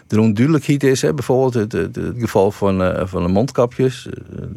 de 0.08 0.22
onduidelijkheid 0.22 0.84
is, 0.84 1.02
hè, 1.02 1.14
bijvoorbeeld 1.14 1.54
het, 1.54 1.72
het, 1.72 1.96
het 1.96 2.16
geval 2.18 2.52
van, 2.52 3.08
van 3.08 3.24
de 3.24 3.30
mondkapjes, 3.30 4.08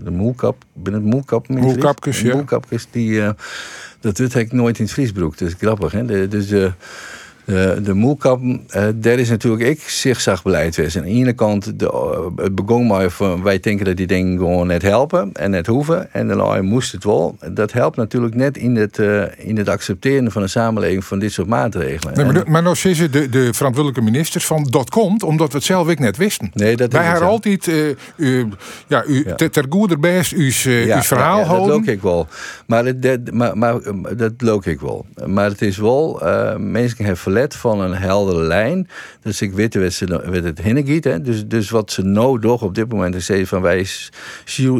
de 0.05 0.11
moelkap, 0.11 0.65
binnen 0.73 1.03
het 1.03 1.11
moelkap. 1.11 1.49
Moelkapjes, 1.49 2.21
ja. 2.21 2.35
Moelkapjes, 2.35 2.87
die, 2.91 3.23
dat 4.01 4.17
doet 4.17 4.35
ik 4.35 4.53
nooit 4.53 4.79
in 4.79 4.85
het 4.85 4.93
vriesbroek. 4.93 5.39
Dat 5.39 5.49
is 5.49 5.55
grappig, 5.59 5.93
hè. 5.93 6.05
De, 6.05 6.29
dus 6.29 6.53
de, 7.45 7.81
de 7.83 7.95
moelkap, 7.95 8.43
uh, 8.43 8.59
daar 8.95 9.19
is 9.19 9.29
natuurlijk 9.29 9.63
ik 9.63 9.81
zigzagbeleid 9.81 10.75
geweest. 10.75 10.97
Aan 10.97 11.03
de 11.03 11.09
ene 11.09 11.33
kant, 11.33 11.79
de, 11.79 11.85
uh, 11.85 12.45
het 12.45 12.55
begon 12.55 12.87
maar 12.87 13.11
van 13.11 13.43
wij 13.43 13.61
denken 13.61 13.85
dat 13.85 13.97
die 13.97 14.07
dingen 14.07 14.39
gewoon 14.39 14.67
net 14.67 14.83
helpen 14.83 15.31
en 15.33 15.51
net 15.51 15.67
hoeven. 15.67 16.13
En 16.13 16.29
dan 16.29 16.65
moest 16.65 16.93
het 16.93 17.05
wel. 17.05 17.37
Dat 17.53 17.73
helpt 17.73 17.97
natuurlijk 17.97 18.35
net 18.35 18.57
in 18.57 18.77
het, 18.77 18.99
uh, 18.99 19.23
in 19.37 19.57
het 19.57 19.69
accepteren 19.69 20.31
van 20.33 20.43
een 20.43 20.49
samenleving 20.49 21.05
van 21.05 21.19
dit 21.19 21.33
soort 21.33 21.49
maatregelen. 21.49 22.15
Nee, 22.15 22.25
maar, 22.25 22.35
de, 22.35 22.51
maar 22.51 22.63
nou 22.63 22.77
zeggen 22.77 23.13
de, 23.13 23.29
de 23.29 23.55
verantwoordelijke 23.55 24.11
ministers 24.11 24.47
van 24.47 24.67
dat 24.71 24.91
komt 24.91 25.23
omdat 25.23 25.51
we 25.53 25.57
het 25.57 25.67
zelf 25.67 25.89
ik 25.89 25.99
net 25.99 26.17
wisten. 26.17 26.51
Nee, 26.55 26.77
dat 26.77 26.93
Wij 26.93 27.05
hebben 27.05 27.29
altijd 27.29 27.67
u, 28.17 28.49
ja, 28.87 29.05
u, 29.05 29.25
ja. 29.27 29.35
ter 29.35 29.67
goede 29.69 29.99
best 29.99 30.33
uw, 30.33 30.51
ja, 30.65 30.97
uw 30.97 31.03
verhaal 31.03 31.39
ja, 31.39 31.45
houden. 31.45 31.69
Dat 31.69 31.77
loop 31.77 31.95
ik 31.95 32.03
wel. 32.03 32.27
Maar, 32.67 32.85
het, 32.85 33.03
dat, 33.03 33.33
maar, 33.33 33.59
maar 33.59 33.81
dat 34.17 34.33
loop 34.39 34.67
ik 34.67 34.81
wel. 34.81 35.07
Maar 35.27 35.51
het 35.51 35.63
is 35.63 35.77
wel, 35.77 36.21
mensen 36.59 37.05
hebben 37.05 37.17
verlet 37.33 37.57
van 37.57 37.81
een 37.81 37.95
heldere 37.95 38.43
lijn. 38.43 38.89
Dus 39.23 39.43
ik 39.43 39.53
weet 39.53 39.75
wat, 39.75 39.93
ze, 39.93 40.07
wat 40.07 40.45
het 40.45 40.63
hinnegiet. 40.63 41.05
Hè. 41.05 41.21
Dus, 41.21 41.47
dus 41.47 41.71
wat 41.71 41.93
ze 41.93 42.03
nodig 42.03 42.63
op 42.63 42.75
dit 42.75 42.89
moment 42.89 43.15
is 43.15 43.49
van 43.49 43.63
wij 43.63 43.87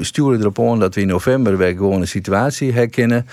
sturen 0.01 0.41
erop 0.41 0.61
aan 0.61 0.79
dat 0.79 0.95
we 0.95 1.01
in 1.01 1.07
november 1.07 1.57
weer 1.57 1.77
gewoon 1.77 2.01
een 2.01 2.09
situatie 2.09 2.73
herkennen. 2.73 3.27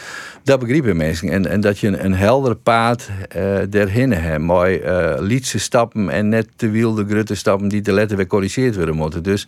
Dat 0.43 0.59
begrijpen 0.59 0.97
mensen. 0.97 1.29
En, 1.29 1.45
en 1.45 1.61
dat 1.61 1.79
je 1.79 1.87
een, 1.87 2.05
een 2.05 2.13
heldere 2.13 2.55
paad 2.55 3.09
uh, 3.35 3.43
daarheen 3.69 4.13
hebt. 4.13 4.43
Mooi 4.43 4.81
uh, 4.81 5.13
liedse 5.19 5.59
stappen 5.59 6.09
en 6.09 6.29
net 6.29 6.47
te 6.55 6.69
wilde 6.69 7.05
grutte 7.09 7.35
stappen 7.35 7.67
die 7.67 7.81
te 7.81 7.93
letter 7.93 8.17
weer 8.17 8.27
corrigeerd 8.27 8.75
worden 8.75 8.95
moeten. 8.95 9.23
Dus 9.23 9.47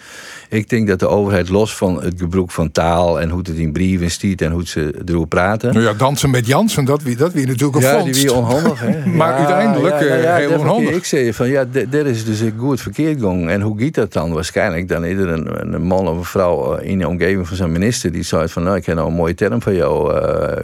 ik 0.49 0.69
denk 0.69 0.87
dat 0.87 0.99
de 0.99 1.07
overheid 1.07 1.49
los 1.49 1.75
van 1.75 2.03
het 2.03 2.13
gebruik 2.17 2.51
van 2.51 2.71
taal 2.71 3.19
en 3.21 3.29
hoe 3.29 3.39
het 3.39 3.49
in 3.49 3.71
brieven 3.71 4.11
stiet 4.11 4.41
en 4.41 4.51
hoe 4.51 4.67
ze 4.67 5.01
erover 5.05 5.27
praten. 5.27 5.73
Nou 5.73 5.85
ja, 5.85 5.93
dansen 5.93 6.29
met 6.29 6.47
Jansen, 6.47 6.85
dat 6.85 7.01
wie, 7.01 7.15
dat 7.15 7.33
wie 7.33 7.47
natuurlijk 7.47 7.75
een 7.75 7.81
Ja, 7.81 8.03
die 8.03 8.13
wie 8.13 8.33
onhandig. 8.33 8.79
Hè? 8.79 9.05
maar 9.19 9.39
eindelijk 9.65 9.99
ja, 9.99 10.15
ja, 10.15 10.39
eh, 10.39 10.47
heel 10.47 10.59
onhandig. 10.59 10.95
Ik 10.95 11.05
zei 11.05 11.33
van 11.33 11.49
ja, 11.49 11.65
dit 11.65 11.93
is 11.93 12.25
dus 12.25 12.39
een 12.39 12.53
goed 12.57 12.81
verkeerd 12.81 13.21
gong. 13.21 13.49
En 13.49 13.61
hoe 13.61 13.83
gaat 13.83 13.93
dat 13.93 14.13
dan? 14.13 14.33
Waarschijnlijk 14.33 14.87
dan 14.87 15.05
is 15.05 15.17
er 15.17 15.29
een, 15.29 15.73
een, 15.73 15.81
man 15.81 16.07
of 16.07 16.17
een 16.17 16.23
vrouw 16.23 16.75
eh, 16.75 16.89
in 16.89 16.99
de 16.99 17.07
omgeving 17.07 17.47
van 17.47 17.57
zijn 17.57 17.71
minister 17.71 18.11
die 18.11 18.23
zei 18.23 18.47
van 18.47 18.63
nou, 18.63 18.77
ik 18.77 18.85
heb 18.85 18.95
nou 18.95 19.07
een 19.07 19.15
mooie 19.15 19.33
term 19.33 19.61
van 19.61 19.75
jou 19.75 20.13
uh, 20.13 20.17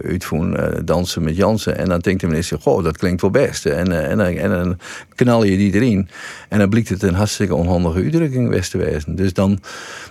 uitvoeren, 0.10 0.86
dansen 0.86 1.24
met 1.24 1.36
Jansen. 1.36 1.78
En 1.78 1.90
dan 1.90 2.00
denkt 2.00 2.22
de 2.22 2.28
minister, 2.28 2.60
goh, 2.62 2.84
dat 2.84 2.98
klinkt 2.98 3.22
wel 3.22 3.32
best. 3.32 3.66
En, 3.66 4.10
en, 4.10 4.38
en, 4.38 4.50
dan 4.50 4.78
knal 5.16 5.44
je 5.44 5.58
die 5.58 5.74
erin. 5.74 6.10
En 6.50 6.60
dan 6.60 6.70
blijkt 6.70 6.90
het 6.90 7.04
een 7.04 7.14
hartstikke 7.14 7.56
onhandige 7.56 8.00
uitdrukking 8.00 8.50
West 8.50 8.72
te 8.72 8.78
wezen. 8.78 9.16
Dus 9.16 9.34
dan, 9.34 9.60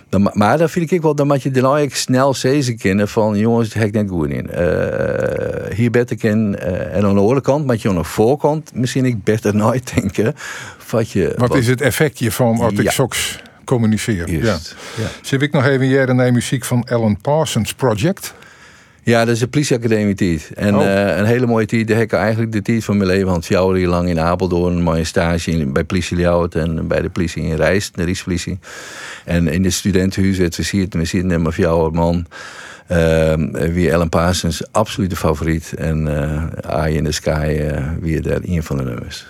dan, 0.09 0.29
maar 0.33 0.57
dat 0.57 0.71
vind 0.71 0.91
ik 0.91 1.01
wel, 1.01 1.15
dan 1.15 1.27
moet 1.27 1.43
je 1.43 1.51
dan 1.51 1.63
eigenlijk 1.63 1.95
snel 1.95 2.33
zezen 2.33 2.77
kennen 2.77 3.07
van 3.07 3.37
jongens, 3.37 3.73
het 3.73 3.83
hek 3.83 3.91
net 3.91 4.09
goed 4.09 4.29
in. 4.29 4.49
hier 5.75 5.91
beter 5.91 6.25
en 6.25 7.03
aan 7.03 7.15
de 7.15 7.21
andere 7.21 7.41
kant, 7.41 7.65
maar 7.65 7.77
je 7.79 7.89
aan 7.89 7.95
de 7.95 8.03
voorkant 8.03 8.71
misschien 8.77 9.05
ik 9.05 9.23
beter 9.23 9.55
nooit 9.65 9.95
denken. 9.95 10.35
Wat, 10.89 11.11
je, 11.11 11.33
wat, 11.37 11.55
is 11.55 11.67
het 11.67 11.81
effectje 11.81 12.31
van 12.31 12.57
wat 12.57 12.77
ik 12.77 12.91
soks 12.91 13.39
communiceer? 13.63 14.29
Just. 14.29 14.75
Ja. 14.97 15.03
ja. 15.29 15.39
Ik 15.39 15.51
nog 15.51 15.65
even 15.65 15.85
hier 15.85 16.09
in 16.09 16.17
de 16.17 16.31
muziek 16.31 16.65
van 16.65 16.83
Alan 16.83 17.21
Parsons 17.21 17.73
Project? 17.73 18.33
Ja, 19.07 19.25
dat 19.25 19.33
is 19.33 19.39
de 19.39 19.47
politieacademie 19.47 20.15
tiet. 20.15 20.51
En 20.55 20.75
oh. 20.75 20.85
eh, 20.85 21.17
een 21.17 21.25
hele 21.25 21.45
mooie 21.45 21.65
tiet. 21.65 21.89
Heb 21.89 22.01
ik 22.01 22.13
eigenlijk 22.13 22.51
de 22.51 22.61
tijd 22.61 22.83
van 22.83 22.97
mijn 22.97 23.09
leven. 23.09 23.25
Want 23.25 23.45
jouw 23.45 23.73
hier 23.73 23.87
lang 23.87 24.09
in 24.09 24.19
Apeldoorn. 24.19 24.81
Mooie 24.81 25.03
stage 25.03 25.65
bij 25.65 25.83
politie 25.83 26.17
Ljouwert 26.17 26.55
en 26.55 26.87
bij 26.87 27.01
de 27.01 27.09
politie 27.09 27.43
in 27.43 27.55
Rijst. 27.55 27.95
De 27.95 28.03
Rijkspolitie. 28.03 28.59
En 29.25 29.47
in 29.47 29.61
de 29.61 29.69
studentenhuizen. 29.69 30.49
We 30.55 30.63
zitten, 30.63 30.99
we 30.99 31.05
zitten 31.05 31.41
met 31.41 31.55
jouw 31.55 31.89
man. 31.89 32.25
Ehm, 32.87 33.73
wie 33.73 33.89
Ellen 33.89 34.09
Parsons, 34.09 34.63
absolute 34.71 35.15
favoriet. 35.15 35.73
En 35.73 36.07
eh, 36.07 36.85
Eye 36.85 36.97
in 36.97 37.03
the 37.03 37.11
Sky, 37.11 37.29
eh, 37.29 37.83
wie 37.99 38.29
er 38.29 38.41
een 38.43 38.63
van 38.63 38.77
de 38.77 38.83
nummers. 38.83 39.25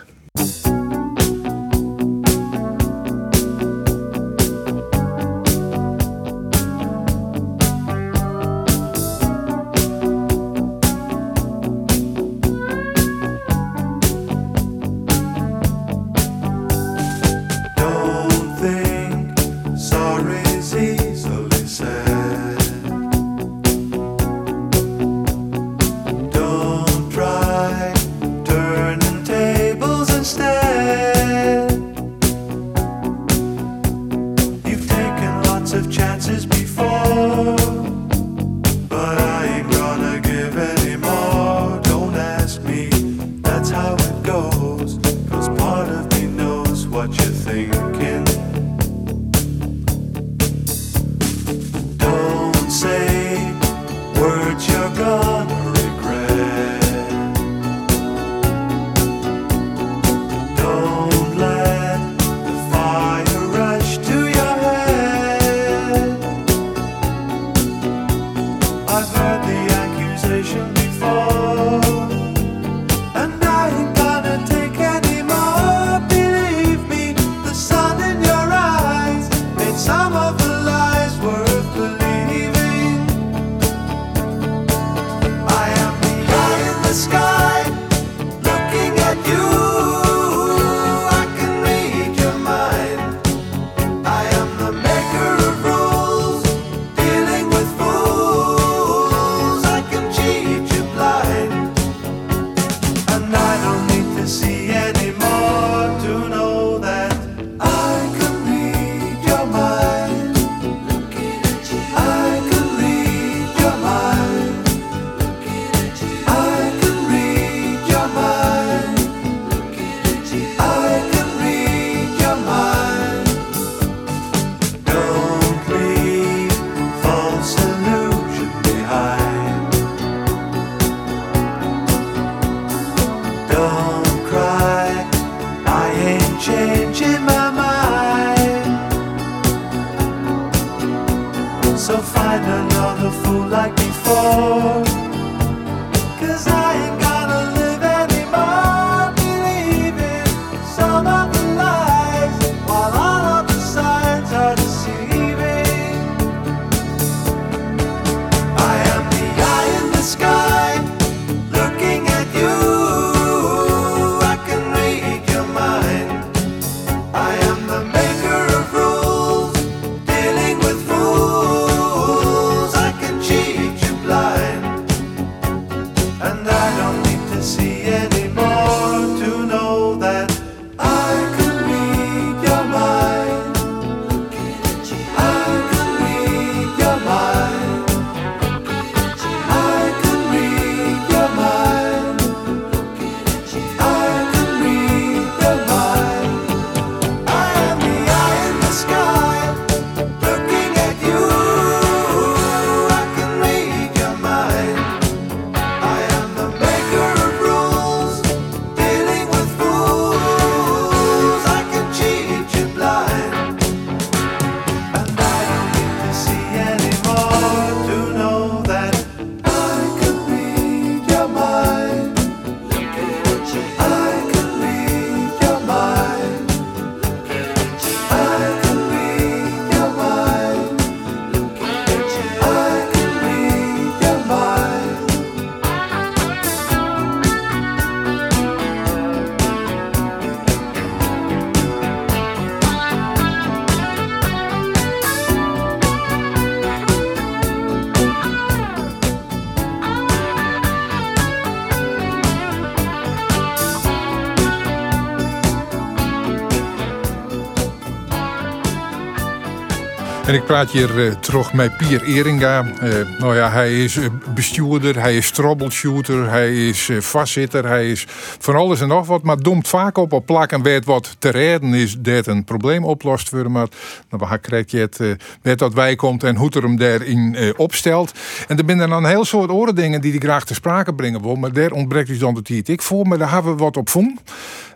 Ik 260.38 260.46
praat 260.46 260.72
hier 260.72 261.08
eh, 261.08 261.14
terug 261.14 261.54
met 261.54 261.78
Pier 261.78 262.04
Eringa. 262.04 262.66
Eh, 262.80 263.20
nou 263.20 263.36
ja, 263.36 263.52
hij 263.52 263.84
is 263.84 263.98
eh, 263.98 264.06
bestuurder, 264.34 265.00
hij 265.00 265.18
is 265.18 265.32
troubleshooter, 265.32 266.30
hij 266.30 266.68
is 266.68 266.90
vastzitter, 267.00 267.68
hij 267.68 267.90
is 267.92 268.06
van 268.40 268.56
alles 268.56 268.82
en 268.82 268.88
nog 268.88 269.08
wat. 269.08 269.24
Maar 269.24 269.38
doemt 269.38 269.68
vaak 269.68 269.98
op 269.98 270.14
op 270.14 270.26
plak 270.26 270.52
en 270.52 270.62
weet 270.62 270.86
wat 270.86 271.16
te 271.20 271.30
redden 271.30 271.74
is 271.74 271.96
dat 272.00 272.28
een 272.28 272.44
probleem 272.44 272.84
oplost 272.84 273.30
worden. 273.30 273.52
Maar 273.52 273.68
dan 274.10 274.20
nou, 274.20 274.38
krijg 274.38 274.72
je 274.72 274.78
het, 274.78 275.00
weet 275.42 275.60
wat 275.60 275.74
wij 275.74 275.96
komt 275.96 276.24
en 276.24 276.36
hoe 276.36 276.50
er 276.50 276.62
hem 276.62 276.78
daarin 276.78 277.54
opstelt. 277.56 278.12
En 278.48 278.58
er 278.58 278.64
zijn 278.66 278.78
dan 278.78 278.92
een 278.92 279.06
heel 279.06 279.26
soort 279.26 279.50
oren 279.50 279.76
dingen 279.76 280.02
die 280.02 280.12
hij 280.12 280.20
graag 280.20 280.46
te 280.46 280.54
sprake 280.54 280.94
brengen 280.94 281.22
wil. 281.22 281.36
Maar 281.36 281.54
daar 281.54 281.72
ontbreekt 281.72 282.08
dus 282.08 282.20
dan 282.20 282.34
de 282.34 282.42
tijd. 282.42 282.68
Ik 282.68 282.82
voel 282.82 283.04
me, 283.04 283.18
daar 283.18 283.32
hebben 283.32 283.52
we 283.52 283.64
wat 283.64 283.78
op. 283.78 283.90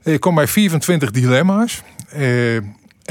Ik 0.04 0.20
kom 0.20 0.36
bij 0.36 0.48
24 0.48 1.12
dilemma's. 1.12 1.82
Eh, 2.10 2.58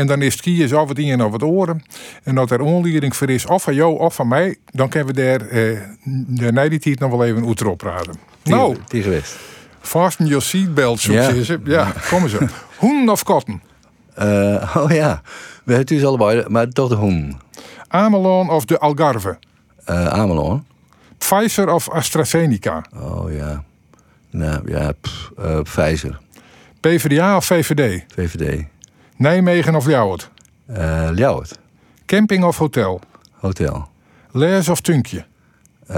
en 0.00 0.06
dan 0.06 0.22
is 0.22 0.32
het 0.32 0.42
kiezen 0.42 0.80
of 0.80 0.88
het 0.88 0.98
in 0.98 1.20
en 1.20 1.32
het 1.32 1.42
oren. 1.42 1.82
En 2.22 2.34
dat 2.34 2.50
er 2.50 2.60
onleiding 2.60 3.16
voor 3.16 3.30
is, 3.30 3.46
of 3.46 3.62
van 3.62 3.74
jou 3.74 3.98
of 3.98 4.14
van 4.14 4.28
mij, 4.28 4.56
dan 4.70 4.88
kunnen 4.88 5.14
we 5.14 5.22
daar 5.22 5.40
eh, 5.48 5.78
de 6.26 6.78
die 6.78 6.96
nog 6.98 7.10
wel 7.10 7.24
even 7.24 7.46
uit 7.46 7.60
erop 7.60 7.78
praten. 7.78 8.14
Nou, 8.44 8.76
Die 8.88 9.02
geweest. 9.02 9.36
fasten 9.80 10.26
your 10.26 10.42
seatbelt, 10.42 11.00
zo 11.00 11.12
Ja. 11.12 11.28
ja. 11.28 11.42
ze. 11.42 11.60
Ja, 11.64 11.92
komen 12.10 12.30
ze. 12.30 12.46
Hoen 12.76 13.08
of 13.08 13.22
kotten? 13.22 13.62
Eh, 14.14 14.76
oh 14.76 14.90
ja, 14.90 15.20
we 15.24 15.72
hebben 15.72 15.76
het 15.76 15.88
dus 15.88 16.04
allebei, 16.04 16.44
maar 16.48 16.68
toch 16.68 16.88
de 16.88 16.94
hoen. 16.94 17.40
Amelon 17.88 18.50
of 18.50 18.64
de 18.64 18.78
Algarve? 18.78 19.38
Eh 19.84 20.06
Amelon. 20.06 20.64
Pfizer 21.18 21.68
of 21.72 21.90
AstraZeneca? 21.90 22.84
Oh 22.96 23.32
ja. 23.32 23.64
Nou 24.30 24.70
ja, 24.70 24.92
pff, 25.00 25.30
eh, 25.38 25.60
Pfizer. 25.62 26.18
PvdA 26.80 27.36
of 27.36 27.44
VVD? 27.44 28.04
VVD. 28.14 28.64
Nijmegen 29.20 29.74
of 29.74 29.86
Ljouwert? 29.86 30.30
Eh 30.66 31.08
Ljouwert. 31.14 31.58
Camping 32.06 32.44
of 32.44 32.56
hotel? 32.56 33.00
Hotel. 33.32 33.88
Les 34.30 34.68
of 34.68 34.80
Tunkje? 34.80 35.24
Eh, 35.86 35.96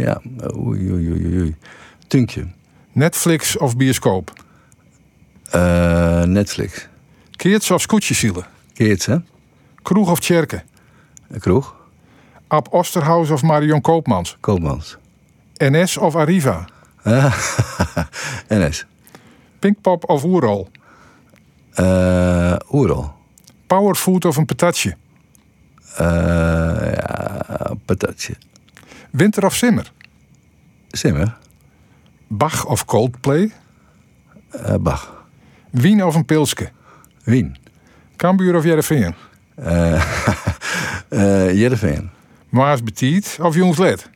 ja, 0.00 0.20
oei, 0.56 0.92
oei, 0.92 1.10
oei, 1.10 1.38
oei. 1.40 1.56
Tunkje. 2.06 2.46
Netflix 2.92 3.56
of 3.56 3.76
bioscoop? 3.76 4.32
Eh, 5.50 6.22
Netflix. 6.22 6.88
Keerts 7.30 7.70
of 7.70 7.80
scootjesielen? 7.80 8.44
Keerts, 8.72 9.06
hè? 9.06 9.16
Kroeg 9.82 10.10
of 10.10 10.18
Tjerke? 10.20 10.62
Een 11.28 11.40
kroeg. 11.40 11.74
Ab 12.48 12.72
Osterhaus 12.72 13.30
of 13.30 13.42
Marion 13.42 13.80
Koopmans? 13.80 14.36
Koopmans. 14.40 14.96
NS 15.56 15.96
of 15.96 16.14
Arriva? 16.14 16.64
NS. 18.48 18.86
Pinkpop 19.58 20.04
of 20.04 20.24
Oerol? 20.24 20.68
Eh 21.76 22.56
Oerol. 22.72 23.12
Powerfood 23.66 24.24
of 24.24 24.36
een 24.36 24.44
patatje? 24.46 24.96
Eh, 25.96 26.92
ja, 26.94 27.74
patatje. 27.84 28.34
Winter 29.10 29.44
of 29.44 29.54
Simmer? 29.54 29.92
Simmer. 30.88 31.36
Bach 32.26 32.66
of 32.66 32.84
Coldplay? 32.84 33.52
Eh, 34.50 34.74
Bach. 34.80 35.24
Wien 35.70 36.04
of 36.04 36.14
een 36.14 36.24
pilske? 36.24 36.70
Wien. 37.24 37.56
Cambuur 38.16 38.56
of 38.56 38.64
Jereveen? 38.64 39.14
Eh 39.54 40.02
eh 41.08 41.52
Jereveen. 41.52 42.10
Maas 42.48 42.82
Betiet 42.82 43.38
of 43.40 43.54
Jongsled? 43.54 44.10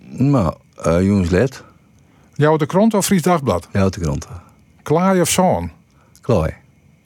Nou, 0.00 0.54
eh 0.82 1.02
Jongsled. 1.02 1.64
Jouw 2.34 2.56
de 2.56 2.66
Krant 2.66 2.94
of 2.94 3.04
Fries 3.04 3.22
Dagblad? 3.22 3.68
Jouwte 3.72 4.00
grond. 4.00 4.26
Klaai 4.86 5.20
of 5.20 5.30
Zoon? 5.30 5.70
Klooi. 6.20 6.54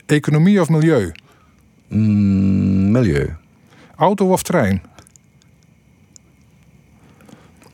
Economie 0.06 0.60
of 0.60 0.68
milieu? 0.68 1.12
Mm, 1.88 2.90
milieu. 2.90 3.36
Auto 3.96 4.32
of 4.32 4.42
trein? 4.42 4.82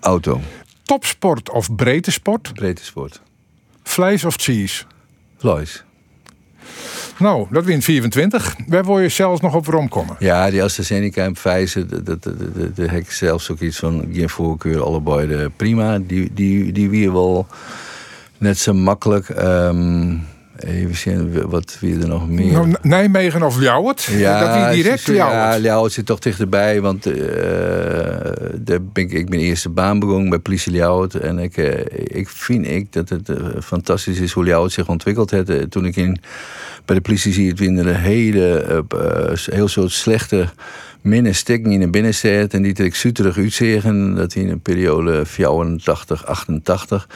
Auto. 0.00 0.40
Topsport 0.82 1.50
of 1.50 1.74
breedte 1.74 2.11
sport? 2.11 2.54
Breedte 2.54 2.84
sport. 2.84 3.20
Vlees 3.82 4.24
of 4.24 4.36
cheese? 4.36 4.84
Vlees. 5.36 5.84
Nou, 7.18 7.46
dat 7.50 7.64
wint 7.64 7.84
24. 7.84 8.57
Waar 8.66 8.84
wil 8.84 9.00
je 9.00 9.09
zelfs 9.09 9.40
nog 9.40 9.54
op 9.54 9.66
romkomen? 9.66 10.16
Ja, 10.18 10.50
die 10.50 10.62
AstraZeneca 10.62 11.24
en 11.24 11.32
Pfizer, 11.32 11.88
dat, 11.88 12.07
dat, 12.07 12.22
dat, 12.22 12.38
dat, 12.54 12.76
daar 12.76 12.90
heb 12.90 13.00
ik 13.00 13.11
zelfs 13.11 13.50
ook 13.50 13.61
iets 13.61 13.78
van, 13.78 14.09
geen 14.12 14.28
voorkeur, 14.28 14.82
allebei 14.82 15.26
de 15.26 15.50
prima. 15.57 15.98
Die, 15.98 16.32
die, 16.34 16.72
die 16.72 16.90
weer 16.90 17.12
wel 17.12 17.46
net 18.39 18.59
zo 18.59 18.74
makkelijk. 18.74 19.28
Ehm, 19.28 20.14
even 20.59 20.95
zien, 20.95 21.49
wat 21.49 21.76
wie 21.80 22.01
er 22.01 22.09
nog 22.09 22.28
meer? 22.28 22.53
Nou, 22.53 22.74
Nijmegen 22.82 23.43
of 23.43 23.61
Ljouwert? 23.61 24.09
dat 24.41 24.55
wie 24.74 24.82
direct 24.82 25.01
ze- 25.03 25.12
Ja, 25.12 25.26
Ljouwert. 25.28 25.62
Ljouwert 25.62 25.93
zit 25.93 26.07
toch 26.07 26.18
dichterbij. 26.18 26.80
Want 26.80 27.07
eh, 27.07 27.14
daar 28.55 28.82
ben 28.82 29.03
ik, 29.05 29.12
ik 29.12 29.28
ben 29.28 29.39
eerste 29.39 29.68
baan 29.68 29.99
begonnen 29.99 30.28
bij 30.30 30.39
politie 30.39 30.72
Ljouwert. 30.72 31.14
En 31.14 31.39
ik, 31.39 31.57
eh, 31.57 32.16
ik 32.18 32.28
vind 32.28 32.66
ik 32.66 32.93
dat 32.93 33.09
het 33.09 33.28
eh, 33.28 33.37
fantastisch 33.62 34.18
is 34.18 34.32
hoe 34.32 34.45
Ljouwert 34.45 34.72
zich 34.72 34.89
ontwikkeld 34.89 35.30
heeft. 35.30 35.70
Toen 35.70 35.84
ik 35.87 35.97
in, 35.97 36.20
bij 36.84 36.97
de 36.97 37.03
politie 37.03 37.32
zie 37.32 37.49
het 37.49 37.59
weer 37.59 37.68
een 37.68 37.95
hele, 37.95 38.84
heel 39.51 39.68
soort 39.68 39.91
slechte 39.93 40.49
stikken 41.30 41.72
in 41.72 41.80
de 41.80 41.89
binnenstad. 41.89 42.53
En 42.55 42.62
die 42.62 42.72
trek 42.72 42.95
zuterig 42.95 43.37
uitzegen. 43.37 44.14
Dat 44.14 44.34
in 44.34 44.51
een 44.51 44.61
periode 44.61 45.26
84, 45.26 46.26
88. 46.26 47.09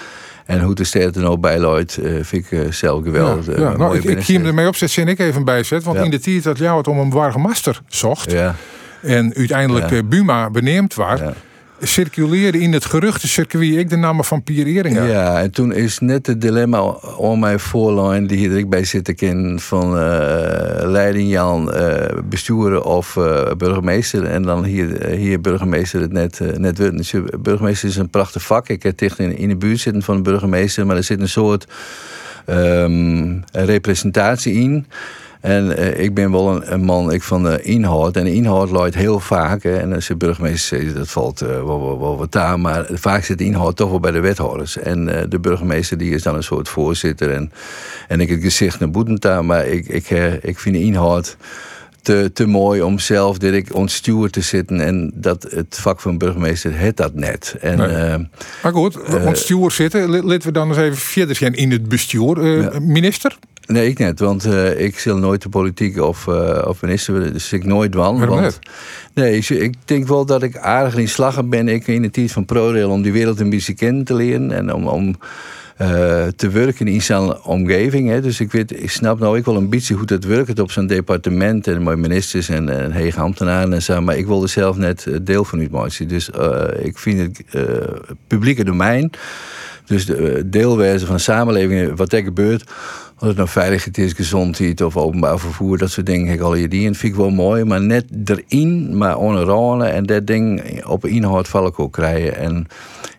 En 0.51 0.61
hoe 0.61 0.75
de 0.75 0.85
stad 0.85 1.17
er 1.17 1.23
nou 1.23 1.39
bij 1.39 1.59
loopt, 1.59 1.97
eh, 1.97 2.13
vind 2.21 2.45
ik 2.45 2.53
eh, 2.53 2.73
zelf 2.73 3.03
geweldig. 3.05 3.47
Ja, 3.47 3.53
Eh, 3.53 3.59
ja. 3.59 3.77
Nou, 3.77 3.97
ik, 3.97 4.05
ik 4.05 4.23
hier 4.25 4.47
ermee 4.47 4.67
opzet, 4.67 4.91
zin 4.91 5.09
ik 5.09 5.19
even 5.19 5.45
bijzet. 5.45 5.83
Want 5.85 5.97
Ja. 5.99 6.05
in 6.05 6.11
de 6.11 6.19
tijd 6.21 6.43
dat 6.43 6.59
Ljouwert 6.59 6.89
om 6.89 6.99
een 6.99 7.11
wargemaster 7.11 7.81
zocht... 7.89 8.31
Ja, 8.33 8.55
en 9.03 9.35
uiteindelijk 9.37 9.91
eh, 9.91 9.99
Buma 10.05 10.51
beneemd 10.51 10.95
was... 10.95 11.21
ja. 11.81 11.87
circuleerde 11.87 12.61
in 12.61 12.73
het 12.73 12.85
geruchtencircuit 12.85 13.77
ik 13.77 13.91
de 13.91 13.97
naam 13.97 14.25
van 14.25 14.43
Pier 14.43 14.67
Eringa. 14.67 15.05
Ja, 15.05 15.41
en 15.41 15.51
toen 15.51 15.73
is 15.73 15.99
net 15.99 16.27
het 16.27 16.41
dilemma 16.41 16.81
om 17.17 17.39
mijn 17.39 17.61
voorlijn 17.61 18.27
die 18.27 18.39
hier 18.39 18.57
ik 18.57 18.69
bij 18.69 18.85
zitten 18.85 19.15
ken 19.15 19.61
van 19.61 19.99
eh 19.99 20.71
leiding 20.91 21.31
Jan 21.31 21.73
eh, 21.73 22.19
besturen 22.25 22.85
of 22.85 23.17
eh, 23.17 23.51
burgemeester 23.57 24.25
en 24.25 24.43
dan 24.43 24.65
hier, 24.65 25.07
hier 25.07 25.41
burgemeester 25.41 26.01
het 26.01 26.13
net 26.13 26.41
net. 26.59 26.77
Dus 26.77 27.15
burgemeester 27.41 27.89
is 27.89 27.97
een 27.97 28.11
prachtig 28.11 28.43
vak. 28.43 28.69
Ik 28.69 28.83
heb 28.83 28.99
dicht 28.99 29.19
in, 29.19 29.37
in 29.37 29.49
de 29.49 29.57
buurt 29.57 29.81
zitten 29.81 30.03
van 30.03 30.17
de 30.17 30.23
burgemeester, 30.23 30.87
maar 30.87 30.97
er 30.97 31.05
zit 31.05 31.21
een 31.21 31.29
soort 31.29 31.67
ehm, 32.47 33.39
representatie 33.53 34.55
in. 34.55 34.87
En 35.41 35.77
eh, 35.77 36.05
ik 36.05 36.15
ben 36.15 36.31
wel 36.31 36.51
een, 36.51 36.73
een 36.73 36.81
man 36.81 37.13
ik 37.13 37.23
van 37.23 37.43
de 37.43 37.63
inhoud. 37.63 38.17
En 38.17 38.25
de 38.25 38.35
inhoud 38.35 38.71
luidt 38.71 38.95
heel 38.95 39.21
vaak. 39.21 39.63
Hè, 39.63 39.77
en 39.77 39.93
als 39.93 40.07
de 40.07 40.17
burgemeester 40.17 40.79
zegt, 40.79 40.95
dat 40.95 41.09
valt 41.09 41.41
eh, 41.41 41.49
wel, 41.49 41.81
wel, 41.81 42.01
wel 42.01 42.17
wat 42.17 42.37
aan. 42.37 42.61
Maar 42.61 42.87
vaak 42.93 43.25
zit 43.25 43.39
de 43.39 43.45
inhoud 43.45 43.77
toch 43.77 43.91
wel 43.91 44.01
bij 44.01 44.11
de 44.11 44.21
wethouders. 44.21 44.79
En 44.79 45.09
eh, 45.09 45.25
de 45.29 45.39
burgemeester 45.39 45.99
die 45.99 46.15
is 46.15 46.23
dan 46.23 46.35
een 46.35 46.43
soort 46.43 46.69
voorzitter. 46.69 47.31
En, 47.31 47.53
en 48.09 48.21
ik 48.21 48.29
het 48.29 48.41
gezicht 48.41 48.81
naar 48.81 48.91
Boetenta. 48.91 49.43
Maar 49.43 49.67
ik, 49.67 49.89
ik, 49.89 50.11
ik 50.43 50.59
vind 50.59 50.75
de 50.75 50.83
inhoud 50.83 51.37
te, 52.03 52.31
te 52.33 52.47
mooi 52.47 52.83
om 52.83 52.99
zelf 52.99 53.39
direct 53.39 53.73
ontstuurd 53.73 54.33
te 54.33 54.41
zitten. 54.41 54.81
En 54.81 55.11
dat 55.15 55.43
het 55.43 55.79
vak 55.81 56.01
van 56.01 56.19
burgemeester 56.19 56.79
het 56.79 56.97
dat 56.97 57.15
net. 57.15 57.57
En, 57.61 57.79
Nee. 57.79 58.29
Maar 58.63 58.73
goed, 58.73 58.95
want 59.09 59.39
stuur 59.39 59.71
zitten. 59.71 60.11
Laten 60.11 60.47
we 60.47 60.53
dan 60.53 60.69
eens 60.69 60.77
even 60.77 60.97
verder 60.97 61.37
zijn 61.37 61.55
in 61.55 61.71
het 61.71 61.89
bestuur. 61.89 62.47
Ja. 62.47 62.79
Minister? 62.81 63.39
Nee, 63.71 63.89
ik 63.89 63.99
net. 63.99 64.21
Want 64.21 64.45
eh, 64.45 64.81
ik 64.81 64.99
zal 64.99 65.17
nooit 65.17 65.43
de 65.43 65.49
politiek 65.49 66.01
of, 66.01 66.29
eh, 66.29 66.65
of 66.67 66.83
minister. 66.83 67.33
Dus 67.33 67.53
ik 67.53 67.65
nooit. 67.65 67.95
Waarom 67.95 68.27
want, 68.27 68.59
Nee, 69.15 69.37
ik, 69.37 69.49
ik 69.49 69.75
denk 69.85 70.07
wel 70.07 70.27
dat 70.27 70.43
ik 70.43 70.57
aardig 70.57 70.97
in 70.97 71.09
slag 71.09 71.45
ben. 71.45 71.69
Ik 71.69 71.87
in 71.87 72.03
de 72.03 72.11
tijd 72.11 72.33
van 72.33 72.45
ProRail 72.45 72.91
om 72.91 73.03
die 73.03 73.13
wereld 73.13 73.41
een 73.41 73.51
beetje 73.51 73.75
kennen 73.75 74.05
te 74.05 74.15
leren. 74.15 74.53
En 74.53 74.75
om, 74.75 74.87
om 74.87 75.17
eh, 75.77 76.27
te 76.37 76.49
werken 76.49 76.89
in 76.89 77.03
zijn 77.03 77.43
omgeving. 77.43 78.09
Hè. 78.09 78.21
Dus 78.21 78.41
ik, 78.41 78.53
weet, 78.53 78.83
ik 78.83 78.91
snap 78.91 79.19
nou 79.19 79.39
ik 79.39 79.45
wel 79.45 79.57
een 79.57 79.69
beetje 79.69 79.95
hoe 79.95 80.07
dat 80.07 80.25
werkt 80.25 80.59
op 80.59 80.71
zo'n 80.71 80.87
departement. 80.87 81.67
En 81.67 81.83
mijn 81.83 82.01
ministers 82.01 82.49
en, 82.49 82.69
en 82.69 82.93
hege 82.93 83.21
ambtenaren 83.21 83.73
en 83.73 83.83
zo. 83.83 84.01
Maar 84.01 84.17
ik 84.17 84.27
wil 84.27 84.43
er 84.43 84.49
zelf 84.49 84.77
net 84.77 85.07
deel 85.23 85.45
van 85.45 85.59
uitmaken. 85.59 86.09
Dus 86.09 86.31
ik 86.83 86.99
vind 86.99 87.21
het 87.21 87.65
publieke 88.27 88.65
domein... 88.65 89.11
Dus 89.91 90.07
de 90.07 90.43
deelwijze 90.47 91.07
van 91.07 91.15
de 91.15 91.21
samenleving, 91.21 91.97
wat 91.97 92.13
er 92.13 92.23
gebeurt. 92.23 92.71
Of 93.21 93.27
het 93.27 93.37
nou 93.37 93.49
veiligheid 93.49 93.99
is, 93.99 94.13
gezondheid 94.13 94.81
of 94.81 94.97
openbaar 94.97 95.39
vervoer, 95.39 95.79
dat 95.79 95.91
soort 95.91 96.07
dingen 96.07 96.33
ik 96.33 96.41
al 96.41 96.55
je 96.55 96.69
die. 96.69 96.87
En 96.87 96.95
vind 96.95 97.13
ik 97.13 97.19
wel 97.19 97.31
mooi, 97.31 97.65
maar 97.65 97.81
net 97.81 98.05
erin, 98.25 98.97
maar 98.97 99.17
onderrollen 99.17 99.93
en 99.93 100.07
dat 100.07 100.27
ding 100.27 100.63
op 100.87 101.07
inhoud 101.07 101.49
val 101.49 101.67
ik 101.67 101.79
ook 101.81 101.93
krijgen. 101.93 102.37
En 102.37 102.67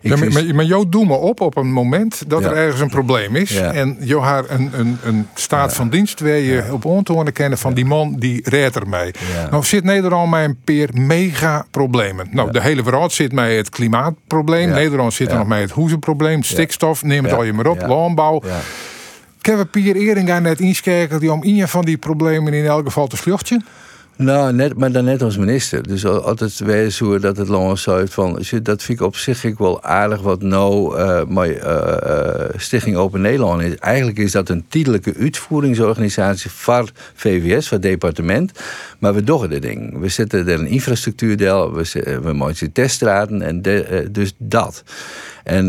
ik 0.00 0.10
Ja, 0.10 0.16
maar, 0.16 0.32
maar, 0.32 0.54
maar 0.54 0.64
jou 0.64 0.88
doe 0.88 1.06
me 1.06 1.14
op 1.14 1.40
op 1.40 1.56
een 1.56 1.72
moment 1.72 2.22
dat 2.26 2.42
Ja. 2.42 2.48
er 2.50 2.56
ergens 2.56 2.80
een 2.80 2.90
probleem 2.90 3.36
is. 3.36 3.50
Ja. 3.50 3.72
En 3.72 3.96
je 4.00 4.18
haar 4.18 4.44
een, 4.48 4.70
een, 4.76 4.98
een 5.04 5.26
staat 5.34 5.74
van 5.74 5.88
dienst 5.90 6.20
waar 6.20 6.30
je 6.30 6.64
op 6.72 6.84
ontonen 6.84 7.32
kennen 7.32 7.58
van 7.58 7.74
die 7.74 7.84
man 7.84 8.16
die 8.18 8.40
redt 8.48 8.76
er 8.76 8.88
mee. 8.88 9.10
Ja. 9.34 9.48
Nou 9.50 9.64
zit 9.64 9.84
Nederland 9.84 10.30
met 10.30 10.44
een 10.44 10.58
peer 10.64 10.88
mega 10.92 11.66
problemen. 11.70 12.26
Nou, 12.30 12.50
de 12.52 12.60
hele 12.62 12.82
wereld 12.82 13.12
zit 13.12 13.32
met 13.32 13.56
het 13.56 13.68
klimaatprobleem. 13.70 14.70
Nederland 14.70 15.12
zit 15.12 15.30
er 15.30 15.38
nog 15.38 15.46
met 15.46 15.60
het 15.60 15.70
hoezenprobleem, 15.70 16.42
stikstof, 16.42 17.02
neem 17.02 17.24
het 17.24 17.32
al 17.32 17.42
je 17.44 17.52
maar 17.52 17.66
op, 17.66 17.82
landbouw. 17.86 18.42
Heb 19.46 19.58
een 19.58 19.70
Pier 19.70 19.96
Eringa 19.96 20.38
net 20.38 20.60
inschakeld 20.60 21.20
die 21.20 21.32
om 21.32 21.40
een 21.42 21.68
van 21.68 21.84
die 21.84 21.96
problemen 21.96 22.52
in 22.52 22.64
elk 22.64 22.84
geval 22.84 23.06
te 23.06 23.16
vluchten. 23.16 23.64
Nou, 24.16 24.52
net, 24.52 24.76
maar 24.78 24.92
dan 24.92 25.04
net 25.04 25.22
als 25.22 25.36
minister. 25.36 25.82
Dus 25.88 26.06
al- 26.06 26.20
altijd 26.24 26.58
wezen 26.58 27.06
hoe 27.06 27.18
dat 27.18 27.36
het 27.36 27.48
lang 27.48 27.78
zo 27.78 28.02
van. 28.08 28.32
Dat 28.62 28.82
vind 28.82 29.00
ik 29.00 29.06
op 29.06 29.16
zich 29.16 29.44
ik 29.44 29.58
wel 29.58 29.82
aardig 29.82 30.20
wat 30.22 30.42
nou 30.42 30.98
eh, 30.98 31.22
Stichting 32.56 32.96
Open 32.96 33.20
Nederland 33.20 33.62
is. 33.62 33.76
Eigenlijk 33.76 34.18
is 34.18 34.32
dat 34.32 34.48
een 34.48 34.64
tijdelijke 34.68 35.14
uitvoeringsorganisatie 35.18 36.50
voor 36.50 36.90
VWS, 37.14 37.70
het 37.70 37.82
departement. 37.82 38.52
Maar 38.98 39.14
we 39.14 39.24
doen 39.24 39.50
het 39.50 39.62
ding. 39.62 39.98
We 39.98 40.08
zetten 40.08 40.48
er 40.48 40.58
een 40.60 40.66
infrastructuurdeel, 40.66 41.72
we, 41.74 42.18
we 42.22 42.32
maken 42.32 42.72
teststraten 42.72 43.42
en 43.42 43.62
de- 43.62 44.08
dus 44.10 44.34
dat. 44.38 44.82
En 45.44 45.68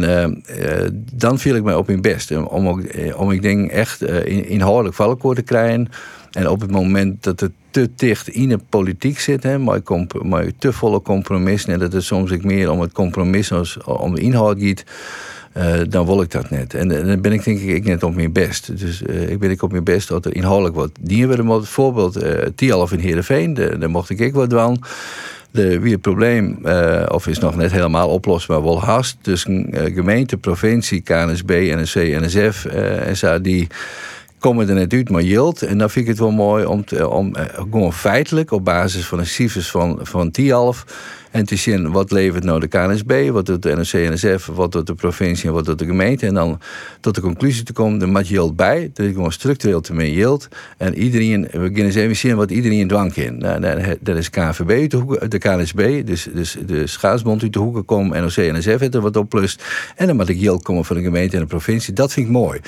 dan 1.13 1.39
viel 1.39 1.55
ik 1.55 1.63
mij 1.63 1.75
op 1.75 1.89
in 1.89 2.01
best. 2.01 2.31
Om, 2.31 2.67
ook, 2.67 2.81
om 3.15 3.31
ik 3.31 3.41
denk 3.41 3.71
echt 3.71 4.01
in- 4.01 4.47
inhoudelijk 4.47 4.95
valkoor 4.95 5.35
te 5.35 5.41
krijgen. 5.41 5.87
En 6.33 6.49
op 6.49 6.61
het 6.61 6.71
moment 6.71 7.23
dat 7.23 7.39
het 7.39 7.51
te 7.69 7.89
dicht 7.95 8.27
in 8.27 8.49
de 8.49 8.59
politiek 8.69 9.19
zit, 9.19 9.43
hè, 9.43 9.57
maar, 9.57 9.81
maar 10.21 10.45
te 10.57 10.73
volle 10.73 11.01
compromissen, 11.01 11.73
en 11.73 11.79
dat 11.79 11.93
het 11.93 12.03
soms 12.03 12.31
ik 12.31 12.43
meer 12.43 12.71
om 12.71 12.81
het 12.81 12.91
compromis 12.91 13.51
als 13.51 13.77
om 13.83 14.15
de 14.15 14.21
inhoud 14.21 14.57
gaat, 14.59 14.83
eh, 15.53 15.73
dan 15.89 16.05
wil 16.05 16.21
ik 16.21 16.31
dat 16.31 16.49
net. 16.49 16.73
En 16.73 16.87
dan 16.87 17.21
ben 17.21 17.31
ik 17.31 17.43
denk 17.43 17.59
ik, 17.59 17.69
ik 17.69 17.85
net 17.85 18.03
op 18.03 18.15
mijn 18.15 18.31
best. 18.31 18.79
Dus 18.79 19.03
eh, 19.03 19.29
ik 19.29 19.39
ben 19.39 19.51
ik 19.51 19.61
op 19.61 19.71
mijn 19.71 19.83
best 19.83 20.07
dat 20.07 20.25
er 20.25 20.35
inhoudelijk 20.35 20.75
wat 20.75 20.91
dienen 20.99 21.29
we. 21.29 21.43
Bijvoorbeeld 21.43 22.15
eh 22.15 22.47
Tialf 22.55 22.91
in 22.91 22.99
Heerenveen, 22.99 23.53
daar 23.53 23.89
mocht 23.89 24.09
ik 24.09 24.19
ik 24.19 24.33
wat 24.33 24.49
doen. 24.49 24.83
De, 25.51 25.79
wie 25.79 25.91
het 25.91 26.01
probleem, 26.01 26.65
of 27.07 27.27
is 27.27 27.39
nog 27.39 27.55
net 27.55 27.71
helemaal 27.71 28.09
oplosbaar, 28.09 28.63
wel 28.63 28.81
haast. 28.81 29.17
eh, 29.23 29.93
gemeente, 29.93 30.37
provincie, 30.37 31.01
KNSB, 31.01 31.49
NSC, 31.49 31.95
NSF 31.95 32.67
zo, 33.13 33.41
die 33.41 33.67
komen 34.43 34.69
er 34.69 34.75
net 34.75 34.93
uit, 34.93 35.09
maar 35.09 35.21
yield. 35.21 35.61
En 35.61 35.77
dan 35.77 35.89
vind 35.89 36.05
ik 36.05 36.11
het 36.11 36.19
wel 36.19 36.31
mooi 36.31 36.65
om, 36.65 36.85
te, 36.85 37.09
om 37.09 37.35
eh, 37.35 37.45
gewoon 37.55 37.93
feitelijk 37.93 38.51
op 38.51 38.65
basis 38.65 39.05
van 39.05 39.19
een 39.19 39.25
cijfers 39.25 39.71
van, 39.71 39.99
van 40.01 40.31
Tialf 40.31 40.85
en 41.33 41.45
te 41.45 41.55
zien 41.55 41.91
wat 41.91 42.11
levert 42.11 42.43
nou 42.43 42.59
de 42.59 42.67
KNSB, 42.67 43.29
wat 43.31 43.45
doet 43.45 43.61
de 43.61 43.75
NOC 43.75 43.91
NSF, 43.91 44.45
wat 44.45 44.71
doet 44.71 44.87
de 44.87 44.93
provincie 44.93 45.47
en 45.47 45.53
wat 45.53 45.65
doet 45.65 45.79
de 45.79 45.85
gemeente. 45.85 46.25
En 46.25 46.33
dan 46.33 46.59
tot 46.99 47.15
de 47.15 47.21
conclusie 47.21 47.63
te 47.63 47.73
komen, 47.73 48.01
er 48.01 48.07
moet 48.07 48.27
yield 48.27 48.55
bij. 48.55 48.91
Dat 48.93 49.05
is 49.05 49.13
gewoon 49.13 49.31
structureel 49.31 49.81
te 49.81 49.93
meer 49.93 50.09
yield. 50.09 50.47
En 50.77 50.95
iedereen, 50.95 51.41
we 51.51 51.71
gaan 51.73 51.85
eens 51.85 51.95
even 51.95 52.15
zien 52.15 52.35
wat 52.35 52.51
iedereen 52.51 52.87
dwang 52.87 53.15
in. 53.15 53.37
Nou, 53.37 53.61
dat 54.01 54.17
is 54.17 54.29
uit 54.31 55.31
de, 55.31 55.37
KNSB, 55.37 56.05
dus, 56.05 56.27
dus 56.33 56.57
de 56.65 56.87
schaatsbond 56.87 57.41
uit 57.41 57.53
de 57.53 57.59
hoeken 57.59 57.85
komen, 57.85 58.21
NOC 58.21 58.35
NSF 58.35 58.79
heeft 58.79 58.95
er 58.95 59.01
wat 59.01 59.15
op 59.15 59.29
plus. 59.29 59.59
En 59.95 60.07
dan 60.07 60.15
moet 60.15 60.29
ik 60.29 60.37
yield 60.37 60.63
komen 60.63 60.85
van 60.85 60.95
de 60.95 61.01
gemeente 61.01 61.35
en 61.35 61.41
de 61.41 61.47
provincie. 61.47 61.93
Dat 61.93 62.13
vind 62.13 62.25
ik 62.25 62.31
mooi. 62.31 62.59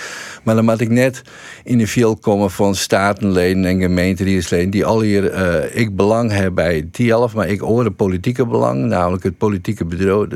Maar 0.43 0.55
dan 0.55 0.65
moet 0.65 0.81
ik 0.81 0.89
net 0.89 1.21
in 1.63 1.77
de 1.77 1.87
field 1.87 2.19
komen 2.19 2.51
van 2.51 2.75
statenleden 2.75 3.65
en 3.65 3.81
gemeenteleden 3.81 4.69
die 4.69 4.85
al 4.85 5.01
hier 5.01 5.31
eh, 5.31 5.81
ik 5.81 5.95
belang 5.95 6.31
hebben 6.31 6.53
bij 6.53 6.87
Tialf, 6.91 7.33
maar 7.33 7.47
ik 7.47 7.59
hoor 7.59 7.85
een 7.85 7.95
politieke 7.95 8.53
namelijk 8.59 9.23
het 9.23 9.37
politieke 9.37 9.85
bedrijf. 9.85 10.27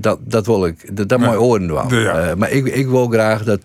Dat, 0.00 0.18
dat, 0.24 0.46
wil 0.46 0.66
ik, 0.66 0.96
dat, 0.96 1.08
dat 1.08 1.18
moet 1.18 1.30
je 1.30 1.40
oren 1.40 1.66
doen. 1.66 1.88
Ja. 2.00 2.20
Eh, 2.20 2.34
maar 2.36 2.50
ik, 2.50 2.66
ik 2.66 2.86
wil 2.88 3.06
graag 3.08 3.44
dat 3.44 3.60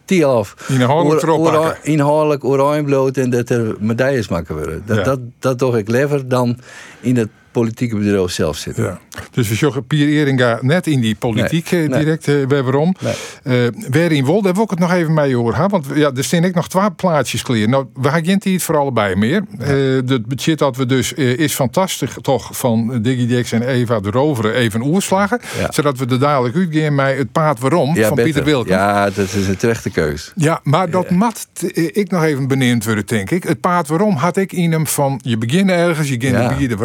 Inhoudelijk 0.68 1.28
ora- 1.28 1.60
pakken. 1.60 1.92
inhoudelijk 1.92 2.44
oranje 2.44 2.84
bloot 2.84 3.18
en 3.18 3.30
dat 3.30 3.50
er 3.50 3.76
medailles 3.80 4.28
maken 4.28 4.56
worden. 4.56 4.82
Dat, 4.86 4.98
Ja. 4.98 5.04
dat, 5.04 5.20
dat 5.40 5.60
doe 5.60 5.78
ik 5.78 5.90
liever 5.90 6.28
dan 6.28 6.58
in 7.00 7.18
het 7.18 7.30
politieke 7.52 7.96
bedrijf 7.96 8.32
zelf 8.32 8.58
zitten. 8.58 8.84
Ja. 8.84 9.00
Dus 9.32 9.50
we 9.50 9.56
zoeken 9.56 9.86
Pier 9.88 10.08
Eringa 10.08 10.60
net 10.62 10.88
in 10.88 11.02
die 11.02 11.16
politiek 11.16 11.72
Nee, 11.72 11.84
eh, 11.84 11.90
nee. 11.90 12.00
direct 12.04 12.52
waarom. 12.52 12.96
Nee. 13.00 13.14
Eh 13.44 13.68
waar 13.90 14.12
in 14.12 14.26
Wolde, 14.26 14.44
daar 14.44 14.54
wil 14.54 14.64
ik 14.64 14.70
het 14.70 14.80
nog 14.80 14.92
even 14.92 15.14
mee 15.14 15.36
horen. 15.36 15.60
hè? 15.62 15.68
Want 15.68 15.86
ja, 15.96 16.12
er 16.16 16.24
staan 16.24 16.44
ik 16.44 16.56
nog 16.56 16.70
twee 16.70 16.92
plaatjes 16.92 17.42
klaar. 17.42 17.70
Nou, 17.70 17.86
we 17.94 18.10
gaan 18.10 18.26
geen 18.26 18.40
tijd 18.40 18.64
voor 18.64 18.78
allebei 18.78 19.16
meer. 19.16 19.44
Eh 19.60 19.68
het 20.10 20.26
budget 20.26 20.60
dat 20.60 20.76
we 20.78 20.86
dus 20.86 21.14
eh, 21.14 21.38
is 21.38 21.54
fantastisch 21.54 22.12
toch 22.22 22.50
van 22.58 23.02
Digidex 23.02 23.52
en 23.52 23.62
Eva 23.62 24.00
de 24.00 24.10
Roveren 24.12 24.54
even 24.54 24.82
oerslagen. 24.82 25.40
Ja. 25.60 25.72
Zodat 25.72 25.98
we 25.98 26.06
er 26.06 26.20
dadelijk 26.20 26.56
uitgaan 26.56 26.96
met 26.96 27.18
het 27.18 27.32
paard 27.32 27.60
waarom 27.60 27.96
van 27.96 28.10
beter. 28.10 28.24
Pieter 28.24 28.44
Wilkens. 28.44 28.76
Ja, 28.76 29.10
dat 29.10 29.34
is 29.34 29.48
een 29.48 29.58
terechte 29.58 29.90
keus. 29.90 30.32
Ja, 30.36 30.60
maar 30.64 30.90
dat 30.90 31.10
mat 31.10 31.48
eh, 31.74 31.90
ik 31.92 32.12
nog 32.12 32.24
even 32.24 32.48
benieuwd 32.48 32.86
worden, 32.86 33.06
denk 33.06 33.32
ik. 33.32 33.44
Het 33.44 33.60
paard 33.60 33.88
waarom 33.88 34.16
had 34.16 34.38
ik 34.38 34.52
in 34.54 34.72
hem 34.72 34.88
van 34.88 35.20
je 35.24 35.38
begint 35.38 35.70
ergens, 35.70 36.10
je 36.10 36.18
begint 36.18 36.50
de 36.50 36.56
bier 36.58 36.78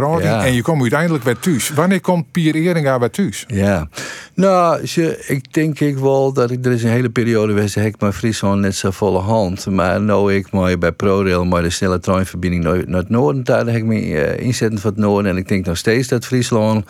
je 0.54 0.62
komt 0.62 0.80
uiteindelijk 0.80 1.24
bij 1.24 1.34
thuis. 1.34 1.70
Wanneer 1.70 2.00
komt 2.00 2.30
Pier 2.30 2.54
Eringa 2.54 2.98
bij 2.98 3.08
thuis? 3.08 3.44
Ja, 3.46 3.88
nou, 4.34 4.82
ik 5.26 5.52
denk 5.52 5.80
ik 5.80 5.98
wel 5.98 6.32
dat 6.32 6.50
ik, 6.50 6.64
er 6.64 6.72
is 6.72 6.82
een 6.82 6.90
hele 6.90 7.10
periode 7.10 7.54
heb 7.60 7.84
ik 7.86 8.00
mijn 8.00 8.12
Friesland 8.12 8.60
net 8.60 8.74
zo 8.74 8.90
volle 8.90 9.18
hand. 9.18 9.66
Maar 9.66 10.00
nu 10.00 10.32
ik 10.32 10.50
maar 10.50 10.78
bij 10.78 10.92
ProRail, 10.92 11.44
maar 11.44 11.62
de 11.62 11.70
snelle 11.70 12.00
treinverbinding 12.00 12.64
naar, 12.64 12.82
naar 12.86 13.00
het 13.00 13.08
noorden, 13.08 13.44
daar 13.44 13.66
heb 13.66 13.76
ik 13.76 13.84
me 13.84 13.96
eh, 13.96 14.46
inzetten 14.46 14.78
van 14.78 14.90
het 14.90 15.00
noorden. 15.00 15.30
En 15.30 15.36
ik 15.36 15.48
denk 15.48 15.66
nog 15.66 15.76
steeds 15.76 16.08
dat 16.08 16.26
Friesland 16.26 16.84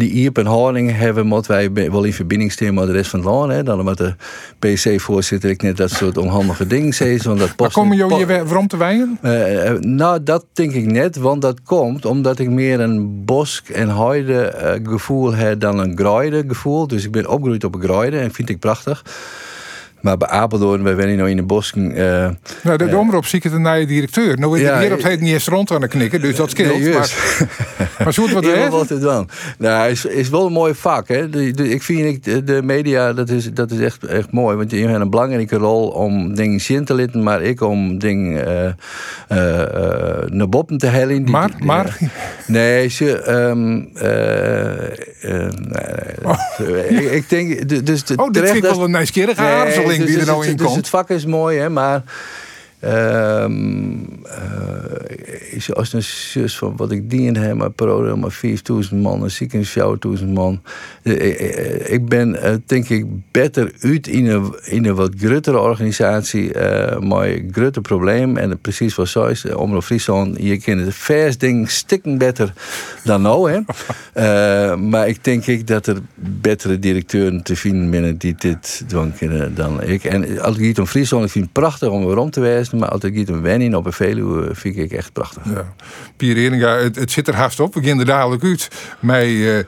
die 0.00 0.10
Ierp 0.10 0.38
en 0.38 0.46
Honing 0.46 0.96
hebben, 0.96 1.26
moeten 1.26 1.50
wij 1.52 1.72
wel 1.72 2.04
in 2.04 2.12
verbinding 2.12 2.52
staan 2.52 2.74
met 2.74 2.86
de 2.86 2.92
rest 2.92 3.10
van 3.10 3.20
het 3.20 3.28
land. 3.28 3.52
Hè. 3.52 3.62
Dan 3.62 3.84
met 3.84 3.96
de 3.98 4.14
PC-voorzitter 4.58 5.50
ik 5.50 5.62
net 5.62 5.76
dat 5.76 5.90
soort 5.90 6.16
onhandige 6.16 6.66
dingen. 6.66 6.94
Want 7.24 7.38
dat 7.38 7.52
Maar 7.56 7.72
komen 7.72 7.96
jullie 7.96 8.16
hier 8.16 8.26
waarom 8.26 8.66
te 8.68 8.76
wijnen? 8.76 9.18
eh, 9.22 9.68
eh, 9.68 9.78
nou, 9.80 10.22
dat 10.22 10.44
denk 10.52 10.72
ik 10.72 10.86
net, 10.86 11.16
want 11.16 11.42
dat 11.42 11.62
komt 11.62 12.04
omdat 12.04 12.38
ik 12.38 12.50
meer 12.50 12.80
een 12.80 13.24
bosk- 13.24 13.68
en 13.68 13.88
heide 13.96 14.42
eh, 14.42 14.80
gevoel 14.82 15.34
heb 15.34 15.60
dan 15.60 15.78
een 15.78 15.96
graaide 15.98 16.44
gevoel. 16.46 16.86
Dus 16.86 17.04
ik 17.04 17.10
ben 17.10 17.28
opgegroeid 17.28 17.64
op 17.64 17.74
een 17.74 17.82
graaide 17.82 18.18
en 18.18 18.32
vind 18.32 18.48
ik 18.48 18.58
prachtig. 18.58 19.02
Maar 20.00 20.16
bij 20.16 20.28
Apeldoorn, 20.28 20.82
wij 20.82 20.94
zijn 20.94 21.16
nou 21.16 21.30
in 21.30 21.36
de 21.36 21.42
bosken. 21.42 21.92
eh, 21.96 22.28
Nou, 22.62 22.76
de, 22.78 22.88
de 22.88 22.96
omroep 22.96 23.26
zie 23.26 23.38
ik 23.38 23.44
het 23.44 23.52
een 23.52 23.62
nieuwe 23.62 23.84
directeur. 23.86 24.38
Nou 24.38 24.56
is 24.58 24.62
Ja, 24.62 24.72
hij 24.72 24.82
hier 24.82 24.92
op 24.92 24.96
ik- 24.98 25.02
het 25.02 25.12
heet 25.12 25.20
niet 25.20 25.32
eens 25.32 25.46
rond 25.46 25.70
aan 25.70 25.82
het 25.82 25.90
knikken, 25.90 26.20
dus 26.20 26.36
dat 26.36 26.50
scheelt. 26.50 26.80
Nee, 26.80 26.92
maar, 26.92 27.12
maar 28.04 28.12
zo 28.12 28.22
het 28.22 28.32
wat 28.32 28.44
er 28.44 28.70
wat 28.70 28.88
het 28.88 29.00
dan? 29.00 29.28
Nou, 29.58 29.90
is, 29.90 30.04
is 30.04 30.28
wel 30.28 30.46
een 30.46 30.52
mooi 30.52 30.74
vak. 30.74 31.08
Hè? 31.08 31.28
De, 31.30 31.50
de- 31.50 31.68
ik 31.68 31.82
vind 31.82 32.00
ik, 32.06 32.24
de, 32.24 32.44
de 32.44 32.62
media, 32.62 33.12
dat 33.12 33.28
is, 33.28 33.52
dat 33.52 33.70
is 33.70 33.78
echt, 33.80 34.04
echt 34.04 34.32
mooi. 34.32 34.56
Want 34.56 34.70
je 34.70 34.86
hebt 34.86 35.00
een 35.00 35.10
belangrijke 35.10 35.56
rol 35.56 35.88
om 35.88 36.34
dingen 36.34 36.60
zin 36.60 36.84
te 36.84 36.94
litten, 36.94 37.22
maar 37.22 37.42
ik 37.42 37.60
om 37.60 37.98
dingen 37.98 38.46
eh, 38.46 38.66
eh, 39.28 39.60
eh, 39.62 40.28
naar 40.30 40.48
boven 40.48 40.78
te 40.78 40.86
hellen. 40.86 41.08
Die- 41.24 41.30
Maar, 41.30 41.50
maar? 41.58 41.98
Nee, 42.46 42.88
ze... 42.88 43.18
ehm, 43.22 43.80
eh, 43.94 44.82
eh, 45.22 45.48
nee, 46.58 46.84
ik, 46.88 47.10
ik 47.12 47.28
denk... 47.28 47.68
de- 47.68 47.82
Dus 47.82 48.04
de- 48.04 48.16
Oh, 48.16 48.30
dit 48.30 48.50
vind 48.50 48.64
ik 48.64 48.70
wel 48.70 48.84
een 48.84 48.90
nieuwsgierige 48.90 49.40
Nee, 49.42 49.50
dus- 49.98 50.06
die 50.06 50.14
er 50.14 50.20
dus 50.20 50.28
nou 50.28 50.46
in 50.46 50.56
dus 50.56 50.74
het 50.74 50.88
vak 50.88 51.10
is 51.10 51.24
mooi, 51.24 51.58
hè, 51.58 51.68
maar... 51.68 52.02
ehm 52.80 53.52
eh, 54.24 55.52
is- 55.52 55.74
als 55.74 55.92
een 55.92 56.02
zus 56.02 56.58
van 56.58 56.76
wat 56.76 56.90
ik 56.92 57.10
dien 57.10 57.36
heb, 57.36 57.54
maar 57.54 57.70
pro 57.70 58.16
maar 58.16 58.30
4000 58.30 59.02
man, 59.02 59.22
een 59.22 59.30
ziekenhuis 59.30 59.70
4000 59.70 60.34
man. 60.34 60.62
Eh, 61.02 61.40
eh, 61.40 61.92
Ik 61.92 62.08
ben 62.08 62.62
denk 62.66 62.88
ik 62.88 63.04
beter 63.30 63.72
uit 63.80 64.06
in 64.06 64.26
een, 64.26 64.54
in 64.64 64.84
een 64.86 64.94
wat 64.94 65.10
gruttere 65.18 65.58
organisatie, 65.58 66.52
eh 66.52 66.98
maar 66.98 67.28
probleem. 67.82 68.36
En 68.36 68.60
precies 68.60 68.94
wat 68.94 69.08
zo 69.08 69.24
is, 69.26 69.44
Omroep 69.54 69.82
Friesland, 69.82 70.36
je 70.40 70.58
kent 70.60 70.80
het 70.84 70.94
vers 70.94 71.38
ding 71.38 71.70
stikken 71.70 72.18
beter 72.18 72.52
dan 73.04 73.22
nou. 73.22 73.50
Hè. 73.50 73.60
Maar 74.76 75.08
ik 75.08 75.24
denk 75.24 75.46
ik 75.46 75.66
dat 75.66 75.86
er 75.86 75.96
betere 76.14 76.78
directeuren 76.78 77.42
te 77.42 77.56
vinden 77.56 77.90
binnen 77.90 78.16
die 78.16 78.34
dit 78.38 78.84
doen 78.86 79.12
kunnen 79.18 79.54
dan 79.54 79.82
ik. 79.82 80.04
En 80.04 80.40
als 80.40 80.56
het 80.56 80.66
gaat 80.66 80.78
om 80.78 80.86
Friesland, 80.86 81.24
ik 81.24 81.30
vind 81.30 81.44
het 81.44 81.52
prachtig 81.52 81.88
om 81.88 82.06
weer 82.06 82.16
om 82.16 82.30
te 82.30 82.40
wijzen. 82.40 82.69
Maar 82.72 82.90
het 82.90 83.10
gaat 83.14 83.30
om 83.30 83.42
Wenning 83.42 83.74
op 83.74 83.86
een 83.86 83.92
Veluwe, 83.92 84.54
vind 84.54 84.76
ik 84.76 84.92
echt 84.92 85.12
prachtig. 85.12 85.42
Ja. 85.44 85.74
Pier 86.16 86.36
Eringa, 86.36 86.76
het, 86.76 86.96
het 86.96 87.10
zit 87.10 87.28
er 87.28 87.34
haast 87.34 87.60
op. 87.60 87.74
We 87.74 87.80
er 87.98 88.04
dadelijk 88.04 88.42
uit 88.42 88.68
met 89.00 89.22
eh, 89.22 89.58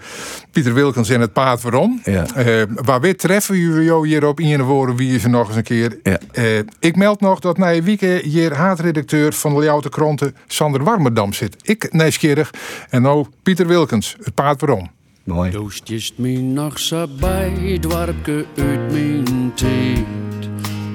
Pieter 0.50 0.74
Wilkens 0.74 1.08
en 1.08 1.20
het 1.20 1.32
paard 1.32 1.62
waarom. 1.62 2.00
Ja. 2.04 2.26
Eh, 2.34 2.62
waar 2.74 3.00
weer 3.00 3.16
treffen 3.16 3.56
jullie 3.56 3.84
jou 3.84 4.08
hier 4.08 4.26
op 4.26 4.40
in 4.40 4.62
woorden 4.62 4.96
wie 4.96 5.14
is 5.14 5.24
er 5.24 5.30
nog 5.30 5.46
eens 5.48 5.56
een 5.56 5.62
keer. 5.62 5.98
Ja. 6.02 6.18
Eh, 6.32 6.58
ik 6.78 6.96
meld 6.96 7.20
nog 7.20 7.40
dat 7.40 7.58
na 7.58 7.72
een 7.72 7.84
week 7.84 8.00
hier 8.00 8.54
haatredacteur 8.54 9.32
van 9.32 9.54
de 9.54 9.60
Ljouwte 9.60 9.88
Kranten 9.88 10.36
Sander 10.46 10.84
Warmerdam 10.84 11.32
zit. 11.32 11.56
Ik 11.62 11.92
nieuwsgierig. 11.92 12.50
En 12.90 13.02
nou 13.02 13.26
Pieter 13.42 13.66
Wilkens, 13.66 14.16
het 14.22 14.34
paard 14.34 14.60
waarom. 14.60 14.90
Mooi. 15.24 15.50
Doostjes 15.50 16.12
me 16.16 16.38
nog 16.38 16.78
zo 16.78 17.06
bij, 17.20 17.78
dwarke 17.80 18.46
uit 18.56 18.92
mijn 18.92 19.52
tijd. 19.54 20.21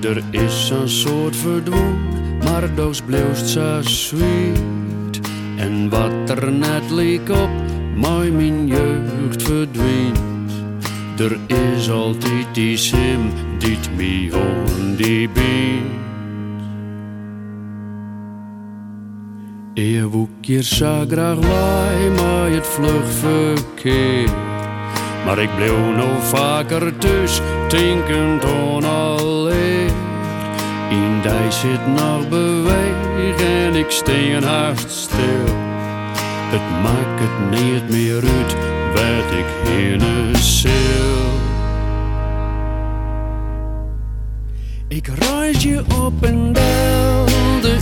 Er 0.02 0.24
is 0.32 0.70
een 0.70 0.90
soort 0.90 1.36
verdwoen, 1.36 1.96
maar 2.44 2.76
doos 2.76 3.02
bleefst 3.02 3.48
zo 3.48 3.82
sweet. 3.82 5.20
En 5.56 5.90
wat 5.90 6.30
er 6.30 6.52
net 6.52 6.92
leek 6.92 7.30
op, 7.30 7.50
mooi 7.96 8.32
mijn 8.32 8.68
jeugd 8.68 9.44
verdwijnt. 9.44 10.52
Er 11.18 11.38
is 11.48 11.90
altijd 11.90 12.46
die 12.54 12.78
sim, 12.78 13.32
die 13.58 13.78
me 13.98 14.30
hoorn 14.32 14.96
die 14.96 15.30
biedt. 15.30 15.96
Je 19.74 20.08
woekje 20.08 20.64
zo 20.64 21.06
graag 21.08 21.38
wij, 21.38 22.10
maar 22.10 22.50
het 22.50 22.68
vlug 22.68 23.12
verkeerd. 23.12 24.32
Maar 25.26 25.40
ik 25.40 25.56
bleef 25.56 25.96
nog 25.96 26.24
vaker 26.24 26.98
thuis, 26.98 27.42
denkend 27.68 28.44
aan 28.44 28.84
alleen. 28.84 29.47
In 30.90 31.22
die 31.22 31.52
zit 31.52 31.88
nog 31.88 32.30
beweeg 32.30 33.42
en 33.42 33.76
ik 33.76 33.92
steen 33.92 34.44
hard 34.44 34.92
stil. 34.92 35.56
Het 36.50 36.62
maakt 36.84 37.20
het 37.20 37.62
niet 37.62 37.90
meer 37.90 38.24
uit 38.38 38.56
wat 38.94 39.32
ik 39.38 39.70
in 39.78 40.02
een. 40.02 40.28
Ik 44.98 45.08
ruis 45.08 45.64
je 45.64 45.84
op 46.04 46.24
en 46.24 46.54
bel, 46.54 47.26
de 47.62 47.78